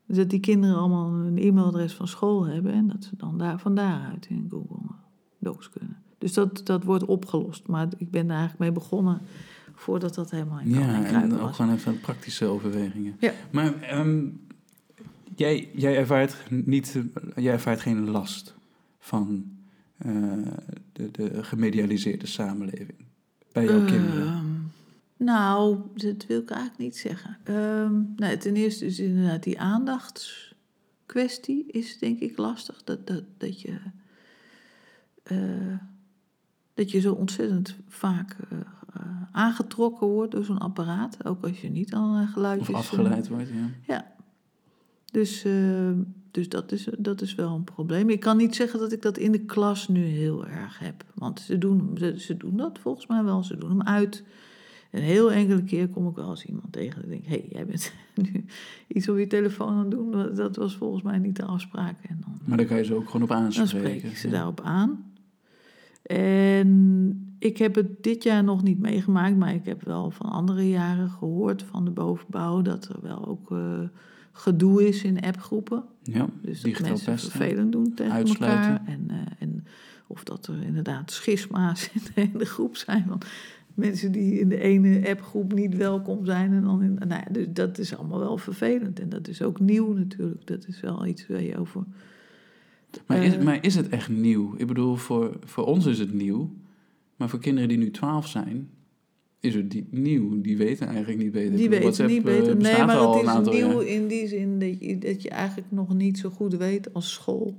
Dat 0.06 0.30
die 0.30 0.40
kinderen 0.40 0.76
allemaal 0.76 1.12
een 1.12 1.38
e-mailadres 1.38 1.94
van 1.94 2.08
school 2.08 2.46
hebben. 2.46 2.72
En 2.72 2.86
dat 2.86 3.04
ze 3.04 3.16
dan 3.16 3.38
daar, 3.38 3.58
van 3.60 3.74
daaruit 3.74 4.26
in 4.28 4.46
Google 4.50 4.94
Docs 5.38 5.70
kunnen. 5.70 5.96
Dus 6.18 6.32
dat, 6.32 6.60
dat 6.64 6.84
wordt 6.84 7.04
opgelost. 7.04 7.66
Maar 7.68 7.88
ik 7.96 8.10
ben 8.10 8.26
daar 8.26 8.36
eigenlijk 8.38 8.58
mee 8.70 8.72
begonnen. 8.82 9.20
Voordat 9.74 10.14
dat 10.14 10.30
helemaal 10.30 10.58
in 10.60 10.70
kan 10.72 10.80
Ja, 10.82 11.22
en 11.22 11.40
ook 11.40 11.54
gewoon 11.54 11.72
even 11.74 12.00
praktische 12.00 12.46
overwegingen. 12.46 13.16
Ja. 13.20 13.32
Maar 13.50 13.74
ehm, 13.80 14.24
jij, 15.36 15.70
jij, 15.74 15.96
ervaart 15.96 16.36
niet, 16.48 16.98
jij 17.36 17.52
ervaart 17.52 17.80
geen 17.80 18.10
last 18.10 18.54
van 18.98 19.44
eh, 19.96 20.12
de, 20.92 21.10
de 21.10 21.44
gemedialiseerde 21.44 22.26
samenleving 22.26 23.04
bij 23.52 23.64
jouw 23.64 23.84
kinderen. 23.84 24.26
Ehm, 24.26 24.46
nou, 25.16 25.78
dat 25.94 26.26
wil 26.26 26.40
ik 26.40 26.50
eigenlijk 26.50 26.80
niet 26.80 26.96
zeggen. 26.96 27.38
Ehm, 27.44 28.02
nou, 28.16 28.36
ten 28.36 28.56
eerste 28.56 28.86
is 28.86 28.98
inderdaad 28.98 29.42
die 29.42 29.60
aandachtskwestie 29.60 31.66
is 31.66 31.98
denk 31.98 32.20
ik 32.20 32.36
lastig. 32.36 32.84
Dat, 32.84 33.06
dat, 33.06 33.22
dat, 33.36 33.60
je, 33.60 33.78
eh, 35.22 35.78
dat 36.74 36.90
je 36.90 37.00
zo 37.00 37.12
ontzettend 37.12 37.76
vaak 37.88 38.36
eh, 38.50 38.58
aangetrokken 39.32 40.06
wordt 40.06 40.32
door 40.32 40.44
zo'n 40.44 40.58
apparaat. 40.58 41.24
Ook 41.24 41.44
als 41.44 41.60
je 41.60 41.68
niet 41.68 41.94
aan 41.94 42.22
Of 42.22 42.32
geluidjes... 42.32 42.68
eh, 42.68 42.74
afgeleid 42.74 43.28
wordt, 43.28 43.48
ja. 43.48 43.70
ja. 43.86 44.14
Dus, 45.16 45.44
eh, 45.44 45.90
dus 46.30 46.48
dat, 46.48 46.72
is, 46.72 46.88
dat 46.98 47.20
is 47.20 47.34
wel 47.34 47.54
een 47.54 47.64
probleem. 47.64 48.10
Ik 48.10 48.20
kan 48.20 48.36
niet 48.36 48.54
zeggen 48.54 48.78
dat 48.78 48.92
ik 48.92 49.02
dat 49.02 49.18
in 49.18 49.32
de 49.32 49.38
klas 49.38 49.88
nu 49.88 50.04
heel 50.04 50.46
erg 50.46 50.78
heb. 50.78 51.04
Want 51.14 51.40
ze 51.40 51.58
doen, 51.58 51.90
ze, 51.98 52.14
ze 52.20 52.36
doen 52.36 52.56
dat 52.56 52.78
volgens 52.78 53.06
mij 53.06 53.24
wel. 53.24 53.42
Ze 53.42 53.56
doen 53.56 53.70
hem 53.70 53.82
uit. 53.82 54.24
En 54.90 55.02
heel 55.02 55.32
enkele 55.32 55.64
keer 55.64 55.88
kom 55.88 56.08
ik 56.08 56.14
wel 56.14 56.30
eens 56.30 56.44
iemand 56.44 56.72
tegen. 56.72 57.02
En 57.02 57.08
denk 57.08 57.24
hé, 57.24 57.28
hey, 57.28 57.46
jij 57.50 57.66
bent 57.66 57.92
nu 58.22 58.44
iets 58.86 59.08
op 59.08 59.18
je 59.18 59.26
telefoon 59.26 59.68
aan 59.68 59.78
het 59.78 59.90
doen. 59.90 60.34
Dat 60.34 60.56
was 60.56 60.76
volgens 60.76 61.02
mij 61.02 61.18
niet 61.18 61.36
de 61.36 61.44
afspraak. 61.44 61.96
En 62.02 62.18
dan, 62.20 62.38
Maar 62.44 62.56
daar 62.56 62.66
kan 62.66 62.76
je 62.76 62.84
ze 62.84 62.94
ook 62.94 63.06
gewoon 63.06 63.22
op 63.22 63.28
dan 63.28 63.42
aanspreken. 63.42 63.78
spreek 63.78 64.02
ik 64.02 64.16
ze 64.16 64.26
ja. 64.26 64.32
daarop 64.32 64.60
aan. 64.60 65.12
En 66.02 67.36
ik 67.38 67.58
heb 67.58 67.74
het 67.74 68.02
dit 68.02 68.22
jaar 68.22 68.44
nog 68.44 68.62
niet 68.62 68.78
meegemaakt, 68.78 69.36
maar 69.36 69.54
ik 69.54 69.64
heb 69.64 69.82
wel 69.82 70.10
van 70.10 70.30
andere 70.30 70.68
jaren 70.68 71.10
gehoord 71.10 71.62
van 71.62 71.84
de 71.84 71.90
bovenbouw 71.90 72.62
dat 72.62 72.88
er 72.88 72.98
wel 73.02 73.26
ook 73.26 73.50
eh, 73.50 73.80
gedoe 74.38 74.88
is 74.88 75.02
in 75.04 75.20
appgroepen. 75.20 75.84
Ja, 76.02 76.28
Dus 76.42 76.60
dat 76.60 76.80
mensen 76.80 77.12
pesten. 77.12 77.30
vervelend 77.30 77.72
doen 77.72 77.94
tegen 77.94 78.12
Uitsluiten. 78.12 78.70
elkaar. 78.70 78.86
En, 78.86 79.04
eh, 79.10 79.16
en 79.38 79.64
of 80.06 80.24
dat 80.24 80.46
er 80.46 80.62
inderdaad 80.62 81.10
schisma's 81.10 81.90
in 82.14 82.32
de 82.38 82.44
groep 82.44 82.76
zijn. 82.76 83.04
Van 83.08 83.20
mensen 83.74 84.12
die 84.12 84.40
in 84.40 84.48
de 84.48 84.58
ene 84.60 85.08
appgroep 85.08 85.52
niet 85.52 85.76
welkom 85.76 86.24
zijn. 86.24 86.52
En 86.52 86.62
dan 86.62 86.82
in, 86.82 86.94
nou 86.94 87.08
ja, 87.08 87.24
dus 87.32 87.46
dat 87.48 87.78
is 87.78 87.96
allemaal 87.96 88.18
wel 88.18 88.38
vervelend. 88.38 89.00
En 89.00 89.08
dat 89.08 89.28
is 89.28 89.42
ook 89.42 89.60
nieuw 89.60 89.92
natuurlijk. 89.92 90.46
Dat 90.46 90.66
is 90.66 90.80
wel 90.80 91.06
iets 91.06 91.26
waar 91.26 91.42
je 91.42 91.56
over... 91.58 91.84
Maar 93.06 93.22
is, 93.24 93.36
Eh. 93.36 93.42
maar 93.42 93.64
is 93.64 93.74
het 93.74 93.88
echt 93.88 94.08
nieuw? 94.08 94.54
Ik 94.56 94.66
bedoel, 94.66 94.96
voor, 94.96 95.36
voor 95.44 95.64
ons 95.64 95.86
is 95.86 95.98
het 95.98 96.12
nieuw. 96.12 96.50
Maar 97.16 97.28
voor 97.28 97.38
kinderen 97.40 97.68
die 97.68 97.78
nu 97.78 97.90
12 97.90 98.26
zijn, 98.28 98.68
is 99.46 99.54
het 99.54 99.70
die, 99.70 99.86
nieuw. 99.90 100.40
Die 100.40 100.56
weten 100.56 100.86
eigenlijk 100.86 101.18
niet 101.18 101.32
beter. 101.32 101.56
Die 101.56 101.68
weten 101.68 102.06
niet 102.06 102.18
eh, 102.18 102.24
beter. 102.24 102.56
Nee, 102.56 102.84
maar 102.84 103.00
het 103.00 103.22
is 103.22 103.28
aantal 103.28 103.52
nieuw 103.52 103.78
in 103.78 104.06
die 104.06 104.28
zin 104.28 104.58
dat 104.58 104.80
je, 104.80 104.98
dat 104.98 105.22
je 105.22 105.30
eigenlijk 105.30 105.70
nog 105.70 105.94
niet 105.94 106.18
zo 106.18 106.30
goed 106.30 106.56
weet 106.56 106.94
als 106.94 107.12
school. 107.12 107.58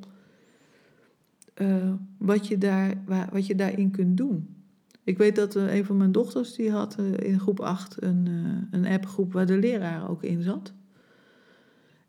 eh, 1.54 1.94
wat, 2.18 2.48
je 2.48 2.58
daar, 2.58 3.04
waar, 3.06 3.30
wat 3.32 3.46
je 3.48 3.56
daarin 3.56 3.92
kunt 3.92 4.18
doen. 4.18 4.56
Ik 5.04 5.18
weet 5.18 5.36
dat 5.36 5.56
eh, 5.56 5.76
een 5.76 5.86
van 5.86 5.98
mijn 5.98 6.12
dochters, 6.12 6.56
die 6.56 6.72
had 6.72 6.98
in 7.20 7.40
groep 7.40 7.60
8 7.60 8.04
een, 8.04 8.28
een 8.72 8.86
appgroep 8.86 9.34
waar 9.34 9.46
de 9.46 9.58
leraar 9.58 10.10
ook 10.10 10.24
in 10.24 10.42
zat. 10.42 10.74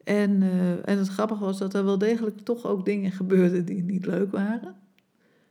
En, 0.04 0.42
en 0.84 0.98
het 0.98 1.08
grappige 1.08 1.44
was 1.44 1.58
dat 1.58 1.74
er 1.74 1.84
wel 1.84 1.98
degelijk 1.98 2.38
toch 2.38 2.66
ook 2.66 2.84
dingen 2.84 3.12
gebeurden 3.20 3.64
die 3.64 3.82
niet 3.82 4.06
leuk 4.06 4.30
waren. 4.32 4.74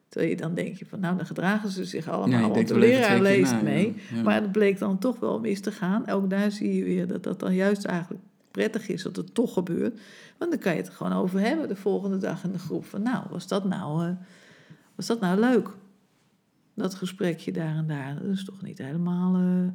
Terwijl 0.09 0.31
je 0.31 0.37
dan 0.37 0.53
denk 0.53 0.77
je 0.77 0.85
van, 0.85 0.99
nou 0.99 1.17
dan 1.17 1.25
gedragen 1.25 1.69
ze 1.69 1.85
zich 1.85 2.07
allemaal, 2.07 2.39
Ja, 2.39 2.49
want 2.49 2.67
de 2.67 2.77
leraar 2.77 3.21
leest 3.21 3.51
na, 3.51 3.61
mee. 3.61 3.95
Ja. 4.13 4.21
Maar 4.21 4.41
het 4.41 4.51
bleek 4.51 4.79
dan 4.79 4.97
toch 4.97 5.19
wel 5.19 5.39
mis 5.39 5.59
te 5.59 5.71
gaan. 5.71 6.07
Ook 6.07 6.29
daar 6.29 6.51
zie 6.51 6.75
je 6.75 6.83
weer 6.83 7.07
dat 7.07 7.23
dat 7.23 7.39
dan 7.39 7.53
juist 7.53 7.85
eigenlijk 7.85 8.23
prettig 8.51 8.87
is 8.87 9.03
dat 9.03 9.15
het 9.15 9.33
toch 9.33 9.53
gebeurt. 9.53 9.99
Want 10.37 10.51
dan 10.51 10.59
kan 10.59 10.71
je 10.71 10.77
het 10.77 10.87
er 10.87 10.93
gewoon 10.93 11.13
over 11.13 11.39
hebben 11.39 11.67
de 11.67 11.75
volgende 11.75 12.17
dag 12.17 12.43
in 12.43 12.51
de 12.51 12.59
groep. 12.59 12.85
Van 12.85 13.01
nou, 13.01 13.25
was 13.29 13.47
dat 13.47 13.65
nou, 13.65 14.05
eh, 14.05 14.11
was 14.95 15.05
dat 15.05 15.19
nou 15.19 15.39
leuk? 15.39 15.69
Dat 16.73 16.95
gesprekje 16.95 17.51
daar 17.51 17.75
en 17.75 17.87
daar. 17.87 18.15
Dat 18.21 18.31
is 18.31 18.45
toch 18.45 18.61
niet 18.61 18.77
helemaal 18.77 19.35
eh, 19.35 19.67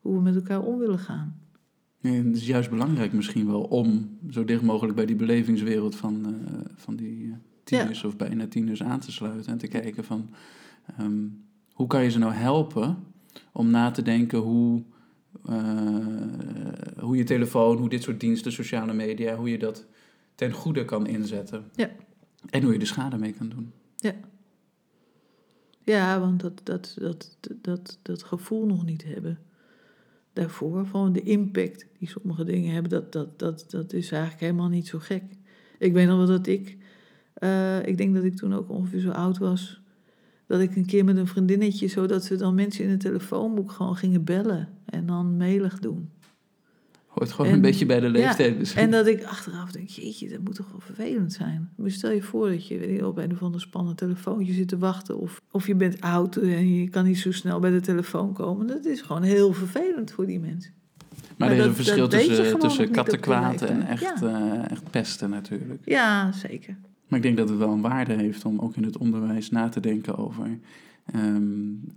hoe 0.00 0.14
we 0.14 0.20
met 0.20 0.34
elkaar 0.34 0.62
om 0.62 0.78
willen 0.78 0.98
gaan. 0.98 1.38
Nee, 2.00 2.24
het 2.24 2.36
is 2.36 2.46
juist 2.46 2.70
belangrijk 2.70 3.12
misschien 3.12 3.46
wel 3.46 3.62
om 3.62 4.18
zo 4.30 4.44
dicht 4.44 4.62
mogelijk 4.62 4.96
bij 4.96 5.06
die 5.06 5.16
belevingswereld 5.16 5.96
van, 5.96 6.24
eh, 6.26 6.60
van 6.74 6.96
die 6.96 7.34
tieners 7.64 8.04
of 8.04 8.16
bijna 8.16 8.46
tieners 8.46 8.82
aan 8.82 9.00
te 9.00 9.12
sluiten. 9.12 9.52
En 9.52 9.58
te 9.58 9.66
kijken 9.66 10.04
van 10.04 10.30
ehm, 10.98 11.26
hoe 11.72 11.86
kan 11.86 12.02
je 12.02 12.10
ze 12.10 12.18
nou 12.18 12.32
helpen 12.32 12.96
om 13.52 13.70
na 13.70 13.90
te 13.90 14.02
denken 14.02 14.38
hoe, 14.38 14.82
eh, 15.46 15.58
hoe 16.98 17.16
je 17.16 17.24
telefoon, 17.24 17.76
hoe 17.76 17.88
dit 17.88 18.02
soort 18.02 18.20
diensten, 18.20 18.52
sociale 18.52 18.92
media, 18.92 19.36
hoe 19.36 19.50
je 19.50 19.58
dat 19.58 19.86
ten 20.34 20.52
goede 20.52 20.84
kan 20.84 21.06
inzetten. 21.06 21.64
Ja. 21.74 21.90
En 22.50 22.62
hoe 22.62 22.72
je 22.72 22.78
de 22.78 22.84
schade 22.84 23.18
mee 23.18 23.32
kan 23.32 23.48
doen. 23.48 23.72
Ja, 25.84 26.20
want 26.20 26.40
dat, 26.40 26.60
dat, 26.62 26.96
dat, 26.98 27.38
dat, 27.60 27.98
dat 28.02 28.22
gevoel 28.22 28.66
nog 28.66 28.84
niet 28.84 29.04
hebben 29.04 29.38
daarvoor, 30.32 30.86
van 30.86 31.12
de 31.12 31.22
impact 31.22 31.86
die 31.98 32.08
sommige 32.08 32.44
dingen 32.44 32.72
hebben, 32.72 32.90
dat, 32.90 33.12
dat, 33.12 33.38
dat, 33.38 33.64
dat 33.68 33.92
is 33.92 34.10
eigenlijk 34.10 34.42
helemaal 34.42 34.68
niet 34.68 34.86
zo 34.86 34.98
gek. 34.98 35.22
Ik 35.78 35.92
weet 35.92 36.06
nog 36.06 36.16
wel 36.16 36.26
dat 36.26 36.46
ik, 36.46 36.76
eh, 37.34 37.86
ik 37.86 37.96
denk 37.96 38.14
dat 38.14 38.24
ik 38.24 38.36
toen 38.36 38.54
ook 38.54 38.70
ongeveer 38.70 39.00
zo 39.00 39.10
oud 39.10 39.38
was, 39.38 39.80
dat 40.46 40.60
ik 40.60 40.76
een 40.76 40.86
keer 40.86 41.04
met 41.04 41.16
een 41.16 41.26
vriendinnetje, 41.26 41.88
zodat 41.88 42.28
we 42.28 42.36
dan 42.36 42.54
mensen 42.54 42.84
in 42.84 42.90
het 42.90 43.00
telefoonboek 43.00 43.70
gewoon 43.70 43.96
gingen 43.96 44.24
bellen 44.24 44.68
en 44.84 45.06
dan 45.06 45.36
mailig 45.36 45.78
doen. 45.78 46.08
Hoort 47.06 47.32
gewoon 47.32 47.46
En- 47.50 47.56
een 47.56 47.60
beetje 47.62 47.86
bij 47.86 48.00
de 48.00 48.06
ja, 48.06 48.12
leeftijd 48.12 48.58
misschien. 48.58 48.82
En 48.82 48.90
dat 48.90 49.06
ik 49.06 49.24
achteraf 49.24 49.70
denk, 49.72 49.88
jeetje, 49.88 50.28
dat 50.28 50.40
moet 50.44 50.54
toch 50.54 50.70
wel 50.70 50.80
vervelend 50.80 51.32
zijn. 51.32 51.70
Maar 51.76 51.90
stel 51.90 52.10
je 52.10 52.22
voor 52.22 52.48
dat 52.48 52.66
je 52.66 52.78
weet 52.78 53.02
op 53.02 53.18
een 53.18 53.32
of 53.32 53.42
ander 53.42 53.60
spannend 53.60 53.96
telefoontje 53.96 54.52
zit 54.52 54.68
te 54.68 54.78
wachten. 54.78 55.18
Of, 55.18 55.40
of 55.50 55.66
je 55.66 55.74
bent 55.74 56.00
oud 56.00 56.36
en 56.36 56.74
je 56.74 56.88
kan 56.88 57.04
niet 57.04 57.18
zo 57.18 57.32
snel 57.32 57.60
bij 57.60 57.70
de 57.70 57.80
telefoon 57.80 58.32
komen. 58.32 58.66
Dat 58.66 58.84
is 58.84 59.00
gewoon 59.00 59.22
heel 59.22 59.52
vervelend 59.52 60.10
voor 60.12 60.26
die 60.26 60.40
mensen. 60.40 60.72
maar, 61.10 61.18
maar 61.36 61.48
er 61.48 61.54
is 61.54 61.58
dat- 61.60 61.68
een 61.68 61.74
verschil 61.74 62.08
tussen, 62.08 62.58
tussen 62.58 62.90
kattenkwaad 62.90 63.62
en 63.62 63.86
echt, 63.86 64.22
eh, 64.22 64.70
echt 64.70 64.90
pesten 64.90 65.30
natuurlijk. 65.30 65.80
Ja, 65.84 66.32
zeker. 66.32 66.76
Maar 67.08 67.18
ik 67.18 67.24
denk 67.24 67.36
dat 67.36 67.48
het 67.48 67.58
wel 67.58 67.70
een 67.72 67.80
waarde 67.80 68.12
heeft 68.12 68.44
om 68.44 68.58
ook 68.58 68.76
in 68.76 68.82
het 68.84 68.96
onderwijs 68.98 69.50
na 69.50 69.68
te 69.68 69.80
denken 69.80 70.16
over 70.16 70.58
ehm, 71.04 71.42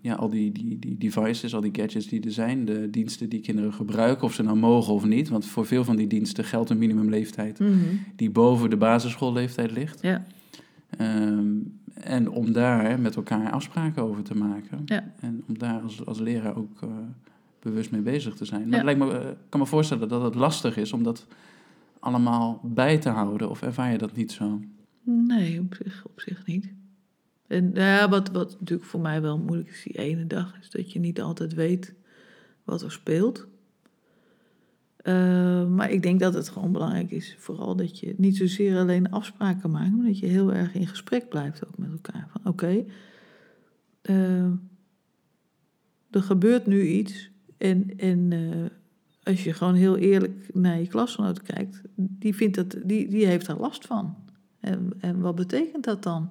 ja, 0.01 0.13
al 0.15 0.29
die, 0.29 0.51
die, 0.51 0.79
die 0.79 0.97
devices, 0.97 1.55
al 1.55 1.61
die 1.61 1.75
gadgets 1.75 2.07
die 2.07 2.21
er 2.25 2.31
zijn, 2.31 2.65
de 2.65 2.89
diensten 2.89 3.29
die 3.29 3.39
kinderen 3.41 3.73
gebruiken, 3.73 4.23
of 4.23 4.33
ze 4.33 4.43
nou 4.43 4.57
mogen 4.57 4.93
of 4.93 5.05
niet. 5.05 5.29
Want 5.29 5.45
voor 5.45 5.65
veel 5.65 5.83
van 5.83 5.95
die 5.95 6.07
diensten 6.07 6.43
geldt 6.43 6.69
een 6.69 6.77
minimumleeftijd 6.77 7.59
Mhm. 7.59 7.73
die 8.15 8.29
boven 8.29 8.69
de 8.69 8.77
basisschoolleeftijd 8.77 9.71
ligt. 9.71 10.01
Ja, 10.01 10.25
Ehm, 10.97 11.47
en 11.93 12.29
om 12.29 12.51
daar 12.51 12.99
met 12.99 13.15
elkaar 13.15 13.51
afspraken 13.51 14.03
over 14.03 14.23
te 14.23 14.35
maken. 14.35 14.81
Ja. 14.85 15.11
En 15.19 15.43
om 15.47 15.57
daar 15.57 15.81
als, 15.81 16.05
als 16.05 16.19
leraar 16.19 16.55
ook 16.57 16.81
eh, 16.81 16.89
bewust 17.59 17.91
mee 17.91 18.01
bezig 18.01 18.35
te 18.35 18.45
zijn. 18.45 18.69
Maar 18.69 18.77
Ja. 18.79 18.83
lijkt 18.85 18.99
me, 18.99 19.11
eh, 19.17 19.29
ik 19.29 19.35
kan 19.49 19.59
me 19.59 19.65
voorstellen 19.65 20.09
dat 20.09 20.21
het 20.23 20.35
lastig 20.35 20.77
is 20.77 20.93
om 20.93 21.03
dat 21.03 21.25
allemaal 21.99 22.59
bij 22.63 22.97
te 22.97 23.09
houden. 23.09 23.49
Of 23.49 23.61
ervaar 23.61 23.91
je 23.91 23.97
dat 23.97 24.15
niet 24.15 24.31
zo? 24.31 24.59
Nee, 25.07 25.59
op 25.59 25.75
zich, 25.83 26.05
op 26.05 26.19
zich 26.19 26.45
niet. 26.45 26.73
En 27.47 27.71
ja, 27.73 28.09
wat, 28.09 28.29
wat 28.29 28.59
natuurlijk 28.59 28.89
voor 28.89 28.99
mij 28.99 29.21
wel 29.21 29.39
moeilijk 29.39 29.69
is 29.69 29.83
die 29.83 29.97
ene 29.97 30.27
dag, 30.27 30.59
is 30.59 30.69
dat 30.69 30.91
je 30.91 30.99
niet 30.99 31.21
altijd 31.21 31.53
weet 31.53 31.93
wat 32.63 32.81
er 32.81 32.91
speelt. 32.91 33.47
Eh, 34.97 35.67
maar 35.67 35.91
ik 35.91 36.01
denk 36.01 36.19
dat 36.19 36.33
het 36.33 36.49
gewoon 36.49 36.71
belangrijk 36.71 37.11
is, 37.11 37.35
vooral 37.39 37.75
dat 37.75 37.99
je 37.99 38.13
niet 38.17 38.37
zozeer 38.37 38.77
alleen 38.77 39.11
afspraken 39.11 39.71
maakt, 39.71 39.91
maar 39.91 40.05
dat 40.05 40.19
je 40.19 40.25
heel 40.25 40.53
erg 40.53 40.73
in 40.73 40.87
gesprek 40.87 41.29
blijft 41.29 41.67
ook 41.67 41.77
met 41.77 41.91
elkaar. 41.91 42.27
Van 42.31 42.51
oké, 42.51 42.85
eh, 44.01 44.51
er 46.09 46.21
gebeurt 46.21 46.65
nu 46.65 46.81
iets 46.81 47.29
en, 47.57 47.97
en 47.97 48.31
eh, 48.31 48.65
als 49.23 49.43
je 49.43 49.53
gewoon 49.53 49.75
heel 49.75 49.97
eerlijk 49.97 50.53
naar 50.53 50.79
je 50.79 50.87
klasgenoot 50.87 51.41
kijkt, 51.41 51.81
die, 51.95 52.35
vindt 52.35 52.55
dat, 52.55 52.77
die, 52.83 53.07
die 53.07 53.25
heeft 53.25 53.47
er 53.47 53.59
last 53.59 53.85
van. 53.85 54.15
En, 54.67 54.93
en 54.99 55.19
wat 55.19 55.35
betekent 55.35 55.83
dat 55.83 56.03
dan? 56.03 56.29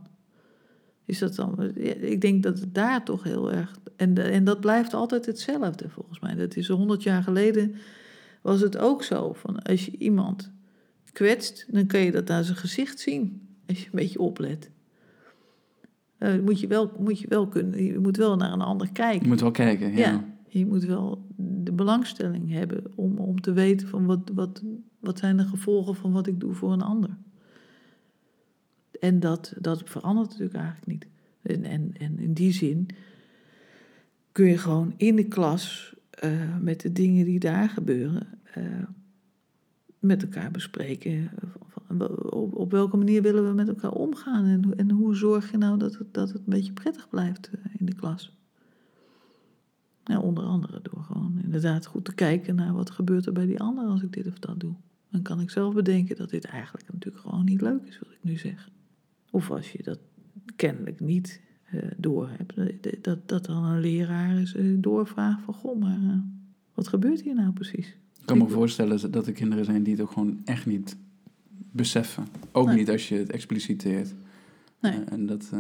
Is 1.05 1.19
dat 1.19 1.35
dan? 1.35 1.73
ja, 1.75 1.93
Ik 1.93 2.21
denk 2.21 2.43
dat 2.43 2.59
het 2.59 2.75
daar 2.75 3.05
toch 3.05 3.23
heel 3.23 3.53
erg. 3.53 3.79
En, 3.97 4.19
en 4.19 4.45
dat 4.45 4.61
blijft 4.61 4.95
altijd 4.95 5.27
hetzelfde 5.27 5.89
volgens 5.89 6.21
mij. 6.21 6.35
Dat 6.35 6.57
is 6.57 6.69
honderd 6.69 7.03
jaar 7.03 7.23
geleden 7.23 7.75
was 8.43 8.61
het 8.61 8.79
ook 8.79 9.03
zo. 9.03 9.33
Van 9.33 9.63
als 9.63 9.87
je 9.87 9.97
iemand 9.99 10.53
kwetst, 11.13 11.67
dan 11.71 11.87
kun 11.87 12.01
je 12.01 12.11
dat 12.11 12.31
aan 12.31 12.45
zijn 12.45 12.57
gezicht 12.57 13.01
zien. 13.01 13.49
Als 13.69 13.79
je 13.79 13.85
een 13.85 13.91
beetje 13.93 14.19
oplet. 14.19 14.71
Eh, 16.19 16.39
moet, 16.45 16.61
je 16.61 16.67
wel, 16.67 16.93
moet 16.99 17.21
je 17.21 17.29
wel 17.29 17.49
kunnen. 17.49 17.85
Je 17.85 17.99
moet 17.99 18.17
wel 18.17 18.37
naar 18.37 18.53
een 18.53 18.61
ander 18.61 18.93
kijken. 18.93 19.23
Je 19.23 19.29
moet 19.29 19.41
wel 19.41 19.51
kijken, 19.51 19.91
ja. 19.91 19.97
Ja, 19.97 20.25
je 20.49 20.67
moet 20.67 20.85
wel 20.85 21.27
de 21.37 21.73
belangstelling 21.73 22.53
hebben 22.53 22.83
om, 22.95 23.19
om 23.19 23.41
te 23.41 23.53
weten 23.53 23.89
van 23.89 24.07
wat, 24.07 24.31
wat, 24.35 24.63
wat 25.01 25.19
zijn 25.19 25.37
de 25.37 25.45
gevolgen 25.45 25.95
van 25.95 26.13
wat 26.13 26.27
ik 26.27 26.41
doe 26.41 26.53
voor 26.53 26.73
een 26.73 26.83
ander. 26.83 27.17
En 29.07 29.21
dat, 29.21 29.53
dat 29.59 29.83
verandert 29.85 30.29
natuurlijk 30.29 30.57
eigenlijk 30.57 30.87
niet. 30.87 31.07
En, 31.43 31.95
en, 31.99 32.19
in 32.19 32.33
die 32.33 32.53
zin 32.53 32.89
kun 34.33 34.47
je 34.47 34.59
gewoon 34.59 34.95
in 34.97 35.17
de 35.17 35.25
klas 35.25 35.95
eh, 36.11 36.57
met 36.61 36.81
de 36.81 36.93
dingen 36.93 37.25
die 37.25 37.39
daar 37.39 37.69
gebeuren, 37.69 38.27
eh, 38.55 38.63
met 39.99 40.23
elkaar 40.23 40.51
bespreken. 40.51 41.31
Op, 42.31 42.55
op 42.55 42.71
welke 42.71 42.97
manier 42.97 43.23
willen 43.23 43.49
we 43.49 43.55
met 43.55 43.69
elkaar 43.69 43.91
omgaan? 43.91 44.45
En, 44.45 44.77
en 44.77 44.91
hoe 44.91 45.15
zorg 45.15 45.51
je 45.51 45.57
nou 45.57 45.79
dat 45.79 45.95
het, 45.95 46.15
dat 46.15 46.29
het 46.29 46.39
een 46.39 46.43
beetje 46.45 46.73
prettig 46.73 47.09
blijft 47.09 47.51
eh, 47.51 47.75
in 47.79 47.87
de 47.87 47.95
klas? 47.95 48.35
Onder 50.21 50.45
andere 50.45 50.81
door 50.83 51.03
gewoon 51.03 51.41
inderdaad 51.43 51.87
goed 51.87 52.05
te 52.05 52.15
kijken 52.15 52.55
naar 52.55 52.73
wat 52.73 52.91
gebeurt 52.91 53.27
er 53.27 53.33
bij 53.33 53.47
die 53.47 53.61
ander 53.61 53.85
als 53.85 54.03
ik 54.03 54.13
dit 54.13 54.27
of 54.27 54.39
dat 54.39 54.61
doe. 54.61 54.75
Dan 55.11 55.23
kan 55.23 55.41
ik 55.41 55.51
zelf 55.51 55.75
bedenken 55.75 56.17
dat 56.17 56.31
dit 56.31 56.45
eigenlijk 56.45 56.93
natuurlijk 56.93 57.25
gewoon 57.25 57.45
niet 57.45 57.61
leuk 57.61 57.87
is 57.87 57.99
wat 57.99 58.11
ik 58.11 58.19
nu 58.21 58.37
zeg. 58.37 58.71
Of 59.37 59.51
als 59.51 59.73
je 59.73 59.83
dat 59.83 59.99
kennelijk 60.57 61.01
niet 61.01 61.41
eh 61.65 61.83
doorhebt, 61.97 62.57
eh, 62.57 62.93
dat, 63.03 63.29
dat 63.29 63.45
dan 63.47 63.65
een 63.65 63.81
leraar 63.81 64.37
eens 64.37 64.55
eh, 64.55 64.65
doorvraagt 64.77 65.43
van 65.43 65.55
goh, 65.55 65.81
maar 65.81 66.23
wat 66.75 66.89
gebeurt 66.89 67.21
hier 67.21 67.35
nou 67.35 67.53
precies? 67.53 67.87
Ik 68.21 68.27
kan 68.27 68.39
me 68.39 68.49
voorstellen 68.49 69.11
dat 69.11 69.27
er 69.27 69.33
kinderen 69.33 69.65
zijn 69.65 69.83
die 69.83 69.93
het 69.93 70.03
ook 70.03 70.11
gewoon 70.11 70.41
echt 70.45 70.67
niet 70.67 70.97
beseffen. 71.71 72.27
Ook 72.53 72.67
Nee. 72.67 72.77
niet 72.77 72.91
als 72.91 73.09
je 73.09 73.15
het 73.15 73.31
expliciteert. 73.31 74.15
Nee. 74.81 75.05
En 75.05 75.27
dat, 75.27 75.51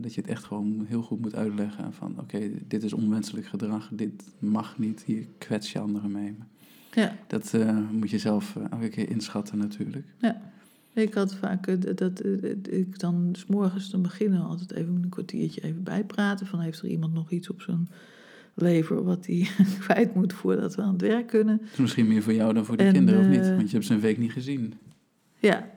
dat 0.00 0.14
je 0.14 0.20
het 0.20 0.30
echt 0.30 0.44
gewoon 0.44 0.84
heel 0.88 1.02
goed 1.02 1.20
moet 1.20 1.34
uitleggen 1.34 1.92
van... 1.92 2.18
oké, 2.18 2.50
dit 2.68 2.82
is 2.82 2.92
onwenselijk 2.92 3.46
gedrag, 3.46 3.90
dit 3.92 4.24
mag 4.38 4.78
niet, 4.78 5.02
hier 5.02 5.26
kwets 5.38 5.72
je 5.72 5.78
anderen 5.78 6.12
mee. 6.12 6.36
Ja. 6.92 7.16
Dat 7.26 7.56
moet 7.92 8.10
je 8.10 8.18
zelf 8.18 8.56
elke 8.70 8.88
keer 8.88 9.10
inschatten 9.10 9.58
natuurlijk. 9.58 10.06
Ik 10.98 11.14
had 11.14 11.34
vaak 11.34 11.66
eh, 11.66 11.74
dat, 11.80 11.98
dat 11.98 12.20
eh, 12.20 12.78
ik 12.78 12.98
dan 12.98 13.28
s 13.32 13.46
morgens 13.46 13.90
te 13.90 13.98
beginnen 13.98 14.42
altijd 14.42 14.72
even 14.72 14.94
een 14.94 15.08
kwartiertje 15.08 15.62
even 15.62 15.82
bijpraten 15.82 16.46
van 16.46 16.60
heeft 16.60 16.80
er 16.80 16.88
iemand 16.88 17.14
nog 17.14 17.30
iets 17.30 17.50
op 17.50 17.60
zijn 17.60 17.88
leveren 18.54 19.04
wat 19.04 19.26
hij 19.26 19.48
kwijt 19.80 20.14
moet 20.14 20.32
voordat 20.32 20.74
we 20.74 20.82
aan 20.82 20.92
het 20.92 21.00
werk 21.00 21.26
kunnen. 21.26 21.58
Het 21.62 21.72
is 21.72 21.78
misschien 21.78 22.08
meer 22.08 22.22
voor 22.22 22.32
jou 22.32 22.54
dan 22.54 22.64
voor 22.64 22.76
de 22.76 22.82
En, 22.82 22.92
kinderen, 22.92 23.20
of 23.20 23.26
eh, 23.26 23.30
niet? 23.30 23.48
Want 23.48 23.70
je 23.70 23.74
hebt 23.74 23.84
ze 23.84 23.94
een 23.94 24.00
week 24.00 24.18
niet 24.18 24.32
gezien. 24.32 24.74
Ja. 25.38 25.70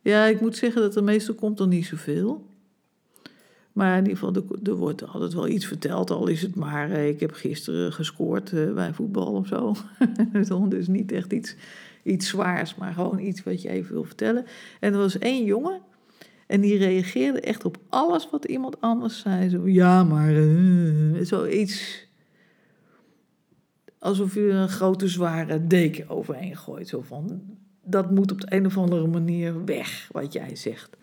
Ja, 0.00 0.24
ik 0.24 0.40
moet 0.40 0.56
zeggen 0.56 0.82
dat 0.82 0.96
er 0.96 1.04
meestal 1.04 1.34
komt 1.34 1.60
er 1.60 1.68
niet 1.68 1.86
zoveel. 1.86 2.46
Maar 3.72 3.98
in 3.98 4.06
ieder 4.06 4.18
geval, 4.18 4.34
er, 4.34 4.68
er 4.70 4.76
wordt 4.76 5.06
altijd 5.06 5.34
wel 5.34 5.48
iets 5.48 5.66
verteld. 5.66 6.10
Al 6.10 6.26
is 6.26 6.42
het 6.42 6.54
maar, 6.54 6.90
eh, 6.90 7.08
ik 7.08 7.20
heb 7.20 7.32
gisteren 7.32 7.92
gescoord 7.92 8.52
eh, 8.52 8.72
bij 8.72 8.92
voetbal 8.92 9.32
of 9.32 9.46
zo. 9.46 9.74
dus 10.68 10.86
niet 10.86 11.12
echt 11.12 11.32
iets, 11.32 11.56
iets 12.06 12.28
zwaars, 12.28 12.74
maar 12.74 12.92
gewoon 12.92 13.18
iets 13.18 13.42
wat 13.42 13.62
je 13.62 13.68
even 13.68 13.92
wil 13.92 14.04
vertellen. 14.04 14.46
En 14.80 14.92
er 14.92 14.98
was 14.98 15.18
één 15.18 15.44
jongen. 15.44 15.80
En 16.46 16.60
die 16.60 16.78
reageerde 16.78 17.40
echt 17.40 17.64
op 17.64 17.78
alles 17.88 18.30
wat 18.30 18.44
iemand 18.44 18.80
anders 18.80 19.20
zei. 19.20 19.48
Zo, 19.48 19.68
ja, 19.68 20.04
maar 20.04 20.36
eh, 20.36 21.20
zoiets. 21.20 22.06
Alsof 23.98 24.34
je 24.34 24.48
een 24.48 24.68
grote 24.68 25.08
zware 25.08 25.66
deken 25.66 26.08
overheen 26.08 26.56
gooit. 26.56 26.88
Zo 26.88 27.02
van, 27.02 27.42
dat 27.82 28.10
moet 28.10 28.32
op 28.32 28.40
de 28.40 28.56
een 28.56 28.66
of 28.66 28.76
andere 28.78 29.06
manier 29.06 29.64
weg, 29.64 30.08
wat 30.12 30.32
jij 30.32 30.56
zegt. 30.56 30.96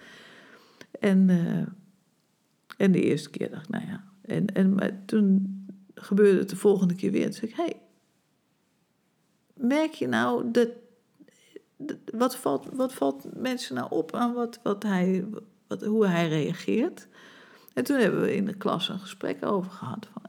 En, 0.99 1.29
en 2.77 2.91
de 2.91 3.01
eerste 3.01 3.29
keer 3.29 3.49
dacht 3.49 3.63
ik, 3.63 3.69
nou 3.69 3.85
ja. 3.85 4.03
En, 4.21 4.45
en 4.45 5.01
toen 5.05 5.61
gebeurde 5.95 6.39
het 6.39 6.49
de 6.49 6.55
volgende 6.55 6.95
keer 6.95 7.11
weer. 7.11 7.23
Toen 7.23 7.33
zei 7.33 7.51
ik, 7.51 7.55
hey, 7.55 7.75
merk 9.53 9.91
je 9.91 10.07
nou 10.07 10.51
dat... 10.51 10.69
wat, 12.13 12.35
valt, 12.35 12.67
wat 12.73 12.93
valt 12.93 13.25
mensen 13.35 13.75
nou 13.75 13.87
op 13.89 14.15
aan 14.15 14.33
wat, 14.33 14.59
wat 14.63 14.83
hij, 14.83 15.25
wat, 15.67 15.83
hoe 15.83 16.07
hij 16.07 16.27
reageert? 16.27 17.07
En 17.73 17.83
toen 17.83 17.97
hebben 17.97 18.21
we 18.21 18.35
in 18.35 18.45
de 18.45 18.53
klas 18.53 18.89
een 18.89 18.99
gesprek 18.99 19.45
over 19.45 19.71
gehad. 19.71 20.07
Van, 20.13 20.21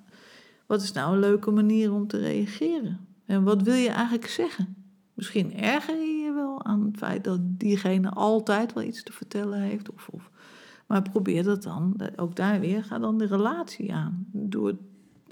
wat 0.66 0.82
is 0.82 0.92
nou 0.92 1.12
een 1.12 1.20
leuke 1.20 1.50
manier 1.50 1.92
om 1.92 2.06
te 2.06 2.18
reageren? 2.18 3.06
En 3.26 3.44
wat 3.44 3.62
wil 3.62 3.74
je 3.74 3.88
eigenlijk 3.88 4.26
zeggen? 4.26 4.76
Misschien 5.14 5.56
erger 5.56 5.96
je 5.96 6.22
je 6.24 6.32
wel 6.32 6.64
aan 6.64 6.84
het 6.84 6.96
feit 6.96 7.24
dat 7.24 7.40
diegene 7.42 8.10
altijd 8.10 8.72
wel 8.72 8.82
iets 8.82 9.02
te 9.02 9.12
vertellen 9.12 9.60
heeft. 9.60 9.92
Of, 9.92 10.08
of, 10.08 10.30
maar 10.86 11.02
probeer 11.02 11.42
dat 11.42 11.62
dan, 11.62 12.00
ook 12.16 12.36
daar 12.36 12.60
weer, 12.60 12.84
ga 12.84 12.98
dan 12.98 13.18
de 13.18 13.26
relatie 13.26 13.94
aan. 13.94 14.26
Door 14.32 14.76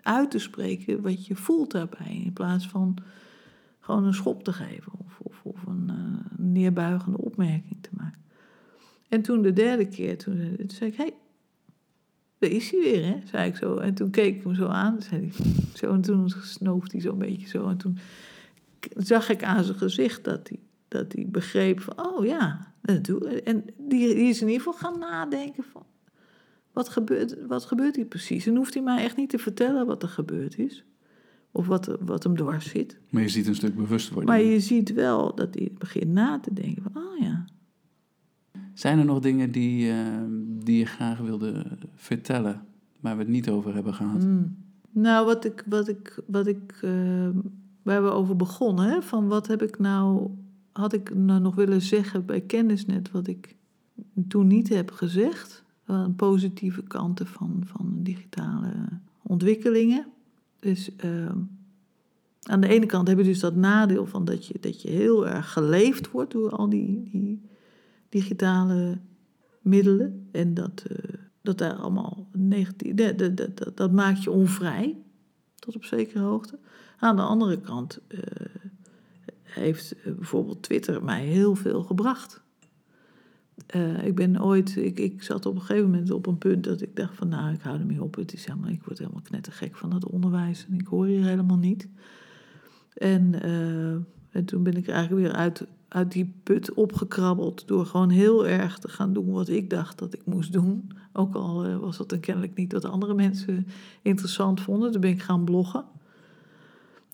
uit 0.01 0.31
te 0.31 0.39
spreken 0.39 1.03
wat 1.03 1.27
je 1.27 1.37
voelt 1.37 1.71
daarbij. 1.71 2.23
In 2.25 2.33
plaats 2.33 2.69
van 2.69 2.97
gewoon 3.81 4.05
een 4.05 4.15
schop 4.15 4.45
te 4.45 4.53
geven 4.53 4.93
of, 4.99 5.19
of, 5.45 5.67
een 5.67 5.89
eh, 5.89 6.39
neerbuigende 6.39 7.19
opmerking 7.19 7.77
te 7.81 7.91
maken. 7.93 8.21
En 9.09 9.23
toen 9.23 9.43
de 9.43 9.53
derde 9.53 9.89
keer, 9.89 10.19
toen, 10.19 10.39
eh, 10.39 10.65
zei 10.67 10.91
ik, 10.91 10.97
hé, 10.97 11.03
hey, 11.05 11.15
daar 12.39 12.51
is 12.51 12.71
hij 12.71 12.81
weer, 12.81 13.05
hè, 13.05 13.21
zei 13.25 13.49
ik 13.49 13.57
zo. 13.57 13.77
En 13.77 13.95
toen 13.95 14.11
keek 14.11 14.37
ik 14.37 14.43
hem 14.43 14.55
zo 14.55 14.67
aan, 14.67 15.03
zei 15.03 15.33
zo, 15.75 15.93
en 15.93 16.01
toen 16.01 16.29
snoof 16.43 16.91
hij 16.91 17.01
zo'n 17.01 17.19
beetje 17.19 17.49
zo. 17.49 17.69
En 17.69 17.77
toen 17.77 17.99
zag 18.97 19.29
ik 19.29 19.45
aan 19.45 19.65
zijn 19.65 19.79
gezicht 19.79 20.25
dat 20.25 20.49
hij, 20.49 20.59
dat 20.89 21.13
hij 21.13 21.27
begreep 21.29 21.81
van, 21.81 22.07
oh 22.07 22.25
ja, 22.25 22.73
dat 22.83 23.05
doe. 23.05 23.41
En 23.41 23.65
die, 23.79 24.15
die 24.15 24.29
is 24.29 24.41
in 24.41 24.49
ieder 24.49 24.63
geval 24.63 24.91
gaan 24.91 24.99
nadenken 24.99 25.65
van, 25.65 25.85
wat 26.73 26.89
gebeurt, 26.89 27.47
wat 27.47 27.65
gebeurt 27.65 27.97
hier 27.97 28.05
precies? 28.05 28.47
En 28.47 28.57
hoeft 28.57 28.75
hij 28.75 28.83
mij 28.83 29.05
echt 29.05 29.17
niet 29.17 29.31
te 29.31 29.39
vertellen 29.39 29.87
wat 29.87 30.03
er 30.03 30.09
gebeurd 30.09 30.59
is. 30.59 30.85
Of 31.53 31.67
wat, 31.67 31.97
wat 32.01 32.23
hem 32.23 32.37
dwars 32.37 32.69
zit. 32.71 32.99
Maar 33.11 33.23
je 33.23 33.29
ziet 33.29 33.47
een 33.47 33.55
stuk 33.55 33.77
bewustwording. 33.77 34.31
Maar 34.31 34.43
je 34.43 34.61
ziet 34.61 34.93
wel 34.93 35.35
dat 35.35 35.55
hij 35.55 35.73
begint 35.79 36.13
na 36.13 36.41
te 36.41 36.53
denken 36.53 36.83
van, 36.83 37.03
oh 37.03 37.19
ja. 37.19 37.45
Zijn 38.75 38.99
er 38.99 39.05
nog 39.05 39.21
dingen 39.21 39.51
die, 39.51 39.91
eh, 39.91 40.07
die 40.65 40.79
je 40.79 40.85
graag 40.85 41.19
wilde 41.19 41.79
vertellen, 41.95 42.65
waar 43.01 43.17
we 43.17 43.23
het 43.23 43.31
niet 43.31 43.49
over 43.49 43.75
hebben 43.75 43.95
gehad? 43.95 44.25
Mm. 44.25 44.57
Nou, 44.91 45.27
wat 45.27 45.45
ik, 45.45 45.65
wat 45.69 45.89
ik, 45.89 46.23
wat 46.27 46.47
ik, 46.47 46.79
eh, 46.81 47.29
waar 47.83 48.03
we 48.03 48.11
over 48.11 48.37
begonnen, 48.37 48.89
hè, 48.89 49.03
van 49.03 49.29
wat 49.29 49.47
heb 49.47 49.63
ik 49.63 49.79
nou, 49.79 50.31
had 50.73 50.93
ik 50.93 51.15
nou 51.15 51.41
nog 51.41 51.55
willen 51.55 51.83
zeggen 51.83 52.27
bij 52.27 52.41
kennisnet, 52.41 53.11
wat 53.11 53.27
ik 53.27 53.57
toen 54.29 54.47
niet 54.47 54.69
heb 54.69 54.91
gezegd. 54.91 55.65
Positieve 56.17 56.83
kanten 56.83 57.27
van, 57.27 57.63
van 57.67 57.99
digitale 58.03 58.73
ontwikkelingen. 59.23 60.07
Dus 60.63 60.91
aan 62.43 62.61
de 62.61 62.69
ene 62.69 62.87
kant 62.87 63.09
heb 63.09 63.19
je 63.19 63.25
dus 63.25 63.41
dat 63.41 63.55
nadeel 63.55 64.07
van 64.07 64.25
dat 64.25 64.47
je, 64.47 64.55
dat 64.61 64.83
je 64.83 64.91
heel 64.91 65.29
erg 65.29 65.53
geleefd 65.53 66.11
wordt 66.11 66.33
door 66.33 66.51
al 66.51 66.69
die, 66.69 67.09
die 67.11 67.43
digitale 68.09 69.01
middelen. 69.61 70.29
En 70.33 70.55
dat, 70.55 70.85
eh, 70.89 71.15
dat 71.43 71.59
daar 71.59 71.75
allemaal 71.75 72.29
negatief. 72.33 72.95
Dat- 72.95 73.77
dat 73.77 73.93
maakt 73.93 74.23
je 74.23 74.31
onvrij, 74.31 75.03
tot 75.55 75.77
op 75.77 75.85
zekere 75.85 76.25
hoogte. 76.25 76.59
Aan 76.99 77.17
de 77.17 77.23
andere 77.23 77.61
kant 77.61 78.01
eh, 78.09 78.21
heeft 79.43 79.93
eh, 79.97 80.13
bijvoorbeeld 80.15 80.63
Twitter 80.63 81.05
mij 81.05 81.25
heel 81.25 81.55
veel 81.55 81.83
gebracht. 81.83 82.42
Eh, 83.67 84.07
ik 84.07 84.15
ben 84.15 84.43
ooit, 84.43 84.77
ik, 84.77 84.99
ik 84.99 85.23
zat 85.23 85.47
op 85.47 85.55
een 85.55 85.61
gegeven 85.61 85.91
moment 85.91 86.11
op 86.11 86.27
een 86.27 86.39
punt 86.39 86.65
dat 86.65 86.81
ik 86.81 86.97
dacht 86.97 87.17
van 87.17 87.29
nou, 87.29 87.53
ik 87.53 87.61
hou 87.61 87.79
ermee 87.79 88.03
op. 88.03 88.15
Het 88.15 88.33
is 88.33 88.45
helemaal, 88.45 88.71
ik 88.71 88.83
word 88.83 88.99
helemaal 88.99 89.23
knettergek 89.23 89.77
van 89.77 89.91
dat 89.91 90.07
onderwijs 90.07 90.67
en 90.71 90.79
ik 90.79 90.87
hoor 90.87 91.07
hier 91.07 91.25
helemaal 91.25 91.57
niet. 91.57 91.89
En, 92.95 93.43
eh, 93.43 93.93
en 94.31 94.45
toen 94.45 94.63
ben 94.63 94.77
ik 94.77 94.89
eigenlijk 94.89 95.27
weer 95.27 95.37
uit, 95.37 95.67
uit 95.89 96.13
die 96.13 96.35
put 96.43 96.75
opgekrabbeld 96.75 97.69
door 97.69 97.87
gewoon 97.87 98.11
heel 98.11 98.47
erg 98.47 98.79
te 98.79 98.89
gaan 98.89 99.13
doen 99.13 99.31
wat 99.31 99.49
ik 99.49 99.71
dacht 99.71 99.99
dat 99.99 100.15
ik 100.15 100.25
moest 100.25 100.53
doen. 100.53 100.91
Ook 101.13 101.35
al 101.35 101.65
eh, 101.65 101.79
was 101.79 101.97
dat 101.97 102.09
dan 102.09 102.21
kennelijk 102.21 102.55
niet 102.55 102.73
wat 102.73 102.85
andere 102.85 103.15
mensen 103.15 103.67
interessant 104.03 104.61
vonden. 104.61 104.93
Toen 104.93 105.01
ben 105.01 105.11
ik 105.11 105.23
gaan 105.23 105.45
bloggen. 105.45 105.85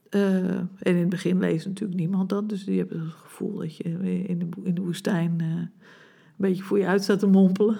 En 0.08 0.68
in 0.78 0.96
het 0.96 1.08
begin 1.08 1.38
leest 1.38 1.66
natuurlijk 1.66 1.98
niemand 1.98 2.28
dat. 2.28 2.48
Dus 2.48 2.64
je 2.64 2.72
hebt 2.72 2.92
het 2.92 3.00
gevoel 3.02 3.58
dat 3.58 3.76
je 3.76 3.82
in 3.82 4.38
de, 4.38 4.62
in 4.62 4.74
de 4.74 4.80
woestijn 4.80 5.36
beetje 6.38 6.62
voor 6.62 6.78
je 6.78 6.86
uit 6.86 7.02
staat 7.02 7.18
te 7.18 7.26
mompelen. 7.26 7.78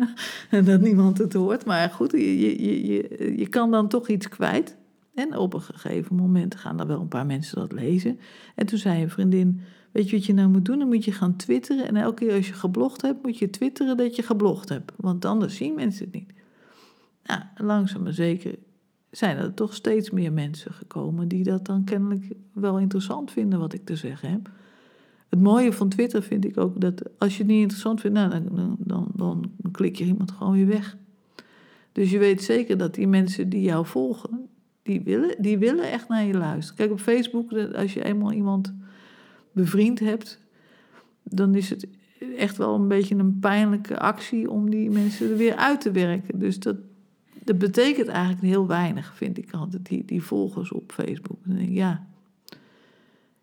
en 0.50 0.64
dat 0.64 0.80
niemand 0.80 1.18
het 1.18 1.32
hoort. 1.32 1.64
Maar 1.64 1.90
goed, 1.90 2.10
je, 2.10 2.40
je, 2.40 2.86
je, 2.86 3.38
je, 3.38 3.48
kan 3.48 3.70
dan 3.70 3.88
toch 3.88 4.08
iets 4.08 4.28
kwijt. 4.28 4.76
En 5.14 5.36
op 5.36 5.54
een 5.54 5.60
gegeven 5.60 6.16
moment 6.16 6.54
gaan 6.54 6.80
er 6.80 6.86
wel 6.86 7.00
een 7.00 7.08
paar 7.08 7.26
mensen 7.26 7.58
dat 7.58 7.72
lezen. 7.72 8.18
En 8.54 8.66
toen 8.66 8.78
zei 8.78 9.02
een 9.02 9.10
vriendin, 9.10 9.60
weet 9.92 10.10
je 10.10 10.16
wat 10.16 10.26
je 10.26 10.34
nou 10.34 10.48
moet 10.48 10.64
doen? 10.64 10.78
Dan 10.78 10.88
moet 10.88 11.04
je 11.04 11.12
gaan 11.12 11.36
twitteren. 11.36 11.86
En 11.86 11.96
elke 11.96 12.24
keer 12.24 12.36
als 12.36 12.48
je 12.48 12.54
geblogd 12.54 13.02
hebt, 13.02 13.22
moet 13.22 13.38
je 13.38 13.50
twitteren 13.50 13.96
dat 13.96 14.16
je 14.16 14.22
geblogd 14.22 14.68
hebt. 14.68 14.92
Want 14.96 15.24
anders 15.24 15.56
zien 15.56 15.74
mensen 15.74 16.04
het 16.04 16.14
niet. 16.14 16.32
Nou, 17.24 17.40
langzaam 17.56 18.02
maar 18.02 18.12
zeker 18.12 18.54
zijn 19.10 19.36
er 19.36 19.54
toch 19.54 19.74
steeds 19.74 20.10
meer 20.10 20.32
mensen 20.32 20.72
gekomen... 20.72 21.28
die 21.28 21.44
dat 21.44 21.66
dan 21.66 21.84
kennelijk 21.84 22.24
wel 22.52 22.78
interessant 22.78 23.30
vinden 23.30 23.58
wat 23.58 23.72
ik 23.72 23.84
te 23.84 23.96
zeggen 23.96 24.30
heb. 24.30 24.50
Het 25.32 25.40
mooie 25.40 25.72
van 25.72 25.88
Twitter 25.88 26.22
vind 26.22 26.44
ik 26.44 26.58
ook 26.58 26.80
dat 26.80 27.02
als 27.18 27.36
je 27.36 27.42
het 27.42 27.52
niet 27.52 27.60
interessant 27.60 28.00
vindt... 28.00 28.16
Nou, 28.16 28.30
dan, 28.30 28.76
dan, 28.78 29.08
dan, 29.14 29.52
klik 29.70 29.96
je 29.96 30.04
iemand 30.04 30.30
gewoon 30.30 30.52
weer 30.52 30.66
weg. 30.66 30.96
Dus 31.92 32.10
je 32.10 32.18
weet 32.18 32.42
zeker 32.42 32.78
dat 32.78 32.94
die 32.94 33.06
mensen 33.06 33.48
die 33.48 33.62
jou 33.62 33.86
volgen... 33.86 34.48
die 34.82 35.00
willen, 35.00 35.42
die 35.42 35.58
willen 35.58 35.90
echt 35.90 36.08
naar 36.08 36.24
je 36.24 36.34
luisteren. 36.34 36.76
Kijk, 36.76 36.90
op 36.90 37.00
Facebook, 37.00 37.52
als 37.52 37.94
je 37.94 38.04
eenmaal 38.04 38.32
iemand 38.32 38.74
bevriend 39.52 39.98
hebt... 39.98 40.40
dan 41.22 41.54
is 41.54 41.70
het 41.70 41.86
echt 42.36 42.56
wel 42.56 42.74
een 42.74 42.88
beetje 42.88 43.14
een 43.14 43.38
pijnlijke 43.38 43.98
actie... 43.98 44.50
om 44.50 44.70
die 44.70 44.90
mensen 44.90 45.30
er 45.30 45.36
weer 45.36 45.56
uit 45.56 45.80
te 45.80 45.90
werken. 45.90 46.38
Dus 46.38 46.58
dat, 46.58 46.76
dat 47.44 47.58
betekent 47.58 48.08
eigenlijk 48.08 48.44
heel 48.44 48.66
weinig, 48.66 49.16
vind 49.16 49.38
ik 49.38 49.52
altijd, 49.52 49.86
die, 49.86 50.04
die 50.04 50.22
volgers 50.22 50.72
op 50.72 50.92
Facebook. 50.92 51.38
Dan 51.44 51.56
denk 51.56 51.68
ik, 51.68 51.74
ja, 51.74 52.06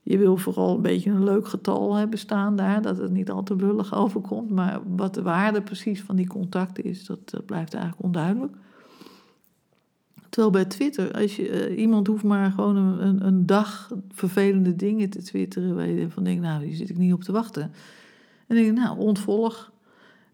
je 0.01 0.17
wil 0.17 0.37
vooral 0.37 0.75
een 0.75 0.81
beetje 0.81 1.09
een 1.09 1.23
leuk 1.23 1.47
getal 1.47 1.95
hebben 1.95 2.19
staan 2.19 2.55
daar, 2.55 2.81
dat 2.81 2.97
het 2.97 3.11
niet 3.11 3.29
al 3.29 3.43
te 3.43 3.55
lullig 3.55 3.95
overkomt. 3.95 4.49
Maar 4.49 4.79
wat 4.95 5.13
de 5.13 5.21
waarde 5.21 5.61
precies 5.61 6.01
van 6.01 6.15
die 6.15 6.27
contacten 6.27 6.83
is, 6.83 7.05
dat, 7.05 7.29
dat 7.29 7.45
blijft 7.45 7.73
eigenlijk 7.73 8.03
onduidelijk. 8.03 8.53
Terwijl 10.29 10.51
bij 10.51 10.65
Twitter, 10.65 11.11
als 11.13 11.35
je, 11.35 11.49
eh, 11.49 11.79
iemand 11.79 12.07
hoeft 12.07 12.23
maar 12.23 12.51
gewoon 12.51 12.75
een, 12.75 13.05
een, 13.07 13.25
een 13.25 13.45
dag 13.45 13.91
vervelende 14.09 14.75
dingen 14.75 15.09
te 15.09 15.23
twitteren, 15.23 15.75
waar 15.75 15.87
je 15.87 16.09
van 16.09 16.23
denkt, 16.23 16.41
nou, 16.41 16.65
hier 16.65 16.75
zit 16.75 16.89
ik 16.89 16.97
niet 16.97 17.13
op 17.13 17.23
te 17.23 17.31
wachten. 17.31 17.61
En 17.61 17.71
dan 18.47 18.57
denk 18.57 18.67
je, 18.67 18.81
nou, 18.81 18.99
ontvolg. 18.99 19.71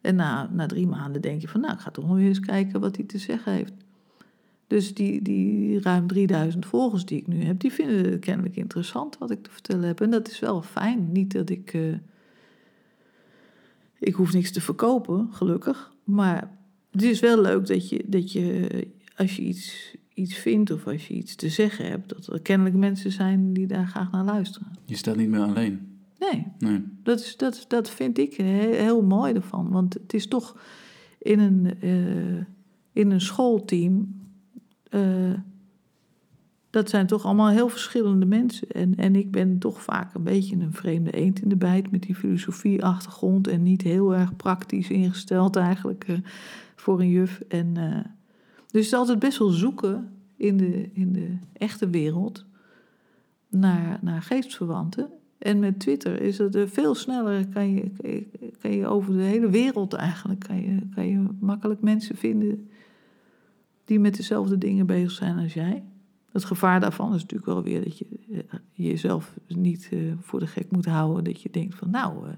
En 0.01 0.15
na, 0.15 0.49
na 0.51 0.65
drie 0.65 0.87
maanden 0.87 1.21
denk 1.21 1.41
je 1.41 1.47
van, 1.47 1.61
nou, 1.61 1.73
ik 1.73 1.79
ga 1.79 1.91
toch 1.91 2.07
nog 2.07 2.17
eens 2.17 2.39
kijken 2.39 2.79
wat 2.79 2.95
hij 2.95 3.05
te 3.05 3.17
zeggen 3.17 3.51
heeft. 3.51 3.73
Dus 4.67 4.93
die, 4.93 5.21
die 5.21 5.79
ruim 5.81 6.07
3000 6.07 6.65
volgers 6.65 7.05
die 7.05 7.17
ik 7.17 7.27
nu 7.27 7.43
heb, 7.43 7.59
die 7.59 7.71
vinden 7.71 8.11
het 8.11 8.19
kennelijk 8.19 8.55
interessant 8.55 9.17
wat 9.17 9.31
ik 9.31 9.43
te 9.43 9.51
vertellen 9.51 9.87
heb. 9.87 10.01
En 10.01 10.09
dat 10.09 10.27
is 10.29 10.39
wel 10.39 10.61
fijn. 10.61 11.11
Niet 11.11 11.31
dat 11.31 11.49
ik. 11.49 11.73
eh, 11.73 11.93
ik 13.99 14.13
hoef 14.13 14.33
niks 14.33 14.51
te 14.51 14.61
verkopen, 14.61 15.27
gelukkig. 15.31 15.93
Maar 16.03 16.57
het 16.91 17.01
is 17.01 17.19
wel 17.19 17.41
leuk 17.41 17.67
dat 17.67 17.89
je, 17.89 18.03
dat 18.07 18.31
je 18.31 18.67
als 19.15 19.35
je 19.35 19.41
iets, 19.41 19.95
iets 20.13 20.35
vindt 20.35 20.71
of 20.71 20.87
als 20.87 21.07
je 21.07 21.13
iets 21.13 21.35
te 21.35 21.49
zeggen 21.49 21.85
hebt, 21.89 22.09
dat 22.09 22.27
er 22.27 22.41
kennelijk 22.41 22.75
mensen 22.75 23.11
zijn 23.11 23.53
die 23.53 23.67
daar 23.67 23.87
graag 23.87 24.11
naar 24.11 24.23
luisteren. 24.25 24.67
Je 24.85 24.95
staat 24.95 25.15
niet 25.15 25.29
meer 25.29 25.39
alleen. 25.41 25.93
Nee, 26.19 26.47
Nee. 26.59 26.83
dat, 27.03 27.19
is, 27.19 27.37
dat, 27.37 27.65
dat 27.67 27.89
vind 27.89 28.17
ik 28.17 28.33
heel, 28.33 28.71
heel 28.73 29.01
mooi 29.01 29.33
ervan. 29.33 29.69
Want 29.69 29.93
het 29.93 30.13
is 30.13 30.27
toch 30.27 30.57
in 31.19 31.39
een, 31.39 31.81
eh, 31.81 32.45
in 33.03 33.11
een 33.11 33.21
schoolteam. 33.21 34.23
Eh, 34.89 35.33
dat 36.75 36.89
zijn 36.89 37.07
toch 37.07 37.25
allemaal 37.25 37.49
heel 37.49 37.69
verschillende 37.69 38.25
mensen. 38.25 38.67
En, 38.67 38.95
en 38.95 39.15
ik 39.15 39.31
ben 39.31 39.57
toch 39.59 39.81
vaak 39.81 40.13
een 40.13 40.23
beetje 40.23 40.55
een 40.55 40.73
vreemde 40.73 41.11
eend 41.11 41.41
in 41.41 41.49
de 41.49 41.55
bijt 41.55 41.91
met 41.91 42.01
die 42.01 42.15
filosofie-achtergrond 42.15 43.47
en 43.47 43.63
niet 43.63 43.81
heel 43.81 44.15
erg 44.15 44.35
praktisch 44.35 44.89
ingesteld 44.89 45.55
eigenlijk 45.55 46.03
eh, 46.07 46.15
voor 46.75 46.99
een 46.99 47.09
juf. 47.09 47.41
En, 47.47 47.77
eh, 47.77 47.91
dus 47.91 48.05
het 48.65 48.75
is 48.85 48.93
altijd 48.93 49.19
best 49.19 49.37
wel 49.37 49.49
zoeken 49.49 50.11
in 50.35 50.57
de, 50.57 50.89
in 50.93 51.13
de 51.13 51.37
echte 51.53 51.89
wereld 51.89 52.45
naar, 53.49 53.99
naar 54.01 54.21
geestverwanten. 54.21 55.09
En 55.37 55.59
met 55.59 55.79
Twitter 55.79 56.21
is 56.21 56.37
het 56.37 56.57
veel 56.65 56.95
sneller, 56.95 57.47
kan 57.47 57.73
je, 57.73 57.91
kan 58.01 58.11
je, 58.11 58.27
kan 58.61 58.71
je 58.71 58.87
over 58.87 59.13
de 59.13 59.23
hele 59.23 59.49
wereld 59.49 59.93
eigenlijk, 59.93 60.39
kan 60.39 60.61
je, 60.61 60.77
kan 60.95 61.07
je 61.07 61.25
makkelijk 61.39 61.81
mensen 61.81 62.15
vinden 62.15 62.69
die 63.85 63.99
met 63.99 64.15
dezelfde 64.15 64.57
dingen 64.57 64.85
bezig 64.85 65.11
zijn 65.11 65.37
als 65.37 65.53
jij. 65.53 65.83
Het 66.31 66.45
gevaar 66.45 66.79
daarvan 66.79 67.13
is 67.13 67.21
natuurlijk 67.21 67.51
wel 67.51 67.63
weer 67.63 67.83
dat 67.83 67.97
je 67.97 68.05
eh, 68.31 68.59
jezelf 68.73 69.35
niet 69.47 69.89
uh, 69.93 70.13
voor 70.19 70.39
de 70.39 70.47
gek 70.47 70.71
moet 70.71 70.85
houden. 70.85 71.23
Dat 71.23 71.41
je 71.41 71.49
denkt 71.51 71.75
van 71.75 71.89
nou, 71.89 72.27
uh, 72.27 72.33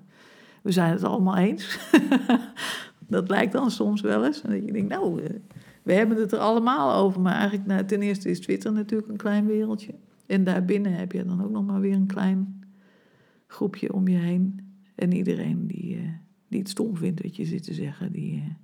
we 0.61 0.71
zijn 0.71 0.91
het 0.91 1.03
allemaal 1.03 1.37
eens. 1.37 1.79
dat 3.07 3.29
lijkt 3.29 3.51
dan 3.51 3.71
soms 3.71 4.01
wel 4.01 4.25
eens. 4.25 4.41
En 4.41 4.49
dat 4.49 4.65
je 4.65 4.71
denkt 4.71 4.89
nou, 4.89 5.21
we 5.83 5.93
hebben 5.93 6.17
het 6.17 6.31
er 6.31 6.39
allemaal 6.39 6.95
over. 6.95 7.21
Maar 7.21 7.33
eigenlijk 7.33 7.67
nou, 7.67 7.85
ten 7.85 8.01
eerste 8.01 8.29
is 8.29 8.39
Twitter 8.39 8.71
natuurlijk 8.71 9.09
een 9.09 9.17
klein 9.17 9.45
wereldje. 9.45 9.93
En 10.25 10.43
daarbinnen 10.43 10.93
heb 10.93 11.11
je 11.11 11.25
dan 11.25 11.43
ook 11.43 11.51
nog 11.51 11.65
maar 11.65 11.79
weer 11.79 11.95
een 11.95 12.07
klein 12.07 12.63
groepje 13.47 13.93
om 13.93 14.07
je 14.07 14.17
heen. 14.17 14.59
En 14.95 15.13
iedereen 15.13 15.67
die, 15.67 16.19
die 16.47 16.59
het 16.59 16.69
stom 16.69 16.97
vindt 16.97 17.21
wat 17.21 17.35
je 17.35 17.45
zit 17.45 17.63
te 17.63 17.73
zeggen, 17.73 18.11
die, 18.11 18.57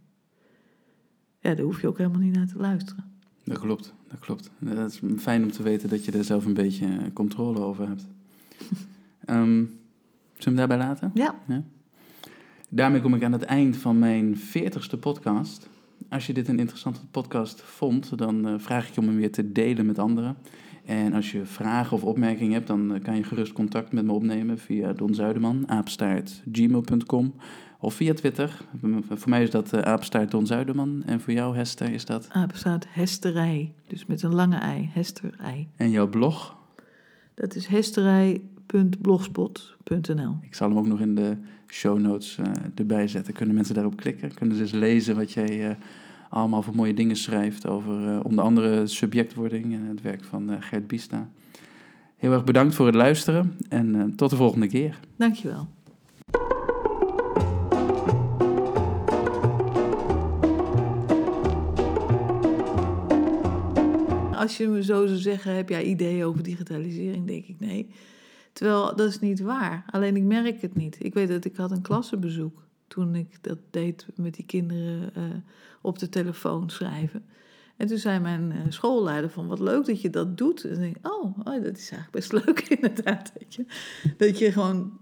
ja, 1.44 1.56
daar 1.56 1.66
hoef 1.66 1.82
je 1.82 1.88
ook 1.88 1.98
helemaal 1.98 2.20
niet 2.20 2.36
naar 2.36 2.48
te 2.48 2.58
luisteren. 2.58 3.04
Dat 3.44 3.60
klopt, 3.60 3.94
dat 4.10 4.20
klopt. 4.20 4.52
Dat 4.60 4.92
is 4.92 5.02
fijn 5.18 5.44
om 5.44 5.52
te 5.52 5.64
weten 5.64 5.90
dat 5.90 6.06
je 6.06 6.12
er 6.12 6.24
zelf 6.24 6.46
een 6.46 6.54
beetje 6.54 6.88
controle 7.14 7.60
over 7.60 7.88
hebt. 7.88 8.08
um, 9.30 9.80
zullen 10.38 10.60
we 10.60 10.68
daarbij 10.68 10.88
laten? 10.88 11.12
Ja. 11.14 11.36
ja. 11.48 11.64
Daarmee 12.70 13.02
kom 13.02 13.16
ik 13.16 13.24
aan 13.24 13.32
het 13.32 13.44
eind 13.44 13.78
van 13.78 14.00
mijn 14.00 14.38
veertigste 14.38 14.98
podcast. 14.98 15.70
Als 16.10 16.28
je 16.28 16.34
dit 16.34 16.48
een 16.48 16.60
interessante 16.60 17.06
podcast 17.12 17.62
vond, 17.62 18.18
dan 18.18 18.48
uh, 18.48 18.54
vraag 18.58 18.88
ik 18.88 18.94
je 18.94 19.02
om 19.02 19.08
hem 19.08 19.16
weer 19.16 19.32
te 19.32 19.52
delen 19.52 19.86
met 19.86 20.00
anderen. 20.00 20.38
En 20.86 21.14
als 21.14 21.32
je 21.32 21.46
vragen 21.46 21.98
of 21.98 22.04
opmerkingen 22.04 22.54
hebt, 22.54 22.68
dan 22.68 23.00
kan 23.04 23.16
je 23.16 23.24
gerust 23.24 23.54
contact 23.54 23.92
met 23.92 24.06
me 24.06 24.12
opnemen 24.12 24.58
via 24.58 24.94
Don 24.94 25.14
Zuiderman, 25.14 25.64
apenstaartgmail.com 25.70 27.34
of 27.84 27.94
via 27.94 28.14
Twitter. 28.14 28.58
Voor 29.10 29.30
mij 29.30 29.44
is 29.44 29.50
dat 29.50 29.74
uh, 29.74 29.82
apenstaart 29.82 30.32
Don 30.32 30.46
Zuiderman. 30.46 31.04
En 31.06 31.22
voor 31.22 31.34
jou, 31.34 31.56
Hester, 31.56 31.92
is 31.92 32.06
dat? 32.06 32.28
Apenstaart 32.32 32.86
Hesterij. 32.90 33.74
Dus 33.88 34.06
met 34.06 34.22
een 34.22 34.36
lange 34.36 34.58
ei. 34.58 34.90
Hesterij. 34.94 35.68
En 35.76 35.90
jouw 35.90 36.08
blog? 36.08 36.56
Dat 37.34 37.56
is 37.56 37.66
hesterij.blogspot.nl. 37.66 40.38
Ik 40.42 40.56
zal 40.56 40.70
hem 40.70 40.78
ook 40.78 40.88
nog 40.88 41.00
in 41.00 41.16
de 41.16 41.38
show 41.68 42.00
notes 42.00 42.38
uh, 42.38 42.46
erbij 42.76 43.08
zetten. 43.08 43.34
Kunnen 43.34 43.56
mensen 43.56 43.76
daarop 43.76 43.96
klikken? 43.96 44.34
Kunnen 44.34 44.56
ze 44.56 44.62
eens 44.62 44.72
lezen 44.72 45.16
wat 45.16 45.32
jij 45.32 45.70
uh, 45.70 45.76
allemaal 46.30 46.62
voor 46.62 46.76
mooie 46.76 46.94
dingen 46.94 47.16
schrijft... 47.16 47.68
over 47.68 48.24
onder 48.24 48.44
andere 48.44 48.88
subjectwording 48.88 49.74
en 49.74 49.86
het 49.88 50.02
werk 50.02 50.24
van 50.24 50.56
Gert 50.60 50.88
Biesta. 50.88 51.30
Heel 52.18 52.32
erg 52.32 52.44
bedankt 52.44 52.76
voor 52.76 52.86
het 52.86 52.96
luisteren 52.96 53.58
en 53.70 54.14
tot 54.16 54.30
de 54.30 54.36
volgende 54.36 54.68
keer. 54.68 55.00
Dankjewel. 55.16 55.68
Als 64.44 64.58
je 64.58 64.68
me 64.68 64.84
zo 64.84 65.06
zou 65.06 65.20
zeggen, 65.20 65.56
heb 65.56 65.70
jij 65.70 65.84
ideeën 65.84 66.26
over 66.26 66.44
digitalisering? 66.44 67.28
Denk 67.28 67.46
ik 67.46 67.60
nee. 67.60 67.90
Terwijl 68.54 68.96
dat 68.96 69.10
is 69.10 69.20
niet 69.20 69.40
waar. 69.40 69.86
Alleen 69.90 70.16
ik 70.16 70.24
merk 70.24 70.62
het 70.62 70.76
niet. 70.76 70.98
Ik 71.00 71.14
weet 71.14 71.28
dat 71.28 71.46
ik 71.46 71.56
had 71.56 71.72
een 71.72 71.82
klassenbezoek 71.82 72.64
toen 72.88 73.16
ik 73.16 73.38
dat 73.42 73.58
deed 73.70 74.06
met 74.16 74.34
die 74.34 74.46
kinderen 74.46 75.12
uh, 75.18 75.24
op 75.82 76.00
de 76.00 76.10
telefoon 76.10 76.70
schrijven. 76.70 77.26
En 77.78 77.88
toen 77.88 77.98
zei 77.98 78.20
mijn 78.20 78.52
uh, 78.52 78.60
schoolleider 78.70 79.30
van, 79.30 79.48
wat 79.48 79.60
leuk 79.60 79.86
dat 79.86 80.02
je 80.02 80.10
dat 80.10 80.38
doet. 80.38 80.64
En 80.64 80.72
ik 80.72 80.80
denk 80.80 81.08
oh, 81.08 81.38
oh, 81.38 81.64
dat 81.64 81.78
is 81.78 81.92
eigenlijk 81.92 82.12
best 82.12 82.32
leuk 82.46 82.60
inderdaad. 82.60 83.32
Weet 83.40 83.56
je? 83.56 83.66
Dat 84.18 84.38
je 84.38 84.52
gewoon 84.52 85.00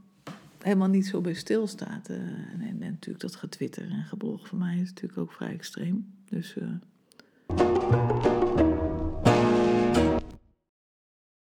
helemaal 0.59 0.87
niet 0.87 1.07
zo 1.07 1.21
bij 1.21 1.33
stilstaat. 1.33 2.09
Uh, 2.09 2.17
en, 2.17 2.61
en, 2.61 2.77
natuurlijk 2.79 3.19
dat 3.19 3.35
getwitter 3.35 3.89
en 3.89 4.03
geblog 4.03 4.47
van 4.47 4.57
mij 4.57 4.79
is 4.79 4.89
natuurlijk 4.89 5.19
ook 5.19 5.31
vrij 5.31 5.53
extreem. 5.53 6.13
Dus... 6.29 6.55